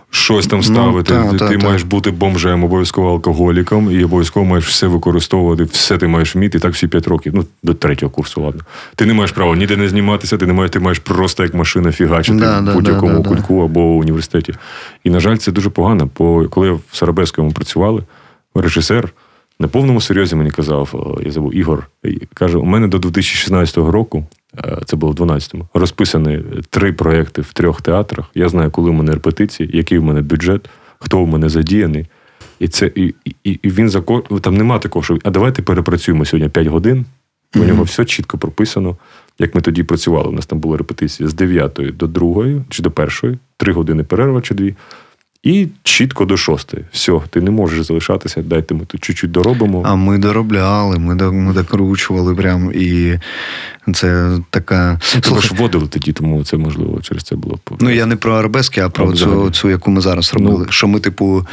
щось 0.09 0.47
там 0.47 0.59
Ну, 0.59 0.63
ставити. 0.63 1.13
та, 1.13 1.31
ти 1.31 1.37
та, 1.37 1.47
ти 1.49 1.57
та. 1.57 1.65
маєш 1.65 1.83
бути 1.83 2.11
бомжем, 2.11 2.63
обов'язково 2.63 3.09
алкоголіком, 3.09 3.91
і 3.91 4.03
обов'язково 4.03 4.45
маєш 4.45 4.67
все 4.67 4.87
використовувати, 4.87 5.63
все 5.63 5.97
ти 5.97 6.07
маєш 6.07 6.35
вміти, 6.35 6.57
і 6.57 6.61
так 6.61 6.73
всі 6.73 6.87
5 6.87 7.07
років. 7.07 7.33
Ну, 7.35 7.45
до 7.63 7.73
третього 7.73 8.09
курсу, 8.09 8.41
ладно. 8.41 8.61
Ти 8.95 9.05
не 9.05 9.13
маєш 9.13 9.31
права 9.31 9.55
ніде 9.55 9.77
не 9.77 9.89
зніматися, 9.89 10.37
ти 10.37 10.45
не 10.45 10.53
маєш, 10.53 10.71
ти 10.71 10.79
маєш 10.79 10.99
просто 10.99 11.43
як 11.43 11.53
машина 11.53 11.91
фігачити 11.91 12.37
Да, 12.39 12.59
в 12.59 12.73
будь-якому 12.73 13.13
да, 13.13 13.19
да, 13.19 13.29
да. 13.29 13.35
кульку 13.35 13.63
або 13.63 13.81
університеті. 13.81 14.53
І, 15.03 15.09
на 15.09 15.19
жаль, 15.19 15.35
це 15.35 15.51
дуже 15.51 15.69
погано, 15.69 16.09
бо 16.17 16.45
коли 16.49 16.71
в 16.71 16.81
Сарабевському 16.91 17.51
працювали, 17.51 18.03
режисер 18.55 19.09
на 19.59 19.67
повному 19.67 20.01
серйозі 20.01 20.35
мені 20.35 20.51
казав, 20.51 21.17
я 21.25 21.31
забув 21.31 21.55
Ігор, 21.55 21.87
каже: 22.33 22.57
у 22.57 22.65
мене 22.65 22.87
до 22.87 22.99
2016 22.99 23.77
року, 23.77 24.17
е, 24.19 24.44
це 24.85 24.95
було 24.95 25.11
в 25.11 25.15
12-му, 25.15 25.67
розписані 25.73 26.41
три 26.69 26.93
проекти 26.93 27.41
в 27.41 27.53
трьох 27.53 27.81
театрах. 27.81 28.25
Я 28.35 28.49
знаю, 28.49 28.71
коли 28.71 28.89
в 28.89 28.93
мене 28.93 29.11
репетиції, 29.11 29.69
який 29.73 29.97
в 29.97 30.03
мене 30.03 30.21
бюджет, 30.21 30.69
хто 30.99 31.23
в 31.23 31.27
мене 31.27 31.49
задіяний. 31.49 32.05
І 32.59 32.67
це 32.67 32.91
і, 32.95 33.13
і, 33.25 33.33
і 33.43 33.69
він 33.69 33.89
за 33.89 34.01
там 34.41 34.57
нема 34.57 34.79
такого, 34.79 35.03
що 35.03 35.17
а 35.23 35.29
давайте 35.29 35.61
перепрацюємо 35.61 36.25
сьогодні 36.25 36.49
5 36.49 36.67
годин. 36.67 37.05
У 37.55 37.59
нього 37.59 37.83
все 37.83 38.05
чітко 38.05 38.37
прописано. 38.37 38.97
Як 39.39 39.55
ми 39.55 39.61
тоді 39.61 39.83
працювали, 39.83 40.29
у 40.29 40.31
нас 40.31 40.45
там 40.45 40.59
була 40.59 40.77
репетиція 40.77 41.29
з 41.29 41.33
9 41.33 41.79
до 41.97 42.07
2 42.07 42.45
чи 42.69 42.83
до 42.83 42.91
1, 43.23 43.39
3 43.57 43.73
години 43.73 44.03
перерва 44.03 44.41
чи 44.41 44.53
2. 44.53 44.69
І 45.45 45.67
чітко 45.83 46.25
до 46.25 46.37
6. 46.37 46.73
Все, 46.91 47.19
ти 47.29 47.41
не 47.41 47.51
можеш 47.51 47.85
залишатися, 47.85 48.41
дайте 48.41 48.73
ми 48.73 48.85
тут 48.85 49.01
чуть-чуть 49.03 49.31
доробимо. 49.31 49.83
А 49.85 49.95
ми 49.95 50.17
доробляли, 50.17 50.99
ми, 50.99 51.15
до- 51.15 51.33
ми 51.33 51.53
докручували 51.53 52.35
прям, 52.35 52.71
і 52.75 53.19
це 53.93 54.37
така. 54.49 54.99
Тому 55.11 55.23
Слухай, 55.23 55.41
ж 55.49 55.53
вводили 55.55 55.87
тоді, 55.87 56.11
тому 56.13 56.43
це 56.43 56.57
можливо 56.57 57.01
через 57.01 57.23
це 57.23 57.35
було. 57.35 57.59
Ну, 57.79 57.89
я 57.89 58.05
не 58.05 58.15
про 58.15 58.33
арабески, 58.33 58.81
а 58.81 58.89
про 58.89 59.09
А, 59.09 59.13
цю, 59.13 59.49
цю, 59.51 59.69
яку 59.69 59.91
ми 59.91 60.01
зараз 60.01 60.33
робили. 60.33 60.63
Ну. 60.65 60.71
Що 60.71 60.87
ми, 60.87 60.99
типу, 60.99 61.47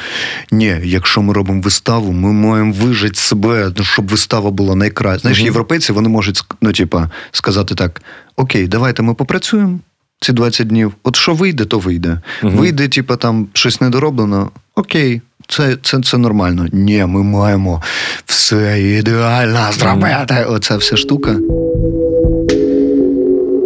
ні, 0.53 0.77
якщо 0.85 1.23
ми 1.23 1.33
робимо 1.35 1.61
виставу, 1.61 2.13
ми 2.13 2.33
маємо 2.33 2.73
вижити 2.73 3.15
себе, 3.15 3.73
ну, 3.77 3.85
щоб 3.85 4.09
вистава 4.09 4.51
була 4.51 4.75
найкраща. 4.75 5.19
Знаєш, 5.21 5.39
Мгм. 5.39 5.47
європейці 5.47 5.93
вони 5.93 6.09
можуть 6.09 6.45
ну, 6.63 6.73
типа, 6.73 7.11
сказати 7.33 7.75
так: 7.75 8.03
окей, 8.37 8.69
давайте 8.69 9.03
ми 9.03 9.15
попрацюємо 9.15 9.79
ці 10.23 10.33
20 10.33 10.67
днів. 10.67 10.93
От 11.03 11.17
що 11.17 11.35
вийде, 11.35 11.65
то 11.65 11.79
вийде. 11.79 12.19
Мгм. 12.43 12.57
Вийде, 12.57 12.89
типа, 12.89 13.17
там 13.17 13.47
щось 13.53 13.81
недороблено, 13.81 14.51
окей. 14.75 15.21
Це, 15.49 15.77
це, 15.83 16.01
це 16.01 16.19
нормально. 16.19 16.67
Ні, 16.73 17.05
ми 17.05 17.23
маємо 17.23 17.83
все 18.27 18.83
ідеально 18.99 19.73
зробити. 19.73 20.45
Оця 20.49 20.77
вся 20.77 20.97
штука. 20.97 21.37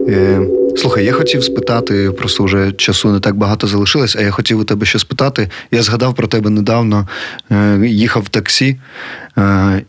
Е, 0.08 0.40
слухай, 0.76 1.04
я 1.04 1.12
хотів 1.12 1.44
спитати, 1.44 2.10
просто 2.10 2.44
вже 2.44 2.72
часу 2.72 3.12
не 3.12 3.20
так 3.20 3.36
багато 3.36 3.66
залишилось, 3.66 4.16
а 4.16 4.22
я 4.22 4.30
хотів 4.30 4.58
у 4.58 4.64
тебе 4.64 4.86
ще 4.86 4.98
спитати. 4.98 5.50
Я 5.70 5.82
згадав 5.82 6.14
про 6.14 6.26
тебе 6.26 6.50
недавно, 6.50 7.08
е, 7.50 7.80
їхав 7.86 8.22
в 8.22 8.28
таксі 8.28 8.76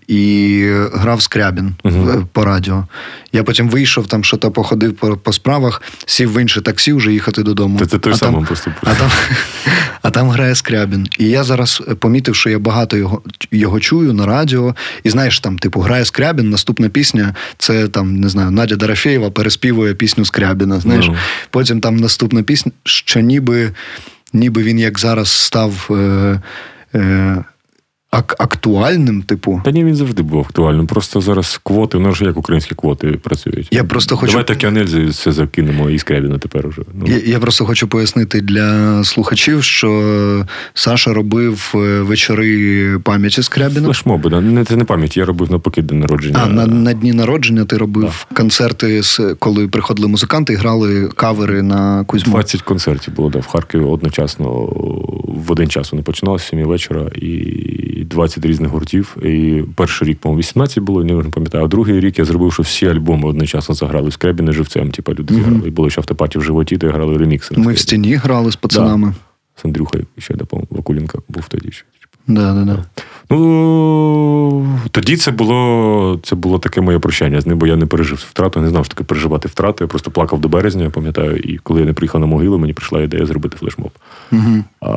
і 0.08 0.64
грав 0.94 1.22
Скрябін 1.22 1.76
в- 1.84 2.26
по 2.34 2.46
радіо. 2.46 2.88
Я 3.34 3.44
потім 3.44 3.70
вийшов, 3.70 4.08
там 4.08 4.24
що-то 4.24 4.52
походив 4.52 4.94
по, 4.94 5.18
по 5.18 5.34
справах, 5.34 5.82
сів 6.06 6.34
в 6.34 6.42
інше 6.42 6.62
таксі 6.62 6.94
вже 6.94 7.12
їхати 7.14 7.44
додому. 7.44 7.80
Це, 7.80 7.86
це 7.86 8.00
той 8.00 8.14
а 8.14 8.16
самий 8.16 8.36
там, 8.36 8.46
просто. 8.46 8.72
а 8.84 8.94
там, 8.94 9.10
а 10.02 10.10
там 10.10 10.30
грає 10.30 10.56
Скрябін. 10.56 11.08
І 11.20 11.26
я 11.26 11.44
зараз 11.44 11.84
помітив, 12.00 12.36
що 12.36 12.50
я 12.50 12.60
багато 12.60 12.98
його, 12.98 13.22
його 13.52 13.80
чую 13.80 14.14
на 14.14 14.26
радіо. 14.26 14.76
І 15.04 15.10
знаєш, 15.10 15.40
там, 15.40 15.60
типу, 15.60 15.80
грає 15.80 16.06
Скрябін, 16.06 16.50
наступна 16.50 16.90
пісня 16.90 17.36
це 17.58 17.88
там, 17.88 18.16
не 18.20 18.30
знаю, 18.30 18.52
Надя 18.52 18.76
Дорофєєва 18.76 19.32
переспівує 19.32 19.94
пісню 19.94 20.26
Скрябіна. 20.26 20.80
Знаєш, 20.80 21.06
Ну. 21.08 21.16
потім 21.50 21.80
там 21.82 21.98
наступна 21.98 22.44
пісня, 22.44 22.72
що 22.84 23.20
ніби, 23.20 23.72
ніби 24.34 24.64
він 24.64 24.80
як 24.80 25.00
зараз 25.00 25.30
став. 25.30 25.88
Е, 25.92 26.42
е, 26.96 27.44
ак- 28.18 28.36
актуальним, 28.40 29.22
типу. 29.22 29.62
Та 29.66 29.72
ні, 29.72 29.84
він 29.86 29.96
завжди 29.96 30.24
був 30.24 30.40
актуальним. 30.40 30.88
Просто 30.88 31.22
зараз 31.22 31.60
квоти, 31.64 32.00
ну 32.00 32.14
ж 32.14 32.24
як 32.26 32.38
українські 32.38 32.76
квоти 32.76 33.08
працюють. 33.08 33.68
Я 33.72 33.84
просто 33.84 34.18
хочу- 34.18 34.32
Давайте 34.32 34.56
Кіанельзі 34.56 35.06
все 35.06 35.32
закинемо 35.32 35.90
і 35.90 36.00
Скрябіна 36.00 36.38
тепер 36.38 36.68
уже. 36.68 36.82
Ну, 36.94 37.06
Я, 37.08 37.18
я 37.18 37.40
просто 37.40 37.66
хочу 37.66 37.88
пояснити 37.88 38.42
для 38.42 39.04
слухачів, 39.04 39.64
що 39.64 40.46
Саша 40.74 41.14
робив 41.14 41.72
е, 41.76 41.78
вечори 42.02 43.00
пам'яті 43.04 43.44
Скрябіна. 43.44 43.86
Флешмоби, 43.86 44.30
да. 44.30 44.42
не, 44.42 44.66
це 44.66 44.76
не 44.76 44.84
пам'ять, 44.84 45.18
я 45.18 45.26
робив 45.26 45.52
навпаки 45.52 45.82
день 45.82 46.00
народження. 46.00 46.40
А 46.44 46.48
на, 46.50 46.68
на 46.68 46.94
дні 46.94 47.14
народження 47.14 47.66
ти 47.66 47.78
робив 47.78 48.26
концерти, 48.34 49.04
з 49.04 49.22
коли 49.40 49.68
приходили 49.68 50.08
музиканти 50.08 50.54
і 50.54 50.56
грали 50.56 51.08
кавери 51.16 51.62
на 51.62 52.04
Кузьму. 52.04 52.34
20 52.34 52.62
концертів 52.62 53.14
було 53.14 53.30
да, 53.30 53.40
в 53.40 53.48
Харкові 53.48 53.82
одночасно 53.84 54.50
в 55.28 55.52
один 55.52 55.70
час 55.70 55.92
вони 55.92 56.04
починалися 56.04 56.46
з 56.46 56.50
7 56.50 56.64
вечора 56.68 57.06
і 57.16 57.28
20 58.08 58.46
різних 58.46 58.72
гуртів. 58.72 59.18
І 59.24 59.64
перший 59.76 60.08
рік, 60.08 60.18
по-моєму, 60.20 60.40
18 60.40 60.80
було, 60.84 61.04
не 61.04 61.24
пам'ятаю. 61.24 61.64
А 61.64 61.68
другий 61.68 62.00
рік 62.00 62.20
я 62.20 62.26
зробив, 62.26 62.54
що 62.54 62.64
всі 62.64 62.88
альбоми 62.88 63.30
одночасно 63.30 63.76
заграли 63.76 64.12
з 64.12 64.18
живцем. 64.54 64.92
Типа 64.92 65.12
люди 65.12 65.34
Мгм. 65.34 65.44
зіграли. 65.44 65.68
І 65.68 65.72
було 65.72 65.90
ще 65.90 66.02
автопаті 66.02 66.40
в 66.40 66.42
животі, 66.44 66.78
де 66.78 66.90
грали 66.90 67.18
ремікси. 67.18 67.56
Ми 67.58 67.74
в 67.74 67.80
стіні 67.80 68.16
грали 68.16 68.52
з 68.52 68.56
пацанами. 68.56 69.14
З 69.62 69.66
Андрюхою 69.66 70.06
ще, 70.18 70.34
да, 70.34 70.46
по-моєму, 70.46 70.68
Вакуленко 70.72 71.22
був 71.30 71.48
тоді 71.48 71.72
ще. 71.72 71.86
Да, 72.28 72.54
да, 72.54 72.64
да. 72.64 72.84
Ну 73.30 74.78
тоді 74.92 75.18
це 75.18 75.32
було 75.32 76.20
це 76.24 76.36
було 76.36 76.60
таке 76.60 76.82
моє 76.82 77.00
прощання 77.00 77.42
з 77.42 77.48
ним, 77.48 77.58
бо 77.58 77.68
я 77.68 77.76
не 77.76 77.86
пережив 77.86 78.26
втрату, 78.30 78.62
не 78.62 78.70
знав, 78.70 78.86
що 78.86 78.94
таке 78.94 79.04
переживати 79.04 79.48
втрати. 79.48 79.84
Я 79.84 79.88
просто 79.88 80.12
плакав 80.12 80.42
до 80.42 80.48
березня, 80.48 80.84
я 80.84 80.90
пам'ятаю. 80.90 81.38
І 81.38 81.58
коли 81.58 81.80
я 81.80 81.86
не 81.86 81.94
приїхав 81.94 82.22
на 82.22 82.28
могилу, 82.28 82.58
мені 82.58 82.74
прийшла 82.74 83.02
ідея 83.02 83.26
зробити 83.26 83.58
флешмоб. 83.58 83.92
Угу. 84.32 84.64
А, 84.82 84.90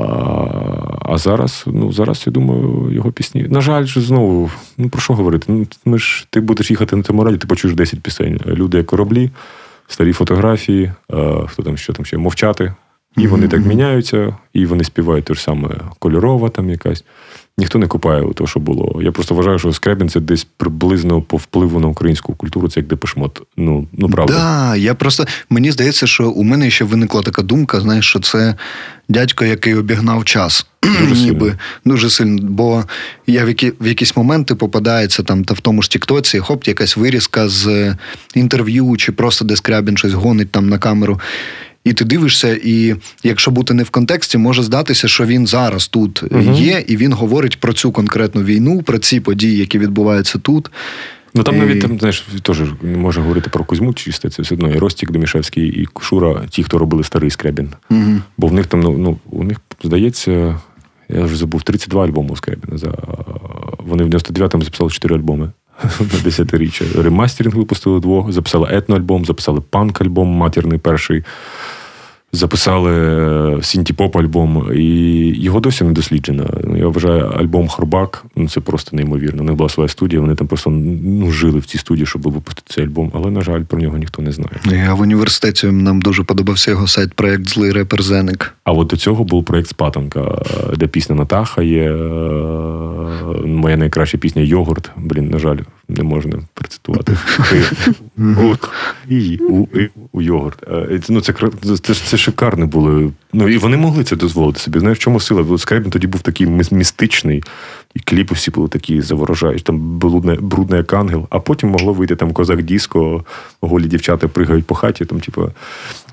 а 1.02 1.18
зараз, 1.18 1.64
ну 1.66 1.92
зараз 1.92 2.22
я 2.26 2.32
думаю, 2.32 2.88
його 2.92 3.12
пісні. 3.12 3.46
На 3.50 3.60
жаль, 3.60 3.84
знову, 3.84 4.50
ну 4.78 4.88
про 4.88 5.00
що 5.00 5.14
говорити? 5.14 5.46
Ну 5.48 5.66
ми 5.84 5.98
ж 5.98 6.26
ти 6.30 6.40
будеш 6.40 6.70
їхати 6.70 6.96
на 6.96 7.02
цьому 7.02 7.24
раді, 7.24 7.36
ти 7.36 7.46
почуєш 7.46 7.76
10 7.76 8.00
пісень. 8.00 8.40
Люди 8.46 8.78
як 8.78 8.86
кораблі, 8.86 9.30
старі 9.88 10.12
фотографії, 10.12 10.92
а, 11.08 11.46
хто 11.46 11.62
там 11.62 11.76
що 11.76 11.92
там 11.92 12.04
ще 12.04 12.18
мовчати. 12.18 12.74
І 13.16 13.26
вони 13.26 13.48
так 13.48 13.66
міняються, 13.66 14.36
і 14.52 14.66
вони 14.66 14.84
співають 14.84 15.24
те 15.24 15.34
ж 15.34 15.42
саме 15.42 15.68
кольорова 15.98 16.48
там 16.48 16.70
якась. 16.70 17.04
Ніхто 17.58 17.78
не 17.78 17.86
купає 17.86 18.24
те, 18.34 18.46
що 18.46 18.61
було. 18.61 19.02
Я 19.02 19.12
просто 19.12 19.34
вважаю, 19.34 19.58
що 19.58 19.72
Скребін 19.72 20.08
це 20.08 20.20
десь 20.20 20.46
приблизно 20.56 21.22
по 21.22 21.36
впливу 21.36 21.80
на 21.80 21.88
українську 21.88 22.34
культуру, 22.34 22.68
це 22.68 22.80
як 22.80 22.86
Депешмот. 22.86 23.42
Ну, 23.56 23.86
ну 23.92 24.08
правда. 24.08 24.34
Да, 24.34 24.76
я 24.76 24.94
просто 24.94 25.26
мені 25.50 25.72
здається, 25.72 26.06
що 26.06 26.30
у 26.30 26.42
мене 26.42 26.70
ще 26.70 26.84
виникла 26.84 27.22
така 27.22 27.42
думка, 27.42 27.80
знаєш, 27.80 28.08
що 28.08 28.20
це 28.20 28.54
дядько, 29.08 29.44
який 29.44 29.74
обігнав 29.74 30.24
час. 30.24 30.66
Дуже 30.82 30.98
сильно. 31.16 31.32
Ніби 31.32 31.54
дуже 31.84 32.11
сильно. 32.11 32.38
Бо 32.42 32.84
я 33.26 33.44
в, 33.44 33.48
які, 33.48 33.72
в 33.80 33.86
якісь 33.86 34.16
моменти 34.16 34.54
попадається 34.54 35.22
там, 35.22 35.44
та 35.44 35.54
в 35.54 35.61
тому 35.61 35.82
ж 35.82 35.90
Тіктоці, 35.90 36.38
хоп, 36.38 36.64
якась 36.64 36.96
вирізка 36.96 37.48
з 37.48 37.96
інтерв'ю, 38.34 38.96
чи 38.96 39.12
просто 39.12 39.44
де 39.44 39.56
Скрябін 39.56 39.96
щось 39.96 40.12
гонить 40.12 40.50
там 40.50 40.68
на 40.68 40.78
камеру. 40.78 41.20
І 41.84 41.92
ти 41.92 42.04
дивишся, 42.04 42.58
і 42.64 42.94
якщо 43.24 43.50
бути 43.50 43.74
не 43.74 43.82
в 43.82 43.90
контексті, 43.90 44.38
може 44.38 44.62
здатися, 44.62 45.08
що 45.08 45.26
він 45.26 45.46
зараз 45.46 45.88
тут 45.88 46.22
Мгм. 46.30 46.54
є, 46.54 46.84
і 46.86 46.96
він 46.96 47.12
говорить 47.12 47.60
про 47.60 47.72
цю 47.72 47.92
конкретну 47.92 48.42
війну, 48.42 48.82
про 48.82 48.98
ці 48.98 49.20
події, 49.20 49.56
які 49.58 49.78
відбуваються 49.78 50.38
тут. 50.38 50.70
Ну 51.34 51.42
там 51.42 51.54
І- 51.54 51.58
навіть 51.58 51.80
там, 51.80 51.98
знаєш, 51.98 52.26
теж 52.42 52.60
не 52.82 52.96
можна 52.96 53.22
говорити 53.22 53.50
про 53.50 53.64
Кузьму 53.64 53.94
чисто, 53.94 54.30
це 54.30 54.42
все 54.42 54.54
одно 54.54 54.70
і 54.70 54.78
Ростік 54.78 55.10
Домішевський, 55.10 55.68
і 55.68 55.84
Кушура, 55.84 56.42
ті, 56.50 56.62
хто 56.62 56.78
робили 56.78 57.04
старий 57.04 57.30
Скрябін. 57.30 57.68
Угу. 57.90 58.14
Бо 58.38 58.46
в 58.46 58.52
них 58.52 58.66
там, 58.66 58.80
ну, 58.80 58.98
ну 58.98 59.18
у 59.30 59.44
них, 59.44 59.60
здається, 59.84 60.60
я 61.08 61.24
вже 61.24 61.36
забув 61.36 61.62
32 61.62 62.04
альбоми 62.04 62.30
у 62.30 62.36
Скрябіна. 62.36 62.78
За... 62.78 62.94
Вони 63.78 64.04
в 64.04 64.08
99-му 64.08 64.64
записали 64.64 64.90
4 64.90 65.14
альбоми 65.16 65.50
на 65.84 66.20
десятиріччя. 66.24 66.84
Ремастерінг 67.02 67.56
випустили 67.56 68.00
двох, 68.00 68.32
записали 68.32 68.68
етноальбом, 68.70 69.24
записали 69.24 69.60
панк-альбом, 69.70 70.24
матірний 70.24 70.78
перший. 70.78 71.24
Записали 72.32 73.58
сінті-поп 73.62 74.16
альбом, 74.16 74.70
і 74.74 74.84
його 75.42 75.60
досі 75.60 75.84
не 75.84 75.92
досліджено. 75.92 76.46
Я 76.76 76.88
вважаю, 76.88 77.24
альбом 77.26 77.68
Хробак 77.68 78.24
ну 78.36 78.48
це 78.48 78.60
просто 78.60 78.96
неймовірно. 78.96 79.42
У 79.42 79.44
них 79.44 79.54
була 79.54 79.68
своя 79.68 79.88
студія, 79.88 80.20
вони 80.22 80.34
там 80.34 80.46
просто 80.46 80.70
ну, 80.70 81.30
жили 81.30 81.58
в 81.58 81.66
цій 81.66 81.78
студії, 81.78 82.06
щоб 82.06 82.22
випустити 82.22 82.74
цей 82.74 82.84
альбом. 82.84 83.10
Але, 83.14 83.30
на 83.30 83.40
жаль, 83.40 83.62
про 83.62 83.80
нього 83.80 83.98
ніхто 83.98 84.22
не 84.22 84.32
знає. 84.32 84.50
Я 84.86 84.94
в 84.94 85.00
університеті 85.00 85.66
нам 85.66 86.00
дуже 86.02 86.22
подобався 86.24 86.70
його 86.70 86.86
сайт 86.86 87.14
проект 87.14 87.48
Злий 87.48 87.72
репер 87.72 88.02
Зеник. 88.02 88.54
А 88.64 88.72
от 88.72 88.86
до 88.88 88.96
цього 88.96 89.24
був 89.24 89.44
проєкт 89.44 89.68
Спатанка, 89.68 90.42
де 90.76 90.86
пісня 90.86 91.14
Натаха 91.14 91.62
є. 91.62 91.92
е, 91.92 91.96
Моя 93.46 93.76
найкраща 93.76 94.18
пісня 94.18 94.42
Йогурт. 94.42 94.90
Блін, 94.96 95.28
на 95.30 95.38
жаль, 95.38 95.58
не 95.91 96.03
можна 96.03 96.38
процитувати. 96.55 97.16
І 99.09 99.36
у, 100.12 100.22
йогурт. 100.22 100.62
Е, 100.68 100.99
це- 101.07 101.12
Ну, 101.12 101.20
це, 101.20 101.32
це, 101.82 101.95
це 101.95 102.16
шикарно 102.16 102.66
було. 102.66 103.12
Ну, 103.32 103.49
і 103.49 103.59
вони 103.59 103.76
могли 103.76 104.05
це 104.05 104.16
дозволити 104.16 104.59
собі. 104.61 104.78
Знаєш, 104.78 104.99
в 104.99 105.01
чому 105.01 105.20
сила? 105.20 105.45
От 105.51 105.91
тоді 105.91 106.07
був 106.07 106.20
такий 106.20 106.47
містичний, 106.47 107.43
і 107.95 108.01
кліпи 108.01 108.34
всі 108.34 108.51
були 108.51 108.68
такі 108.68 109.01
заворожаючі. 109.01 109.62
Там 109.64 109.99
блудне, 109.99 110.34
брудне 110.41 110.76
як 110.76 110.93
ангел, 110.93 111.26
а 111.30 111.41
потім 111.41 111.68
могло 111.68 111.93
вийти 111.93 112.16
там 112.16 112.32
козак 112.32 112.62
диско, 112.62 113.24
голі 113.61 113.84
дівчата 113.86 114.28
пригають 114.28 114.66
по 114.66 114.74
хаті. 114.74 115.05
Там, 115.05 115.20
типу. 115.20 115.51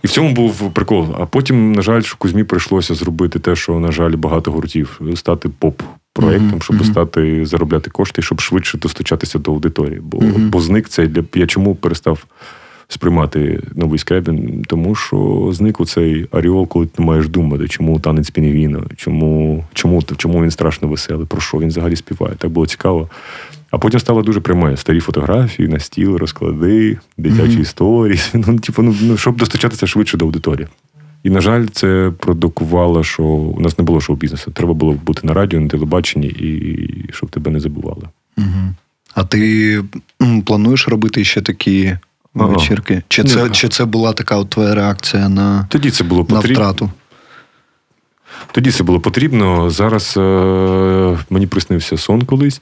І 0.04 0.08
в 0.08 0.10
цьому 0.10 0.34
був 0.34 0.74
прикол. 0.74 1.08
А 1.20 1.26
потім, 1.26 1.72
на 1.72 1.82
жаль, 1.82 2.02
що 2.02 2.16
Кузьмі 2.18 2.44
прийшлося 2.44 2.96
зробити 2.96 3.40
те, 3.40 3.56
що, 3.56 3.80
на 3.80 3.92
жаль, 3.92 4.12
багато 4.16 4.52
гуртів 4.52 5.02
стати 5.16 5.50
поп. 5.50 5.82
Проєктом, 6.22 6.62
щоб 6.62 6.86
стати 6.86 7.46
заробляти 7.46 7.90
кошти, 7.90 8.22
щоб 8.22 8.42
швидше 8.42 8.78
достучатися 8.78 9.40
до 9.40 9.52
аудиторії. 9.52 10.00
Бо, 10.04 10.20
бо 10.38 10.60
зник 10.62 10.90
цей 10.90 11.08
для 11.08 11.24
я 11.36 11.48
чому 11.48 11.76
перестав 11.76 12.26
сприймати 12.88 13.62
новий 13.76 14.00
скрябін? 14.00 14.64
Тому 14.68 14.96
що 14.96 15.50
зник 15.54 15.80
у 15.80 15.86
цей 15.86 16.28
аріол, 16.32 16.68
коли 16.68 16.86
ти 16.86 17.02
маєш 17.04 17.30
думати, 17.30 17.68
чому 17.68 18.00
танець 18.00 18.30
пінгвіна, 18.30 18.80
чому, 18.96 19.64
чому, 19.74 20.04
чому 20.18 20.44
він 20.44 20.52
страшно 20.52 20.88
веселий, 20.88 21.26
про 21.28 21.42
що 21.42 21.58
він 21.58 21.68
взагалі 21.68 21.96
співає. 21.96 22.36
Так 22.38 22.52
було 22.52 22.68
цікаво. 22.68 23.10
А 23.72 23.78
потім 23.78 24.00
стало 24.00 24.22
дуже 24.22 24.40
пряме. 24.40 24.78
Старі 24.78 25.00
фотографії 25.00 25.70
на 25.70 25.80
стіл, 25.80 26.16
розклади, 26.16 26.98
дитячі 27.18 27.52
Мгм. 27.52 27.62
історії. 27.62 28.20
Ну, 28.34 28.60
типу, 28.60 28.82
ну, 28.82 28.96
ну, 29.02 29.18
щоб 29.18 29.38
достучатися 29.38 29.88
швидше 29.88 30.18
до 30.18 30.26
аудиторії. 30.26 30.68
І, 31.24 31.30
на 31.30 31.42
жаль, 31.42 31.66
це 31.72 32.12
продукувало, 32.20 33.04
що 33.04 33.24
у 33.24 33.60
нас 33.60 33.78
не 33.78 33.84
було 33.84 34.02
шоу-бізнесу. 34.02 34.52
Треба 34.52 34.74
було 34.74 34.94
бути 34.94 35.28
на 35.28 35.34
радіо, 35.34 35.60
на 35.60 35.68
телебаченні, 35.68 36.28
і 36.28 37.06
щоб 37.14 37.30
тебе 37.30 37.52
не 37.52 37.60
забували. 37.60 38.04
Угу. 38.38 38.74
А 39.14 39.24
ти 39.24 39.84
плануєш 40.46 40.88
робити 40.88 41.24
ще 41.24 41.42
такі 41.42 41.98
Ага. 42.36 42.48
вечірки? 42.48 43.02
Чи 43.08 43.24
Ні. 43.24 43.30
це, 43.30 43.50
чи 43.50 43.70
це 43.70 43.86
була 43.86 44.14
така 44.14 44.38
от 44.38 44.50
твоя 44.50 44.76
реакція 44.76 45.30
на, 45.30 45.66
Тоді 45.70 45.92
це 45.92 46.04
було 46.04 46.26
на 46.30 46.40
втрату? 46.40 46.90
Тоді 48.52 48.72
це 48.72 48.84
було 48.84 49.00
потрібно. 49.00 49.70
Зараз 49.70 50.14
е, 50.18 51.18
мені 51.30 51.48
приснився 51.48 51.98
сон 51.98 52.22
колись. 52.22 52.62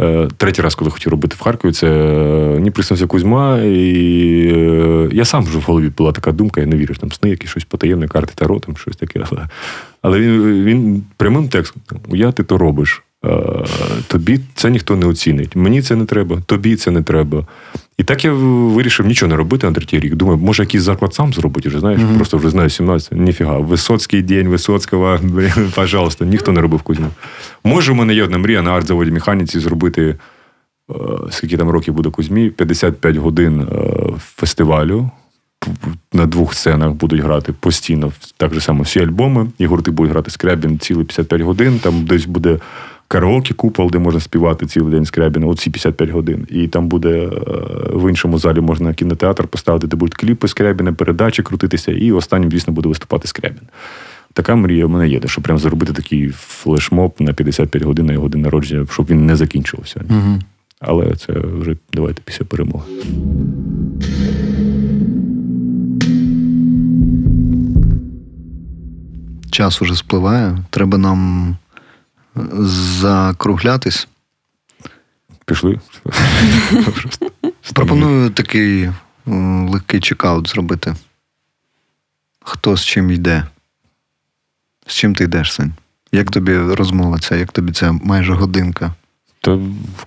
Е, 0.00 0.28
третій 0.36 0.62
раз, 0.62 0.74
коли 0.74 0.90
хотів 0.90 1.12
робити 1.12 1.36
в 1.38 1.42
Харкові, 1.42 1.72
це 1.72 1.86
е, 1.88 2.54
мені 2.54 2.70
приснився 2.70 3.06
Кузьма, 3.06 3.58
і 3.58 4.52
е, 4.54 5.08
я 5.12 5.24
сам 5.24 5.44
вже 5.44 5.58
в 5.58 5.62
голові 5.62 5.92
була 5.96 6.12
така 6.12 6.32
думка, 6.32 6.60
я 6.60 6.66
не 6.66 6.76
вірю, 6.76 6.94
там 6.94 7.12
сни, 7.12 7.30
якісь 7.30 7.50
щось 7.50 7.64
потаємне, 7.64 8.08
карти 8.08 8.32
Таро, 8.34 8.60
там 8.60 8.76
щось 8.76 8.96
таке. 8.96 9.24
Але, 10.02 10.20
він, 10.20 10.64
він 10.64 11.04
прямим 11.16 11.48
текстом: 11.48 11.82
я 12.08 12.32
ти 12.32 12.44
то 12.44 12.58
робиш. 12.58 13.02
Тобі 14.08 14.40
це 14.54 14.70
ніхто 14.70 14.96
не 14.96 15.06
оцінить. 15.06 15.56
Мені 15.56 15.82
це 15.82 15.96
не 15.96 16.04
треба, 16.04 16.40
тобі 16.46 16.76
це 16.76 16.90
не 16.90 17.02
треба. 17.02 17.46
І 17.98 18.02
так 18.04 18.24
я 18.24 18.32
вирішив 18.32 19.06
нічого 19.06 19.30
не 19.30 19.36
робити 19.36 19.66
на 19.66 19.72
третій 19.72 20.00
рік. 20.00 20.14
Думаю, 20.14 20.38
може, 20.38 20.62
якийсь 20.62 20.82
заклад 20.82 21.14
сам 21.14 21.32
зробить, 21.32 21.66
вже 21.66 21.80
знаєш, 21.80 22.00
Мгм. 22.00 22.16
просто 22.16 22.36
вже 22.36 22.50
знаю 22.50 22.70
17. 22.70 23.12
Ніфіга. 23.12 23.58
Висоцький 23.58 24.22
день 24.22 24.48
Висоцького, 24.48 25.18
пожалуйста, 25.74 26.24
ніхто 26.24 26.52
не 26.52 26.60
робив 26.60 26.82
Кузьму. 26.82 27.06
Може, 27.64 27.92
у 27.92 27.94
мене 27.94 28.14
є 28.14 28.24
одна 28.24 28.38
мрія 28.38 28.62
на 28.62 28.70
артзаводі 28.70 29.10
механіці 29.10 29.60
зробити, 29.60 30.14
е, 30.90 30.94
скільки 31.30 31.56
там 31.56 31.70
років 31.70 31.94
буде 31.94 32.10
Кузьмі, 32.10 32.50
55 32.50 33.16
годин 33.16 33.60
е, 33.60 33.86
фестивалю. 34.36 35.10
На 36.12 36.26
двох 36.26 36.54
сценах 36.54 36.92
будуть 36.92 37.20
грати 37.20 37.52
постійно 37.52 38.12
так 38.36 38.54
же 38.54 38.60
само 38.60 38.82
всі 38.82 39.00
альбоми, 39.00 39.46
і 39.58 39.66
гурти 39.66 39.90
будуть 39.90 40.12
грати 40.12 40.30
Скрябін 40.30 40.78
цілі 40.78 40.96
55 40.96 41.40
годин. 41.40 41.78
Там 41.82 42.04
десь 42.04 42.26
буде 42.26 42.58
караоке 43.08 43.54
купол, 43.54 43.90
де 43.90 43.98
можна 43.98 44.20
співати 44.20 44.66
цілий 44.66 44.90
день 44.90 45.04
Скрябіна, 45.04 45.46
оці 45.46 45.70
55 45.70 46.10
годин. 46.10 46.46
І 46.50 46.68
там 46.68 46.88
буде 46.88 47.10
е, 47.10 47.30
в 47.92 48.10
іншому 48.10 48.38
залі 48.38 48.60
можна 48.60 48.94
кінотеатр 48.94 49.46
поставити, 49.46 49.86
де 49.86 49.96
будуть 49.96 50.14
кліпи 50.14 50.48
Скрябіна, 50.48 50.92
передачі 50.92 51.42
крутитися, 51.42 51.92
і 51.92 52.12
останнім, 52.12 52.50
звісно, 52.50 52.72
буде 52.72 52.88
виступати 52.88 53.28
Скрябін. 53.28 53.62
Така 54.32 54.56
мрія 54.56 54.86
в 54.86 54.90
мене 54.90 55.08
є, 55.08 55.20
щоб 55.26 55.44
прям 55.44 55.58
зробити 55.58 55.92
такий 55.92 56.28
флешмоб 56.28 57.14
на 57.18 57.32
55 57.32 57.82
годин 57.82 58.06
на 58.06 58.12
його 58.12 58.28
день 58.28 58.42
народження, 58.42 58.86
щоб 58.90 59.06
він 59.06 59.26
не 59.26 59.36
закінчувався. 59.36 60.00
Угу. 60.10 60.38
Але 60.80 61.16
це 61.16 61.32
вже 61.32 61.76
давайте 61.92 62.22
після 62.24 62.44
перемоги. 62.44 62.84
Час 69.50 69.82
уже 69.82 69.94
спливає. 69.94 70.58
Треба 70.70 70.98
нам 70.98 71.56
закруглятись. 72.60 74.08
Пішли. 75.44 75.80
Пропоную 77.74 78.30
такий 78.30 78.90
легкий 79.68 80.00
чекаут 80.00 80.48
зробити. 80.48 80.94
Хто 82.40 82.76
з 82.76 82.84
чим 82.84 83.10
йде? 83.10 83.44
З 84.86 84.94
чим 84.94 85.14
ти 85.14 85.24
йдеш, 85.24 85.52
Сань? 85.52 85.72
Як 86.12 86.30
тобі 86.30 86.58
розмова 86.58 87.18
ця? 87.18 87.36
Як 87.36 87.52
тобі 87.52 87.72
ця 87.72 87.92
майже 87.92 88.32
годинка? 88.32 88.94
Та 89.40 89.58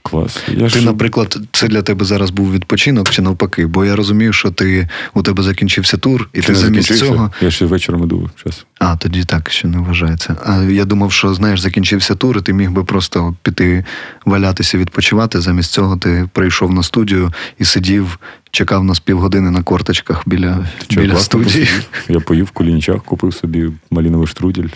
клас. 0.01 0.43
Я 0.47 0.69
Ти, 0.69 0.79
ж... 0.79 0.85
наприклад, 0.85 1.37
це 1.51 1.67
для 1.67 1.81
тебе 1.81 2.05
зараз 2.05 2.29
був 2.29 2.51
відпочинок 2.51 3.09
чи 3.09 3.21
навпаки? 3.21 3.65
Бо 3.65 3.85
я 3.85 3.95
розумію, 3.95 4.33
що 4.33 4.51
ти 4.51 4.89
у 5.13 5.23
тебе 5.23 5.43
закінчився 5.43 5.97
тур, 5.97 6.29
і 6.33 6.41
Чи 6.41 6.47
ти 6.47 6.55
замість 6.55 6.97
цього. 6.97 7.31
Я 7.41 7.51
ще 7.51 7.65
вечором 7.65 8.03
іду. 8.03 8.29
Час. 8.43 8.65
А, 8.79 8.95
тоді 8.95 9.23
так, 9.23 9.49
що 9.49 9.67
не 9.67 9.77
вважається. 9.77 10.35
А 10.45 10.61
я 10.61 10.85
думав, 10.85 11.11
що 11.11 11.33
знаєш, 11.33 11.59
закінчився 11.59 12.15
тур, 12.15 12.37
і 12.37 12.41
ти 12.41 12.53
міг 12.53 12.71
би 12.71 12.83
просто 12.83 13.35
піти 13.41 13.85
валятися, 14.25 14.77
відпочивати. 14.77 15.41
Замість 15.41 15.71
цього 15.71 15.97
ти 15.97 16.29
прийшов 16.33 16.73
на 16.73 16.83
студію 16.83 17.33
і 17.57 17.65
сидів, 17.65 18.19
чекав 18.51 18.83
нас 18.83 18.99
півгодини 18.99 19.51
на 19.51 19.63
корточках 19.63 20.23
біля, 20.25 20.67
Чого, 20.87 21.01
біля 21.01 21.17
студії. 21.17 21.67
Я 22.09 22.19
поїв 22.19 22.45
в 22.45 22.51
кулінчах, 22.51 23.03
купив 23.03 23.33
собі 23.33 23.69
маліновий 23.91 24.27
штрудель, 24.27 24.67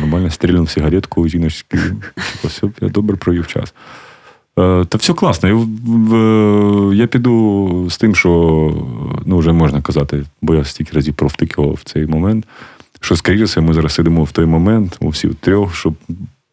нормально 0.00 0.30
стріляв 0.30 0.70
сигаретку, 0.70 1.28
жіночки. 1.28 1.78
Типу, 1.78 2.48
все, 2.48 2.66
я 2.80 2.88
добре 2.88 3.16
провів 3.16 3.46
час. 3.46 3.74
Е, 4.58 4.84
Та 4.84 4.98
все 4.98 5.12
класно. 5.12 5.68
Я 6.94 7.06
піду 7.06 7.86
з 7.90 7.96
тим, 7.96 8.14
що 8.14 8.30
ну, 9.26 9.38
вже 9.38 9.52
можна 9.52 9.82
казати, 9.82 10.24
бо 10.42 10.54
я 10.54 10.64
стільки 10.64 10.92
разів 10.96 11.14
провтикував 11.14 11.74
в 11.74 11.82
цей 11.84 12.06
момент. 12.06 12.46
Що, 13.02 13.16
скоріше, 13.16 13.60
ми 13.60 13.74
зараз 13.74 13.92
сидимо 13.92 14.24
в 14.24 14.32
той 14.32 14.46
момент, 14.46 14.96
у 15.00 15.08
всі 15.08 15.28
трьох, 15.28 15.76
що 15.76 15.94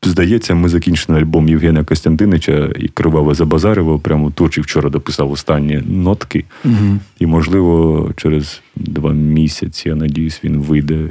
здається, 0.03 0.55
ми 0.55 0.69
закінчили 0.69 1.19
альбом 1.19 1.49
Євгена 1.49 1.83
Костянтинича 1.83 2.71
і 2.79 2.87
криваве 2.87 3.33
забазарево. 3.33 3.99
Прямо 3.99 4.31
Турчик 4.31 4.63
вчора 4.63 4.89
дописав 4.89 5.31
останні 5.31 5.83
нотки. 5.87 6.45
Угу. 6.65 6.99
І, 7.19 7.25
можливо, 7.25 8.11
через 8.15 8.61
два 8.75 9.11
місяці, 9.11 9.89
я 9.89 9.95
надіюсь, 9.95 10.39
він 10.43 10.57
вийде. 10.57 11.07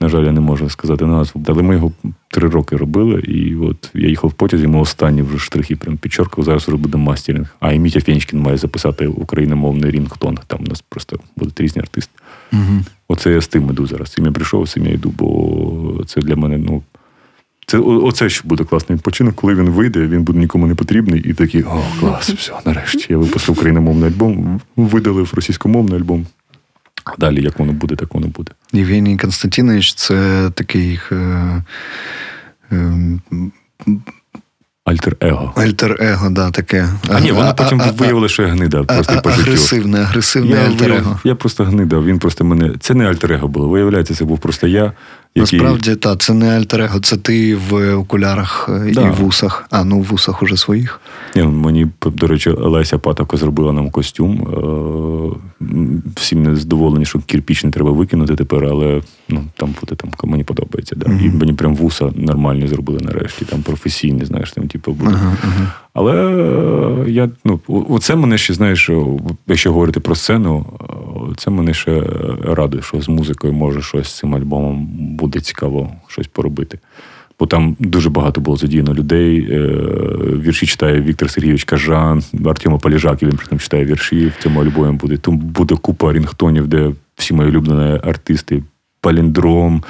На 0.00 0.08
жаль, 0.08 0.24
я 0.24 0.32
не 0.32 0.40
можу 0.40 0.70
сказати 0.70 1.06
назву. 1.06 1.42
Але 1.48 1.62
ми 1.62 1.74
його 1.74 1.92
три 2.30 2.48
роки 2.48 2.76
робили, 2.76 3.20
і 3.20 3.56
от 3.56 3.90
я 3.94 4.08
їхав 4.08 4.30
в 4.30 4.32
потязі, 4.32 4.66
ми 4.66 4.78
останні 4.78 5.22
вже 5.22 5.38
штрихи 5.38 5.76
прям 5.76 5.96
підчоркав. 5.96 6.44
Зараз 6.44 6.68
вже 6.68 6.76
буде 6.76 6.98
мастеринг. 6.98 7.56
А 7.60 7.72
і 7.72 7.78
Мітя 7.78 8.00
Фенчкін 8.00 8.40
має 8.40 8.56
записати 8.56 9.06
україномовний 9.06 9.90
рінгтон. 9.90 10.38
Там 10.46 10.60
у 10.66 10.68
нас 10.68 10.84
просто 10.88 11.18
будуть 11.36 11.60
різні 11.60 11.82
артисти. 11.82 12.12
Угу. 12.52 12.84
Оце 13.08 13.32
я 13.32 13.40
з 13.40 13.48
тим 13.48 13.70
іду 13.70 13.86
зараз. 13.86 14.10
Цим 14.10 14.24
я 14.24 14.32
прийшов, 14.32 14.68
з 14.68 14.72
цим 14.72 14.86
я 14.86 14.92
йду, 14.92 15.14
бо 15.18 16.04
це 16.06 16.20
для 16.20 16.36
мене, 16.36 16.58
ну. 16.58 16.82
Це 17.66 17.78
оце 17.78 18.28
ще 18.28 18.48
буде 18.48 18.64
класний 18.64 18.96
відпочинок, 18.96 19.34
коли 19.34 19.54
він 19.54 19.70
вийде, 19.70 20.06
він 20.06 20.22
буде 20.22 20.38
нікому 20.38 20.66
не 20.66 20.74
потрібний, 20.74 21.20
і 21.20 21.34
такий, 21.34 21.62
о, 21.62 21.82
клас, 22.00 22.30
все, 22.30 22.52
нарешті. 22.66 23.06
Я 23.08 23.18
випустив 23.18 23.54
україномовний 23.54 24.10
альбом, 24.10 24.60
видалив 24.76 25.32
російськомовний 25.34 25.98
альбом. 25.98 26.26
А 27.04 27.16
далі, 27.18 27.42
як 27.42 27.58
воно 27.58 27.72
буде, 27.72 27.96
так 27.96 28.14
воно 28.14 28.26
буде. 28.26 28.52
Євгеній 28.72 29.16
Константинович 29.16 29.94
це 29.94 30.50
такий 30.54 31.00
е, 31.12 31.14
е, 32.72 32.98
Альтер-его. 34.88 35.52
альтер-его, 35.56 36.30
да, 36.30 36.50
таке. 36.50 36.88
А 37.08 37.20
ні, 37.20 37.32
вона 37.32 37.52
потім 37.54 37.82
виявила, 37.96 38.28
що 38.28 38.42
я 38.42 38.48
гнида, 38.48 38.78
а- 38.78 38.84
просто 41.34 41.64
гнида. 41.64 41.98
Він 42.00 42.18
просто 42.18 42.44
мене. 42.44 42.74
Це 42.80 42.94
не 42.94 43.08
альтер-его 43.08 43.48
було. 43.48 43.68
Виявляється, 43.68 44.14
це 44.14 44.24
був 44.24 44.38
просто 44.38 44.66
життю. 44.66 44.92
Який- 45.38 45.58
Насправді, 45.58 45.96
та, 45.96 46.16
це 46.16 46.34
не 46.34 46.58
альтер-его, 46.58 47.00
це 47.00 47.16
ти 47.16 47.56
в 47.56 47.94
окулярах 47.94 48.68
е, 48.72 48.92
Да. 48.94 49.08
і 49.08 49.10
вусах. 49.22 49.66
А, 49.70 49.84
ну 49.84 49.98
в 50.00 50.02
вусах 50.04 50.42
уже 50.42 50.56
своїх. 50.56 51.00
Ні, 51.36 51.42
мені, 51.42 51.86
до 52.06 52.26
речі, 52.26 52.50
Леся 52.50 52.98
Патоко 52.98 53.36
зробила 53.36 53.72
нам 53.72 53.90
костюм. 53.90 54.42
Е, 54.42 55.38
Всім 56.16 56.42
не 56.42 56.56
задоволені, 56.56 57.04
що 57.04 57.18
кірпіч 57.18 57.64
не 57.64 57.70
треба 57.70 57.90
викинути 57.90 58.36
тепер, 58.36 58.64
але 58.64 59.02
ну, 59.28 59.44
там 59.56 59.74
буде 59.80 59.94
там, 59.94 60.10
мені 60.24 60.44
подобається. 60.44 60.96
Да. 60.96 61.12
І 61.12 61.30
мені 61.30 61.52
прям 61.52 61.74
вуса 61.76 62.10
нормальні 62.16 62.68
зробили 62.68 63.00
нарешті, 63.02 63.44
там 63.44 63.62
професійні, 63.62 64.24
знаєш, 64.24 64.52
там, 64.52 64.68
типу, 64.68 64.92
буде. 64.92 65.10
Ага, 65.14 65.36
ага. 65.44 65.72
Але 65.98 66.14
е, 67.06 67.10
я, 67.10 67.28
ну, 67.44 67.60
оце 67.68 68.16
мене 68.16 68.38
ще, 68.38 68.54
знаєш, 68.54 68.90
якщо 69.46 69.72
говорити 69.72 70.00
про 70.00 70.14
сцену, 70.14 70.66
це 71.36 71.50
мене 71.50 71.74
ще 71.74 72.02
радує, 72.42 72.82
що 72.82 73.00
з 73.00 73.08
музикою 73.08 73.52
може 73.52 73.82
щось 73.82 74.08
з 74.08 74.18
цим 74.18 74.34
альбомом 74.34 74.86
буде 74.90 75.40
цікаво 75.40 75.90
щось 76.08 76.26
поробити. 76.26 76.78
Бо 77.40 77.46
там 77.46 77.76
дуже 77.78 78.10
багато 78.10 78.40
було 78.40 78.56
задіяно 78.56 78.94
людей. 78.94 79.48
Е, 79.50 79.58
Вірші 80.42 80.66
читає 80.66 81.00
Віктор 81.00 81.30
Сергійович 81.30 81.64
Кажан, 81.64 82.22
Артема 82.46 82.78
Поліжак, 82.78 83.22
він 83.22 83.38
при 83.50 83.58
читає 83.58 83.84
вірші 83.84 84.32
в 84.38 84.42
цьому 84.42 84.60
альбомі 84.60 84.96
буде. 84.96 85.16
Там 85.16 85.38
буде 85.38 85.74
купа 85.74 86.12
рінгтонів, 86.12 86.66
де 86.66 86.92
всі 87.16 87.34
мої 87.34 87.48
улюблені 87.48 88.00
артисти, 88.04 88.62
Паліндром, 89.00 89.82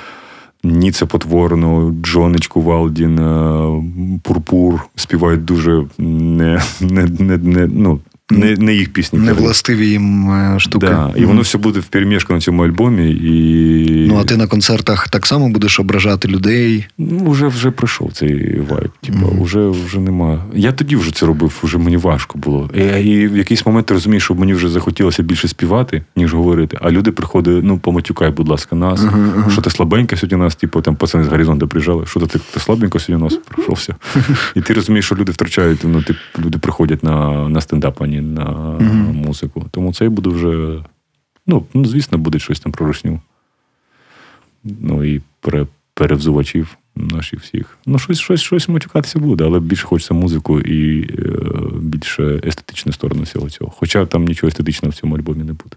Ніце 0.64 1.06
Потворно, 1.06 1.94
Джонечку 2.02 2.62
Валдін, 2.62 3.18
е, 3.18 4.20
Пурпур 4.22 4.80
співають 4.94 5.44
дуже 5.44 5.84
не, 5.98 6.60
не, 6.80 7.06
не, 7.18 7.36
не, 7.36 7.66
ну, 7.66 8.00
не, 8.30 8.56
не 8.56 8.74
їх 8.74 8.92
пісні. 8.92 9.18
Не 9.18 9.32
властиві 9.32 9.86
їм 9.86 10.30
е, 10.30 10.60
штуки. 10.60 10.86
Да, 10.86 11.12
і 11.16 11.24
воно 11.24 11.40
все 11.40 11.58
буде 11.58 11.80
вперемішку 11.80 12.32
на 12.32 12.40
цьому 12.40 12.64
альбомі. 12.64 13.10
І... 13.10 14.06
Ну, 14.08 14.18
а 14.20 14.24
ти 14.24 14.36
на 14.36 14.46
концертах 14.46 15.08
так 15.08 15.26
само 15.26 15.48
будеш 15.48 15.80
ображати 15.80 16.28
людей. 16.28 16.86
Ну, 16.98 17.30
вже 17.30 17.46
вже 17.46 17.70
пройшов 17.70 18.12
цей 18.12 18.60
вайб. 18.60 18.90
Типу, 19.00 19.18
Мгм. 19.18 19.42
вже, 19.42 19.68
вже 19.68 20.00
нема. 20.00 20.44
Я 20.54 20.72
тоді 20.72 20.96
вже 20.96 21.14
це 21.14 21.26
робив, 21.26 21.60
вже 21.62 21.78
мені 21.78 21.96
важко 21.96 22.38
було. 22.38 22.70
І, 22.74 22.80
і 22.80 23.28
в 23.28 23.36
якийсь 23.36 23.66
момент 23.66 23.86
ти 23.86 23.94
розумієш, 23.94 24.24
що 24.24 24.34
мені 24.34 24.54
вже 24.54 24.68
захотілося 24.68 25.22
більше 25.22 25.48
співати, 25.48 26.02
ніж 26.16 26.34
говорити. 26.34 26.78
А 26.80 26.90
люди 26.90 27.12
приходять, 27.12 27.64
ну, 27.64 27.78
поматюкай, 27.78 28.30
будь 28.30 28.48
ласка, 28.48 28.76
нас. 28.76 29.04
Ага, 29.04 29.32
ага. 29.36 29.50
Що 29.50 29.62
ти 29.62 29.70
слабенько 29.70 30.16
сьогодні 30.16 30.38
нас, 30.38 30.56
типу, 30.56 30.80
там 30.80 30.96
пацани 30.96 31.24
з 31.24 31.28
горизонту 31.28 31.68
приїжджали, 31.68 32.06
що 32.06 32.20
ти, 32.20 32.38
ти 32.54 32.60
слабенько 32.60 32.98
сьогодні 32.98 33.24
нас 33.24 33.38
пройшовся. 33.48 33.94
І 34.56 34.60
ти 34.60 34.74
розумієш, 34.74 35.04
що 35.04 35.14
люди 35.14 35.32
втрачають, 35.32 35.80
ну, 35.84 36.02
ти, 36.02 36.14
люди 36.44 36.58
приходять 36.58 37.04
на, 37.04 37.48
на 37.48 37.60
стендап, 37.60 38.02
а 38.02 38.06
не 38.20 38.40
на 38.40 38.78
Мгм. 38.80 39.16
музику. 39.16 39.66
Тому 39.70 39.94
це 39.94 40.08
буде 40.08 40.30
вже. 40.30 40.84
Ну, 41.46 41.64
ну, 41.74 41.84
звісно, 41.84 42.18
буде 42.18 42.38
щось 42.38 42.60
там 42.60 42.72
про 42.72 42.86
рушню. 42.86 43.20
Ну 44.64 45.04
і 45.04 45.20
пере, 45.40 45.66
перевзувачів 45.94 46.76
наших 46.96 47.40
всіх. 47.40 47.78
Ну, 47.86 47.98
щось, 47.98 48.18
щось, 48.18 48.40
щось 48.40 48.68
матюкатися 48.68 49.18
буде, 49.18 49.44
але 49.44 49.60
більше 49.60 49.86
хочеться 49.86 50.14
музику 50.14 50.60
і 50.60 51.02
е, 51.02 51.38
більше 51.80 52.40
естетичну 52.44 52.92
сторону 52.92 53.22
всього 53.22 53.50
цього. 53.50 53.70
Хоча 53.70 54.06
там 54.06 54.24
нічого 54.24 54.48
естетичного 54.48 54.90
в 54.90 54.94
цьому 54.94 55.16
альбомі 55.16 55.44
не 55.44 55.52
буде. 55.52 55.76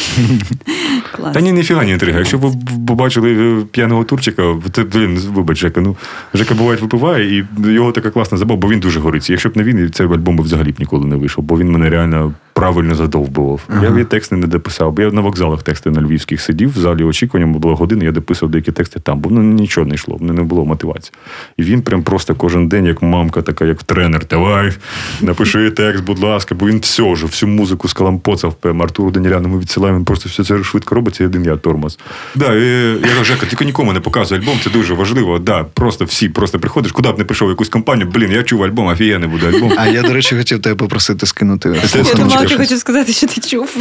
Клас. 1.16 1.34
Та 1.34 1.40
ні, 1.40 1.52
ніфіга 1.52 1.84
не 1.84 1.90
інтрига. 1.90 2.18
Якщо 2.18 2.38
ви 2.38 2.52
побачили 2.86 3.60
е, 3.60 3.64
п'яного 3.70 4.04
турчика, 4.04 4.56
то, 4.70 4.84
блін, 4.84 5.18
вибач, 5.18 5.58
Жека, 5.58 5.80
ну, 5.80 5.96
Жека 6.34 6.54
буває 6.54 6.78
випиває, 6.80 7.38
і 7.38 7.44
його 7.64 7.92
така 7.92 8.10
класна 8.10 8.38
забава, 8.38 8.60
бо 8.60 8.68
він 8.68 8.80
дуже 8.80 9.00
гориться. 9.00 9.32
Якщо 9.32 9.48
б 9.48 9.56
не 9.56 9.62
він, 9.62 9.90
цей 9.90 10.06
альбом 10.06 10.36
би 10.36 10.42
взагалі 10.44 10.72
б 10.72 10.80
ніколи 10.80 11.06
не 11.06 11.16
вийшов, 11.16 11.44
бо 11.44 11.58
він 11.58 11.70
мене 11.70 11.90
реально 11.90 12.34
правильно 12.60 12.94
задовбував. 12.94 13.60
Ага. 13.68 13.84
Я, 13.84 13.98
я 13.98 14.04
тексти 14.04 14.36
не 14.36 14.46
дописав, 14.46 14.92
бо 14.92 15.02
я 15.02 15.10
на 15.10 15.20
вокзалах 15.20 15.62
тексти 15.62 15.90
на 15.90 16.00
львівських 16.00 16.40
сидів, 16.40 16.72
в 16.72 16.78
залі 16.78 17.04
очікування 17.04 17.58
була 17.58 17.74
година, 17.74 18.04
я 18.04 18.12
дописував 18.12 18.52
деякі 18.52 18.72
тексти 18.72 19.00
там, 19.00 19.20
бо 19.20 19.30
ну, 19.30 19.42
нічого 19.42 19.86
не 19.86 19.94
йшло, 19.94 20.16
в 20.16 20.22
мене 20.22 20.32
не 20.32 20.42
було 20.42 20.64
мотивації. 20.64 21.12
І 21.56 21.62
він 21.62 21.82
прям 21.82 22.02
просто 22.02 22.34
кожен 22.34 22.68
день, 22.68 22.86
як 22.86 23.02
мамка, 23.02 23.42
така, 23.42 23.64
як 23.64 23.82
тренер, 23.82 24.26
давай, 24.30 24.72
напиши 25.20 25.70
текст, 25.70 26.04
будь 26.04 26.18
ласка, 26.18 26.54
бо 26.54 26.66
він 26.66 26.78
все 26.78 27.14
ж, 27.14 27.26
всю 27.26 27.50
музику 27.50 27.88
скалампоцав, 27.88 28.54
прям 28.54 28.82
Артуру 28.82 29.10
Даніляну 29.10 29.48
ми 29.48 29.58
відсилаємо, 29.58 29.98
він 29.98 30.04
просто 30.04 30.28
все 30.28 30.44
це 30.44 30.64
швидко 30.64 30.94
робиться, 30.94 31.24
і 31.24 31.26
один 31.26 31.44
я 31.44 31.56
тормоз. 31.56 31.98
Да, 32.34 32.54
і, 32.54 32.62
я 33.02 33.08
кажу, 33.08 33.24
Жека, 33.24 33.46
тільки 33.46 33.64
нікому 33.64 33.92
не 33.92 34.00
показуй 34.00 34.38
альбом, 34.38 34.58
це 34.64 34.70
дуже 34.70 34.94
важливо. 34.94 35.38
Да, 35.38 35.64
просто 35.64 36.04
всі, 36.04 36.28
просто 36.28 36.58
приходиш, 36.58 36.92
куди 36.92 37.12
б 37.12 37.18
не 37.18 37.24
прийшов 37.24 37.48
якусь 37.48 37.68
компанію, 37.68 38.10
блін, 38.14 38.32
я 38.32 38.42
чув 38.42 38.62
альбом, 38.62 38.86
офігенний 38.86 39.28
буде 39.28 39.48
альбом. 39.48 39.72
А 39.76 39.86
я, 39.88 40.02
до 40.02 40.12
речі, 40.12 40.36
хотів 40.36 40.62
тебе 40.62 40.74
попросити 40.74 41.26
скинути. 41.26 41.74
Це 41.86 42.04
Я 42.50 42.56
ти 42.56 42.62
хочеш 42.62 42.78
сказати, 42.78 43.12
що 43.12 43.26
ти 43.26 43.40
чув. 43.40 43.76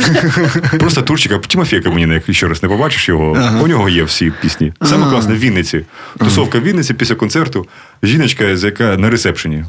Просто 0.79 1.01
Турчика, 1.01 1.37
Тимофєка 1.37 1.89
мені 1.89 2.13
як 2.13 2.23
ще 2.35 2.47
раз 2.47 2.63
не 2.63 2.69
побачиш 2.69 3.09
його. 3.09 3.33
Ага. 3.37 3.61
У 3.61 3.67
нього 3.67 3.89
є 3.89 4.03
всі 4.03 4.31
пісні. 4.41 4.73
Саме 4.83 5.01
Ага. 5.03 5.11
класне 5.11 5.33
в 5.33 5.39
Вінниці. 5.39 5.85
Тусовка 6.19 6.59
в 6.59 6.63
Вінниці 6.63 6.93
після 6.93 7.15
концерту. 7.15 7.65
Жіночка, 8.03 8.57
з 8.57 8.63
яка 8.63 8.97
на 8.97 9.09
ресепшені. 9.09 9.65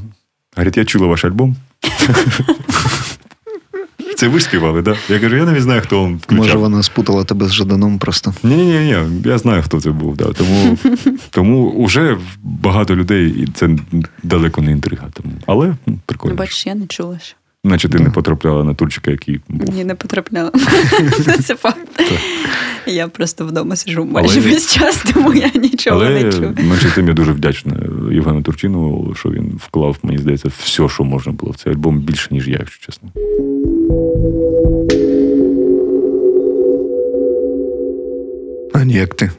Говорить, 0.56 0.76
я 0.76 0.84
чула 0.84 1.06
ваш 1.06 1.24
альбом. 1.24 1.56
Це 4.16 4.28
ви 4.28 4.40
співали, 4.40 4.82
так? 4.82 4.96
Да? 5.08 5.14
Я 5.14 5.20
кажу, 5.20 5.36
я 5.36 5.44
навіть 5.44 5.62
знаю, 5.62 5.80
хто 5.82 6.02
вам 6.02 6.16
включав. 6.16 6.44
Може, 6.46 6.56
вона 6.58 6.82
спутала 6.82 7.24
тебе 7.24 7.46
з 7.48 7.52
Жаданом 7.52 7.98
просто. 7.98 8.34
Ні, 8.42 8.56
ні, 8.56 8.64
ні, 8.80 8.96
я 9.24 9.38
знаю, 9.38 9.62
хто 9.62 9.80
це 9.80 9.90
був. 9.90 10.16
Да. 10.16 10.24
Тому, 10.24 10.78
тому 11.30 11.84
вже 11.84 12.16
багато 12.42 12.96
людей, 12.96 13.28
і 13.28 13.46
це 13.54 13.68
далеко 14.22 14.62
не 14.62 14.70
інтрига. 14.72 15.06
Тому. 15.12 15.34
Але 15.46 15.74
Ну, 15.86 15.98
прикольно. 16.06 16.34
бачиш, 16.34 16.66
я 16.66 16.74
не 16.74 16.86
чула 16.86 17.18
ще. 17.18 17.34
Наче 17.64 17.88
ти 17.88 17.98
Да. 17.98 18.04
не 18.04 18.10
потрапляла 18.10 18.64
на 18.64 18.74
турчика, 18.74 19.10
який 19.10 19.40
був. 19.48 19.74
Ні, 19.74 19.84
не 19.84 19.94
потрапляла. 19.94 20.50
Це 21.44 21.54
факт. 21.54 22.02
Я 22.86 23.08
просто 23.08 23.46
вдома 23.46 23.76
сижу 23.76 24.04
майже 24.04 24.40
весь 24.40 24.72
час, 24.74 25.04
тому 25.14 25.34
я 25.34 25.50
нічого 25.54 26.04
не 26.04 26.32
чую. 26.32 26.54
менше 26.62 26.92
тим 26.94 27.08
я 27.08 27.14
дуже 27.14 27.32
вдячний 27.32 27.76
Євгену 28.12 28.42
Турчинову, 28.42 29.14
що 29.14 29.30
він 29.30 29.60
вклав, 29.66 29.96
мені 30.02 30.18
здається, 30.18 30.48
все, 30.58 30.88
що 30.88 31.04
можна 31.04 31.32
було 31.32 31.52
в 31.52 31.56
цей 31.56 31.72
альбом 31.72 31.98
більше, 31.98 32.28
ніж 32.30 32.48
я, 32.48 32.56
якщо 32.60 32.86
чесно. 32.86 33.10
А 38.74 38.82
як 38.84 39.14
ти. 39.14 39.30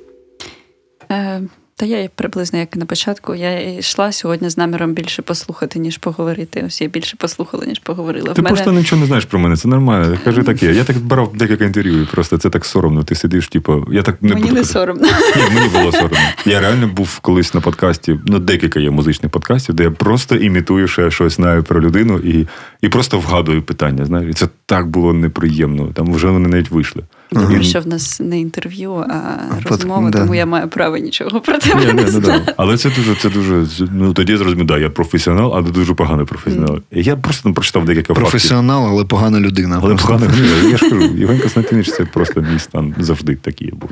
Та 1.81 1.87
я 1.87 2.09
приблизно 2.15 2.59
як 2.59 2.75
і 2.75 2.79
на 2.79 2.85
початку. 2.85 3.35
Я 3.35 3.77
йшла 3.77 4.11
сьогодні 4.11 4.49
з 4.49 4.57
наміром 4.57 4.93
більше 4.93 5.21
послухати, 5.21 5.79
ніж 5.79 5.97
поговорити. 5.97 6.63
Ось 6.67 6.81
я 6.81 6.87
більше 6.87 7.17
послухала, 7.17 7.65
ніж 7.65 7.79
поговорила. 7.79 8.33
Ти 8.33 8.41
мене 8.41 8.55
просто 8.55 8.73
нічого 8.73 8.99
не 8.99 9.05
знаєш 9.05 9.25
про 9.25 9.39
мене, 9.39 9.55
це 9.55 9.67
нормально. 9.67 10.17
Кажи 10.23 10.43
таке. 10.43 10.73
Я 10.73 10.83
так 10.83 10.97
брав 10.97 11.31
декілька 11.35 11.65
інтерв'ю, 11.65 12.01
і 12.01 12.05
просто 12.05 12.37
це 12.37 12.49
так 12.49 12.65
соромно. 12.65 13.03
Ти 13.03 13.15
сидиш, 13.15 13.47
типу, 13.47 13.85
я 13.91 14.01
так 14.01 14.21
не 14.21 14.29
мені 14.29 14.41
буду 14.41 14.53
не 14.53 14.59
казати. 14.59 14.79
соромно. 14.79 15.07
Ні, 15.35 15.55
мені 15.55 15.69
було 15.69 15.91
соромно. 15.91 16.17
Я 16.45 16.59
реально 16.59 16.87
був 16.87 17.19
колись 17.19 17.53
на 17.53 17.61
подкасті, 17.61 18.19
ну 18.25 18.39
декілька 18.39 18.79
є 18.79 18.91
музичних 18.91 19.31
подкастів, 19.31 19.75
де 19.75 19.83
я 19.83 19.91
просто 19.91 20.35
імітую, 20.35 20.87
що 20.87 21.01
я 21.01 21.11
щось 21.11 21.33
знаю 21.33 21.63
про 21.63 21.81
людину 21.81 22.17
і, 22.17 22.47
і 22.81 22.89
просто 22.89 23.19
вгадую 23.19 23.61
питання. 23.61 24.05
Знаєш, 24.05 24.29
і 24.29 24.33
це 24.33 24.47
так 24.65 24.87
було 24.87 25.13
неприємно. 25.13 25.87
Там 25.93 26.13
вже 26.13 26.27
вони 26.27 26.49
навіть 26.49 26.71
вийшли. 26.71 27.03
Добре, 27.33 27.59
І- 27.59 27.63
що 27.63 27.79
в 27.81 27.87
нас 27.87 28.19
не 28.19 28.39
інтерв'ю, 28.39 28.93
а 28.93 29.37
под- 29.63 29.71
розмова, 29.71 30.09
да. 30.09 30.19
тому 30.19 30.35
я 30.35 30.45
маю 30.45 30.67
право 30.67 30.97
нічого 30.97 31.41
про 31.41 31.57
тебе 31.57 31.79
Ні, 31.79 31.85
не, 31.85 31.93
не 31.93 32.01
ну, 32.03 32.07
знати. 32.09 32.43
да. 32.45 32.53
Але 32.57 32.77
це 32.77 32.89
дуже, 32.89 33.15
це 33.15 33.29
дуже. 33.29 33.65
Ну 33.91 34.13
тоді 34.13 34.31
я 34.31 34.37
зрозумів, 34.37 34.65
да, 34.65 34.77
я 34.77 34.89
професіонал, 34.89 35.51
але 35.55 35.71
дуже 35.71 35.93
поганий 35.93 36.25
професіонал. 36.25 36.79
Я 36.91 37.15
просто 37.15 37.49
ну, 37.49 37.55
прочитав 37.55 37.85
декілька 37.85 38.13
фактів. 38.13 38.29
Професіонал, 38.31 38.87
але 38.87 39.05
погана 39.05 39.39
людина. 39.39 39.79
Але 39.83 39.95
просто. 39.95 40.27
людина. 40.27 40.69
Я 40.71 40.77
ж 40.77 40.89
кажу, 40.89 41.01
Євген 41.01 41.39
Константинович 41.39 41.91
це 41.91 42.05
просто 42.05 42.41
мій 42.41 42.59
стан 42.59 42.95
завжди 42.99 43.35
такий 43.35 43.71
був. 43.71 43.89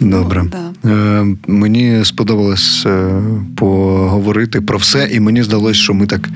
Добре. 0.00 0.42
Ну, 0.42 0.50
да. 0.50 0.90
Е, 0.90 1.26
мені 1.46 2.00
сподобалось 2.04 2.86
е, 2.86 3.22
поговорити 3.56 4.60
про 4.60 4.78
все, 4.78 5.08
і 5.12 5.20
мені 5.20 5.42
здалося, 5.42 5.80
що 5.80 5.94
ми 5.94 6.06
так 6.06 6.28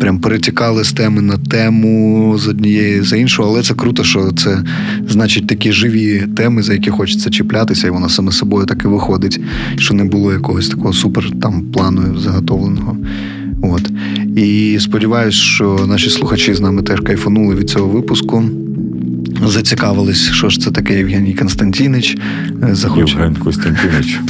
прям 0.00 0.20
перетікали 0.20 0.84
з 0.84 0.92
теми 0.92 1.22
на 1.22 1.38
тему 1.38 2.34
з 2.38 2.48
однієї 2.48 3.02
за 3.02 3.16
іншу, 3.16 3.44
але 3.44 3.62
це 3.62 3.74
круто, 3.74 4.04
що 4.04 4.32
це 4.32 4.64
значить 5.08 5.46
такі 5.46 5.72
живі 5.72 6.26
теми, 6.36 6.62
за 6.62 6.72
які 6.72 6.90
хочеться 6.90 7.30
чіплятися, 7.30 7.86
і 7.86 7.90
воно 7.90 8.08
саме 8.08 8.32
собою 8.32 8.66
так 8.66 8.84
і 8.84 8.88
виходить, 8.88 9.40
що 9.76 9.94
не 9.94 10.04
було 10.04 10.32
якогось 10.32 10.68
такого 10.68 10.92
супер 10.92 11.30
там 11.42 11.62
плану 11.62 12.18
заготовленого. 12.18 12.96
От. 13.62 13.90
І 14.36 14.78
сподіваюсь, 14.80 15.34
що 15.34 15.86
наші 15.88 16.10
слухачі 16.10 16.54
з 16.54 16.60
нами 16.60 16.82
теж 16.82 17.00
кайфанули 17.00 17.54
від 17.54 17.70
цього 17.70 17.88
випуску. 17.88 18.44
Зацікавились, 19.46 20.30
що 20.32 20.48
ж 20.48 20.60
це 20.60 20.70
таке 20.70 20.98
Євгеній 20.98 21.34
Константінич. 21.34 22.16
е, 22.62 22.74
Захочуть 22.74 23.08
Євген 23.18 23.36
Костянтинович. 23.36 24.20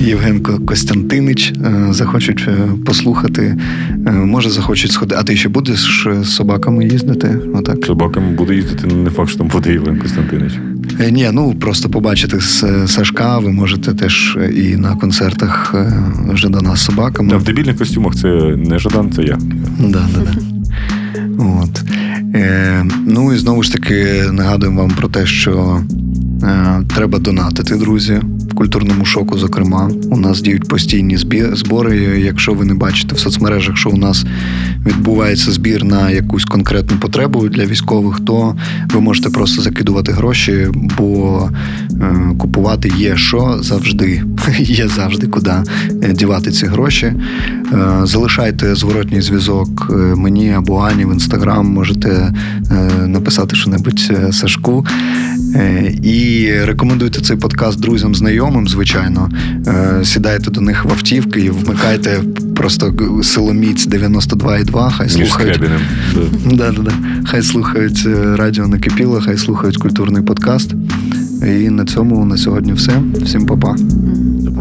Євген 0.00 0.40
Костянтинич 0.66 1.52
е, 1.64 1.86
захочуть 1.92 2.44
е, 2.48 2.56
послухати. 2.86 3.56
Е, 4.06 4.10
Може, 4.12 4.50
захочуть 4.50 4.92
сходити. 4.92 5.16
А 5.20 5.22
ти 5.24 5.36
ще 5.36 5.48
будеш 5.48 6.06
е, 6.06 6.24
з 6.24 6.28
собаками 6.34 6.84
їздити? 6.84 7.38
Отак. 7.54 7.84
Собаками 7.86 8.30
буде 8.32 8.54
їздити, 8.54 8.86
ну 8.90 9.02
не 9.02 9.10
факт, 9.10 9.28
що 9.28 9.38
там 9.38 9.48
буде 9.48 9.72
Євген 9.72 9.98
Костянтинович. 9.98 10.52
Е, 11.00 11.10
Ні, 11.10 11.30
ну 11.32 11.54
просто 11.54 11.88
побачити 11.88 12.40
з 12.40 12.64
е, 12.64 12.88
Сашка. 12.88 13.38
Ви 13.38 13.52
можете 13.52 13.94
теж 13.94 14.36
е, 14.40 14.50
і 14.52 14.76
на 14.76 14.96
концертах 14.96 15.74
е, 15.74 15.92
Жадана 16.36 16.76
з 16.76 16.84
собаками. 16.84 17.30
Та 17.30 17.36
в 17.36 17.44
дебільних 17.44 17.76
костюмах 17.78 18.14
це 18.14 18.28
не 18.56 18.78
Жадан, 18.78 19.12
це 19.12 19.22
я. 19.22 19.38
Да, 19.78 20.06
да, 20.14 20.20
да. 20.20 20.32
От. 21.62 21.82
Е, 22.34 22.84
ну 23.06 23.32
і 23.32 23.38
знову 23.38 23.62
ж 23.62 23.72
таки 23.72 24.24
нагадуємо 24.32 24.80
вам 24.80 24.90
про 24.90 25.08
те, 25.08 25.26
що 25.26 25.80
е, 26.42 26.82
треба 26.94 27.18
донатити, 27.18 27.76
друзі. 27.76 28.20
Культурному 28.54 29.04
шоку. 29.04 29.38
Зокрема, 29.38 29.90
у 30.10 30.16
нас 30.16 30.42
діють 30.42 30.68
постійні 30.68 31.16
збори. 31.52 31.96
Якщо 32.24 32.52
ви 32.52 32.64
не 32.64 32.74
бачите 32.74 33.14
в 33.14 33.18
соцмережах, 33.18 33.76
що 33.76 33.90
у 33.90 33.96
нас 33.96 34.24
відбувається 34.86 35.52
збір 35.52 35.84
на 35.84 36.10
якусь 36.10 36.44
конкретну 36.44 36.96
потребу 36.96 37.48
для 37.48 37.64
військових, 37.64 38.20
то 38.20 38.56
ви 38.92 39.00
можете 39.00 39.30
просто 39.30 39.62
закидувати 39.62 40.12
гроші, 40.12 40.68
бо 40.98 41.50
е, 41.92 42.16
купувати 42.38 42.92
є 42.98 43.16
що 43.16 43.58
завжди. 43.62 44.22
Є 44.58 44.88
завжди 44.88 45.26
куди 45.26 45.52
е, 46.02 46.12
дівати 46.12 46.50
ці 46.50 46.66
гроші. 46.66 47.06
Е, 47.06 47.16
залишайте 48.04 48.74
зворотній 48.74 49.20
зв'язок 49.20 49.92
мені 50.16 50.52
або 50.52 50.78
Ані 50.78 51.04
в 51.04 51.12
інстаграм. 51.12 51.66
Можете 51.66 52.32
написати 53.06 53.56
що-небудь 53.56 54.12
Сашку. 54.30 54.86
І 56.02 56.50
рекомендуйте 56.64 57.20
цей 57.20 57.36
подкаст 57.36 57.80
друзям, 57.80 58.14
знайомим, 58.14 58.39
звичайно. 58.68 59.30
Е, 59.66 60.04
Сідайте 60.04 60.50
до 60.50 60.60
них 60.60 60.84
в 60.84 60.90
автівки 60.90 61.40
і 61.40 61.50
вмикайте 61.50 62.20
просто 62.56 62.94
силоміць 63.22 63.88
92,2, 63.88 64.90
хай 64.90 65.08
слухають. 65.08 65.60
Да. 66.14 66.56
Да, 66.56 66.72
да, 66.72 66.82
да. 66.82 66.92
Хай 67.24 67.42
слухають 67.42 68.02
е, 68.06 68.36
радіо 68.36 68.68
накипіло, 68.68 69.20
хай 69.24 69.38
слухають 69.38 69.76
культурний 69.76 70.22
подкаст. 70.22 70.74
І 71.42 71.70
на 71.70 71.84
цьому 71.84 72.24
на 72.24 72.36
сьогодні 72.36 72.72
все. 72.72 72.92
Всім 73.22 73.46
па-па. 73.46 73.76
До 73.78 74.52